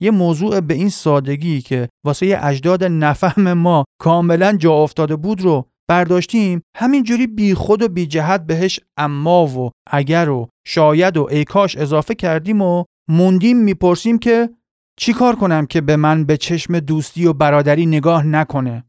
یه 0.01 0.11
موضوع 0.11 0.61
به 0.61 0.75
این 0.75 0.89
سادگی 0.89 1.61
که 1.61 1.89
واسه 2.05 2.39
اجداد 2.43 2.85
نفهم 2.85 3.53
ما 3.53 3.85
کاملا 4.01 4.57
جا 4.57 4.73
افتاده 4.73 5.17
بود 5.17 5.41
رو 5.41 5.72
برداشتیم 5.93 6.63
همینجوری 6.77 7.27
بی 7.27 7.55
خود 7.55 7.83
و 7.83 7.89
بی 7.89 8.07
جهت 8.07 8.47
بهش 8.47 8.81
اما 8.97 9.47
و 9.47 9.71
اگر 9.91 10.29
و 10.29 10.49
شاید 10.67 11.17
و 11.17 11.29
ایکاش 11.31 11.77
اضافه 11.77 12.15
کردیم 12.15 12.63
و 12.63 12.85
موندیم 13.09 13.57
می‌پرسیم 13.57 14.19
که 14.19 14.51
چی 14.99 15.13
کار 15.13 15.37
کنم 15.37 15.67
که 15.67 15.81
به 15.81 15.97
من 15.97 16.25
به 16.25 16.37
چشم 16.37 16.81
دوستی 16.81 17.27
و 17.27 17.33
برادری 17.33 17.87
نگاه 17.87 18.27
نکنه؟ 18.27 18.85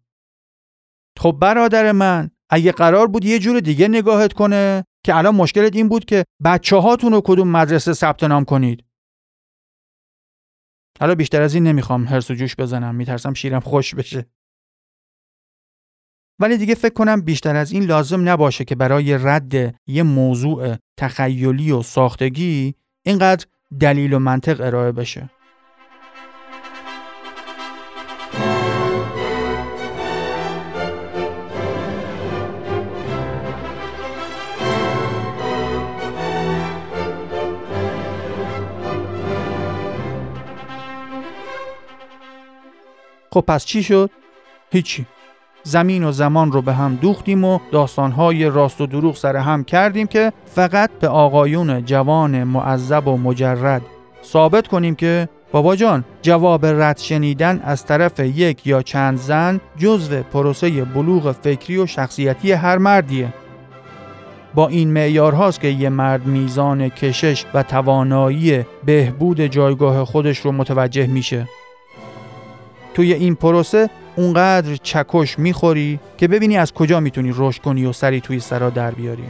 خب 1.20 1.38
برادر 1.41 1.91
من 1.91 2.30
اگه 2.49 2.72
قرار 2.72 3.08
بود 3.08 3.26
یه 3.26 3.39
جور 3.39 3.60
دیگه 3.60 3.88
نگاهت 3.88 4.34
کنه 4.34 4.84
که 5.06 5.16
الان 5.16 5.36
مشکلت 5.36 5.76
این 5.76 5.89
بود 5.89 6.06
که 6.06 6.24
بچه 6.45 6.76
هاتون 6.76 7.12
رو 7.12 7.22
کدوم 7.26 7.47
مدرسه 7.47 7.93
ثبت 7.93 8.24
نام 8.24 8.45
کنید؟ 8.45 8.84
حالا 10.99 11.16
بیشتر 11.16 11.41
از 11.41 11.54
این 11.54 11.64
نمی‌خوام 11.64 12.06
هرس 12.06 12.32
و 12.32 12.34
جوش 12.34 12.56
بزنم 12.56 12.95
میترسم 12.95 13.34
شیرم 13.34 13.60
خوش 13.60 13.95
بشه. 13.95 14.26
ولی 16.40 16.58
دیگه 16.58 16.76
فکر 16.76 16.94
کنم 16.94 17.22
بیشتر 17.22 17.56
از 17.56 17.72
این 17.72 17.84
لازم 17.84 18.30
نباشه 18.30 18.66
که 18.66 18.76
برای 18.76 19.18
رد 19.18 19.76
یه 19.88 20.04
موضوع 20.04 20.76
تخیلی 20.98 21.72
و 21.72 21.82
ساختگی 21.82 22.76
اینقدر 23.06 23.46
دلیل 23.80 24.14
و 24.14 24.20
منطق 24.20 24.62
ارائه 24.62 24.92
بشه. 24.92 25.30
خب 43.32 43.42
پس 43.42 43.66
چی 43.66 43.84
شد؟ 43.84 44.10
هیچی 44.72 45.06
زمین 45.64 46.03
و 46.03 46.11
زمان 46.11 46.51
رو 46.51 46.61
به 46.61 46.74
هم 46.74 46.95
دوختیم 46.95 47.43
و 47.43 47.59
داستانهای 47.72 48.49
راست 48.49 48.82
و 48.82 48.88
دروغ 48.88 49.16
سر 49.16 49.36
هم 49.36 49.64
کردیم 49.64 50.07
که 50.07 50.34
فقط 50.45 50.89
به 50.99 51.07
آقایون 51.07 51.86
جوان 51.86 52.43
معذب 52.43 53.07
و 53.07 53.18
مجرد 53.18 53.82
ثابت 54.24 54.68
کنیم 54.68 54.95
که 54.95 55.30
بابا 55.51 55.76
جان 55.76 56.03
جواب 56.22 56.66
رد 56.66 56.97
شنیدن 56.97 57.61
از 57.66 57.86
طرف 57.86 58.20
یک 58.20 58.68
یا 58.68 58.82
چند 58.82 59.18
زن 59.18 59.61
جزو 59.78 60.24
پروسه 60.24 60.86
بلوغ 60.86 61.32
فکری 61.32 61.78
و 61.78 61.86
شخصیتی 61.86 62.51
هر 62.51 62.78
مردیه. 62.78 63.34
با 64.53 64.68
این 64.68 64.89
معیارهاست 64.93 65.61
که 65.61 65.68
یه 65.68 65.89
مرد 65.89 66.26
میزان 66.26 66.89
کشش 66.89 67.45
و 67.53 67.64
توانایی 67.64 68.66
بهبود 68.86 69.41
جایگاه 69.41 70.05
خودش 70.05 70.39
رو 70.39 70.51
متوجه 70.51 71.07
میشه. 71.07 71.47
توی 72.93 73.14
این 73.14 73.36
پروسه 73.36 73.89
اونقدر 74.16 74.76
چکش 74.76 75.39
می‌خوری 75.39 75.99
که 76.18 76.28
ببینی 76.28 76.57
از 76.57 76.74
کجا 76.74 76.99
می‌تونی 76.99 77.34
رشد 77.36 77.61
کنی 77.61 77.86
و 77.86 77.93
سری 77.93 78.22
توی 78.22 78.39
سرا 78.39 78.70
در 78.70 78.91
بیاری. 78.91 79.24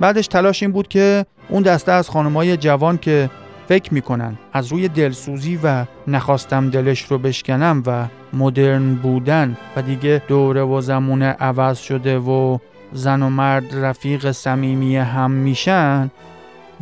بعدش 0.00 0.26
تلاش 0.26 0.62
این 0.62 0.72
بود 0.72 0.88
که 0.88 1.26
اون 1.48 1.62
دسته 1.62 1.92
از 1.92 2.08
خانمای 2.10 2.56
جوان 2.56 2.98
که 2.98 3.30
فکر 3.68 3.94
می‌کنن 3.94 4.38
از 4.52 4.66
روی 4.72 4.88
دلسوزی 4.88 5.60
و 5.64 5.84
نخواستم 6.06 6.70
دلش 6.70 7.02
رو 7.02 7.18
بشکنم 7.18 7.82
و 7.86 8.06
مدرن 8.32 8.94
بودن 8.94 9.56
و 9.76 9.82
دیگه 9.82 10.22
دوره 10.28 10.62
و 10.62 10.80
زمون 10.80 11.22
عوض 11.22 11.78
شده 11.78 12.18
و 12.18 12.58
زن 12.92 13.22
و 13.22 13.30
مرد 13.30 13.74
رفیق 13.74 14.30
صمیمی 14.30 14.96
هم 14.96 15.30
میشن 15.30 16.10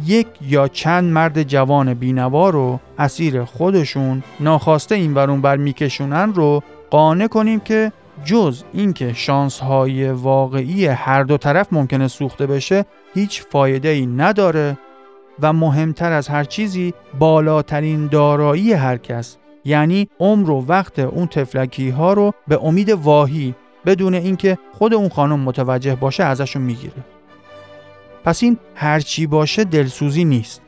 یک 0.07 0.27
یا 0.41 0.69
چند 0.69 1.13
مرد 1.13 1.43
جوان 1.43 1.95
بینوا 1.95 2.51
رو 2.51 2.81
اسیر 2.99 3.45
خودشون 3.45 4.23
ناخواسته 4.41 4.95
این 4.95 5.15
ورون 5.15 5.41
بر 5.41 5.57
میکشونن 5.57 6.35
رو 6.35 6.63
قانع 6.91 7.27
کنیم 7.27 7.61
که 7.61 7.93
جز 8.25 8.63
اینکه 8.73 9.13
شانس 9.13 9.61
های 9.61 10.11
واقعی 10.11 10.87
هر 10.87 11.23
دو 11.23 11.39
طرف 11.39 11.73
ممکنه 11.73 12.09
سوخته 12.09 12.47
بشه 12.47 12.85
هیچ 13.15 13.43
فایده 13.51 13.89
ای 13.89 14.07
نداره 14.07 14.79
و 15.41 15.53
مهمتر 15.53 16.13
از 16.13 16.29
هر 16.29 16.45
چیزی 16.45 16.95
بالاترین 17.19 18.07
دارایی 18.07 18.73
هر 18.73 18.97
کس 18.97 19.37
یعنی 19.65 20.09
عمر 20.21 20.51
و 20.51 20.65
وقت 20.69 20.99
اون 20.99 21.27
تفلکی 21.27 21.91
ها 21.91 22.13
رو 22.13 22.35
به 22.49 22.59
امید 22.65 22.91
واهی 22.91 23.55
بدون 23.87 24.15
اینکه 24.15 24.59
خود 24.73 24.95
اون 24.95 25.09
خانم 25.09 25.41
متوجه 25.41 25.95
باشه 25.95 26.25
ازشون 26.25 26.63
می‌گیره. 26.63 27.12
پس 28.25 28.43
این 28.43 28.59
هرچی 28.75 29.27
باشه 29.27 29.65
دلسوزی 29.65 30.25
نیست. 30.25 30.63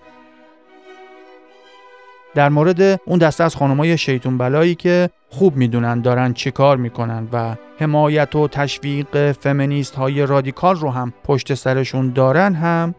در 2.35 2.49
مورد 2.49 3.01
اون 3.05 3.19
دسته 3.19 3.45
از 3.45 3.57
خانمای 3.57 3.99
شیطون 3.99 4.39
بلایی 4.39 4.75
که 4.75 5.11
خوب 5.29 5.57
می‌دونن 5.57 6.01
دارن 6.01 6.33
چی 6.33 6.51
کار 6.51 6.77
می‌کنن 6.77 7.29
و 7.33 7.57
حمایت 7.79 8.37
و 8.37 8.49
تشویق 8.49 9.33
فمینیست 9.33 9.95
های 9.95 10.27
رادیکال 10.27 10.77
رو 10.77 10.91
هم 10.91 11.13
پشت 11.25 11.55
سرشون 11.55 12.13
دارن 12.13 12.55
هم 12.55 12.95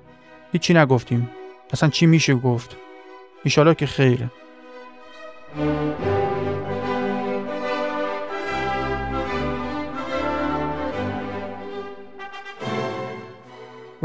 هیچی 0.52 0.74
نگفتیم. 0.74 1.30
اصلا 1.74 1.90
چی 1.90 2.06
میشه 2.06 2.36
گفت؟ 2.36 2.78
ایشالا 3.44 3.74
که 3.74 3.86
خیره. 3.86 4.30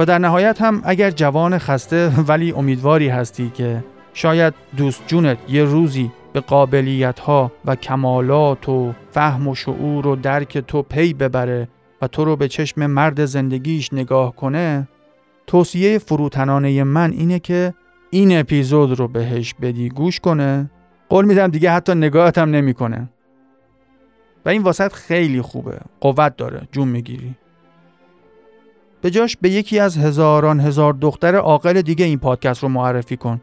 و 0.01 0.05
در 0.05 0.18
نهایت 0.18 0.62
هم 0.62 0.82
اگر 0.84 1.11
جوان 1.11 1.59
خسته 1.59 2.12
ولی 2.28 2.53
امیدواری 2.53 3.09
هستی 3.09 3.51
که 3.51 3.84
شاید 4.14 4.55
دوست 4.76 5.03
جونت 5.07 5.38
یه 5.48 5.64
روزی 5.64 6.12
به 6.32 6.40
قابلیت 6.40 7.18
ها 7.18 7.53
و 7.64 7.76
کمالات 7.76 8.68
و 8.68 8.92
فهم 9.11 9.48
و 9.48 9.55
شعور 9.55 10.07
و 10.07 10.16
درک 10.16 10.59
تو 10.59 10.82
پی 10.82 11.14
ببره 11.14 11.68
و 12.03 12.07
تو 12.07 12.24
رو 12.24 12.36
به 12.36 12.48
چشم 12.48 12.86
مرد 12.86 13.24
زندگیش 13.24 13.92
نگاه 13.92 14.36
کنه 14.36 14.88
توصیه 15.46 15.98
فروتنانه 15.98 16.84
من 16.84 17.11
اینه 17.11 17.38
که 17.38 17.74
این 18.11 18.40
اپیزود 18.40 18.98
رو 18.98 19.09
بهش 19.09 19.55
بدی 19.55 19.88
گوش 19.88 20.20
کنه. 20.20 20.70
قول 21.09 21.24
میدم 21.24 21.48
دیگه 21.48 21.70
حتی 21.70 21.94
نگاهت 21.94 22.38
هم 22.38 22.51
نمی‌کنه. 22.51 23.09
و 24.44 24.48
این 24.48 24.62
واسط 24.62 24.92
خیلی 24.92 25.42
خوبه. 25.42 25.78
قوت 26.01 26.36
داره. 26.36 26.68
جون 26.72 26.88
می‌گیری. 26.88 27.34
به 29.03 29.11
جاش 29.11 29.36
به 29.36 29.51
یکی 29.51 29.78
از 29.78 29.98
هزاران 29.98 30.61
هزار 30.61 30.92
دختر 30.92 31.36
عاقل 31.36 31.82
دیگه 31.82 32.05
این 32.05 32.18
پادکست 32.18 32.62
رو 32.62 32.68
معرفی 32.68 33.16
کن. 33.16 33.40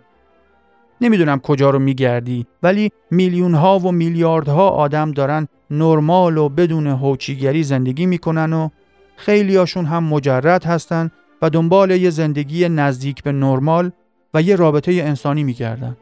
نمی‌دونم 1.02 1.40
کجا 1.40 1.70
رو 1.70 1.80
میگردی 1.80 2.46
ولی 2.64 2.92
میلیون 3.12 3.54
ها 3.54 3.80
و 3.80 3.92
میلیاردها 3.92 4.70
آدم 4.70 5.12
دارن 5.12 5.48
نرمال 5.72 6.38
و 6.38 6.50
بدون 6.50 6.88
هوچیگری 6.88 7.64
زندگی 7.64 8.06
می‌کنن 8.06 8.54
و 8.54 8.70
خیلی 9.16 9.56
هاشون 9.56 9.86
هم 9.86 10.04
مجرد 10.04 10.66
هستن 10.66 11.12
و 11.42 11.50
دنبال 11.50 11.92
یه 11.92 12.10
زندگی 12.10 12.70
نزدیک 12.70 13.24
به 13.24 13.32
نرمال 13.32 13.92
و 14.34 14.42
یه 14.42 14.56
رابطه 14.56 14.92
انسانی 14.92 15.44
میگردن. 15.44 15.98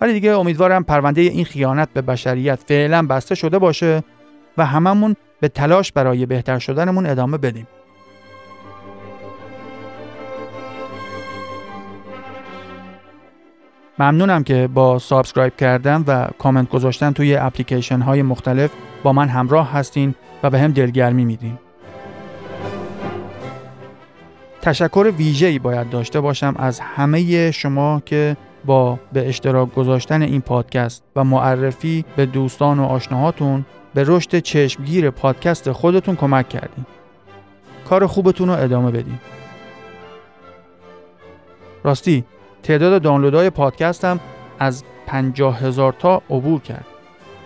ولی 0.00 0.12
دیگه 0.12 0.30
امیدوارم 0.30 0.84
پرونده 0.84 1.20
این 1.20 1.44
خیانت 1.44 1.88
به 1.92 2.02
بشریت 2.02 2.60
فعلا 2.66 3.06
بسته 3.06 3.34
شده 3.34 3.58
باشه. 3.58 4.02
و 4.58 4.66
هممون 4.66 5.16
به 5.40 5.48
تلاش 5.48 5.92
برای 5.92 6.26
بهتر 6.26 6.58
شدنمون 6.58 7.06
ادامه 7.06 7.38
بدیم. 7.38 7.66
ممنونم 13.98 14.44
که 14.44 14.68
با 14.74 14.98
subscribe 14.98 15.56
کردن 15.56 16.04
و 16.06 16.28
کامنت 16.38 16.68
گذاشتن 16.68 17.12
توی 17.12 17.36
اپلیکیشن 17.36 18.00
های 18.00 18.22
مختلف 18.22 18.70
با 19.02 19.12
من 19.12 19.28
همراه 19.28 19.72
هستین 19.72 20.14
و 20.42 20.50
به 20.50 20.58
هم 20.58 20.72
دلگرمی 20.72 21.24
میدین. 21.24 21.58
تشکر 24.62 25.12
ویژه‌ای 25.18 25.58
باید 25.58 25.90
داشته 25.90 26.20
باشم 26.20 26.54
از 26.58 26.80
همه 26.80 27.50
شما 27.50 28.02
که 28.06 28.36
با 28.64 28.98
به 29.12 29.28
اشتراک 29.28 29.74
گذاشتن 29.74 30.22
این 30.22 30.40
پادکست 30.40 31.02
و 31.16 31.24
معرفی 31.24 32.04
به 32.16 32.26
دوستان 32.26 32.78
و 32.78 32.84
آشناهاتون 32.84 33.64
به 33.94 34.04
رشد 34.06 34.38
چشمگیر 34.38 35.10
پادکست 35.10 35.72
خودتون 35.72 36.16
کمک 36.16 36.48
کردین. 36.48 36.86
کار 37.88 38.06
خوبتون 38.06 38.48
رو 38.48 38.54
ادامه 38.54 38.90
بدین. 38.90 39.18
راستی 41.84 42.24
تعداد 42.62 43.02
دانلودهای 43.02 43.50
پادکستم 43.50 44.20
از 44.58 44.84
پنجاه 45.06 45.58
هزار 45.58 45.92
تا 45.92 46.22
عبور 46.30 46.60
کرد 46.60 46.86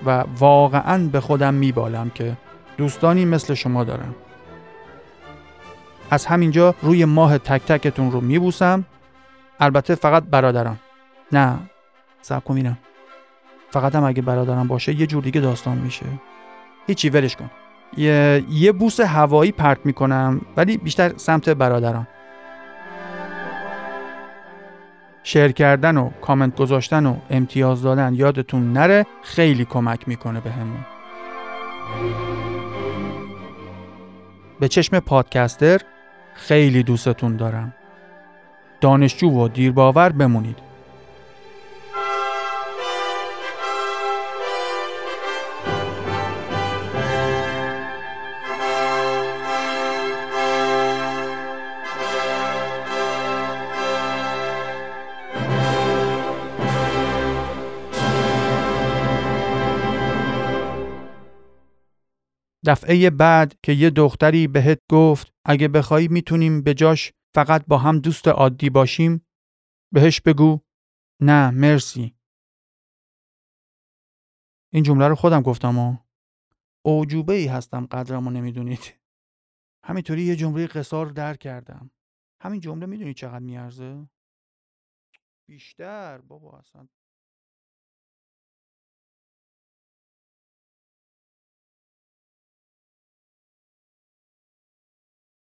و 0.06 0.24
واقعا 0.38 1.08
به 1.08 1.20
خودم 1.20 1.54
میبالم 1.54 2.10
که 2.10 2.36
دوستانی 2.76 3.24
مثل 3.24 3.54
شما 3.54 3.84
دارم. 3.84 4.14
از 6.10 6.26
همینجا 6.26 6.74
روی 6.82 7.04
ماه 7.04 7.38
تک 7.38 7.62
تکتون 7.62 8.12
رو 8.12 8.20
میبوسم 8.20 8.84
البته 9.60 9.94
فقط 9.94 10.22
برادرم 10.22 10.78
نه 11.32 11.58
سب 12.22 12.44
کنم 12.44 12.78
فقط 13.70 13.94
هم 13.94 14.04
اگه 14.04 14.22
برادرم 14.22 14.68
باشه 14.68 15.00
یه 15.00 15.06
جور 15.06 15.22
دیگه 15.22 15.40
داستان 15.40 15.78
میشه 15.78 16.06
هیچی 16.88 17.10
ولش 17.10 17.36
کن. 17.36 17.50
یه, 17.96 18.44
یه 18.50 18.72
بوس 18.72 19.00
هوایی 19.00 19.52
پرت 19.52 19.78
می‌کنم 19.84 20.40
ولی 20.56 20.76
بیشتر 20.76 21.12
سمت 21.16 21.48
برادرم 21.48 22.08
شیر 25.22 25.52
کردن 25.52 25.96
و 25.96 26.10
کامنت 26.10 26.56
گذاشتن 26.56 27.06
و 27.06 27.16
امتیاز 27.30 27.82
دادن 27.82 28.14
یادتون 28.14 28.72
نره 28.72 29.06
خیلی 29.22 29.64
کمک 29.64 30.08
می‌کنه 30.08 30.40
به 30.40 30.50
همون. 30.50 30.86
به 34.60 34.68
چشم 34.68 35.00
پادکستر 35.00 35.80
خیلی 36.34 36.82
دوستتون 36.82 37.36
دارم. 37.36 37.74
دانشجو 38.80 39.30
و 39.30 39.48
دیرباور 39.48 40.08
بمونید. 40.08 40.67
دفعه 62.68 63.10
بعد 63.10 63.60
که 63.62 63.72
یه 63.72 63.90
دختری 63.90 64.48
بهت 64.48 64.80
گفت 64.90 65.32
اگه 65.44 65.68
بخوای 65.68 66.08
می‌تونیم 66.08 66.62
به 66.62 66.74
جاش 66.74 67.12
فقط 67.34 67.66
با 67.66 67.78
هم 67.78 67.98
دوست 67.98 68.28
عادی 68.28 68.70
باشیم؟ 68.70 69.26
بهش 69.94 70.20
بگو. 70.20 70.60
نه 71.22 71.50
مرسی. 71.50 72.14
این 74.72 74.82
جمله 74.82 75.08
رو 75.08 75.14
خودم 75.14 75.42
گفتم 75.42 75.78
و 75.78 75.96
اوجوبه 76.86 77.34
ای 77.34 77.46
هستم 77.46 77.86
قدرمو 77.86 78.30
نمی‌دونید. 78.30 78.94
همینطوری 79.84 80.22
یه 80.22 80.36
جمله 80.36 80.66
قصار 80.66 81.06
در 81.06 81.36
کردم. 81.36 81.90
همین 82.42 82.60
جمله 82.60 82.86
می‌دونید 82.86 83.16
چقدر 83.16 83.44
میارزه؟ 83.44 84.08
بیشتر 85.48 86.18
بابا 86.18 86.58
اصلا 86.58 86.88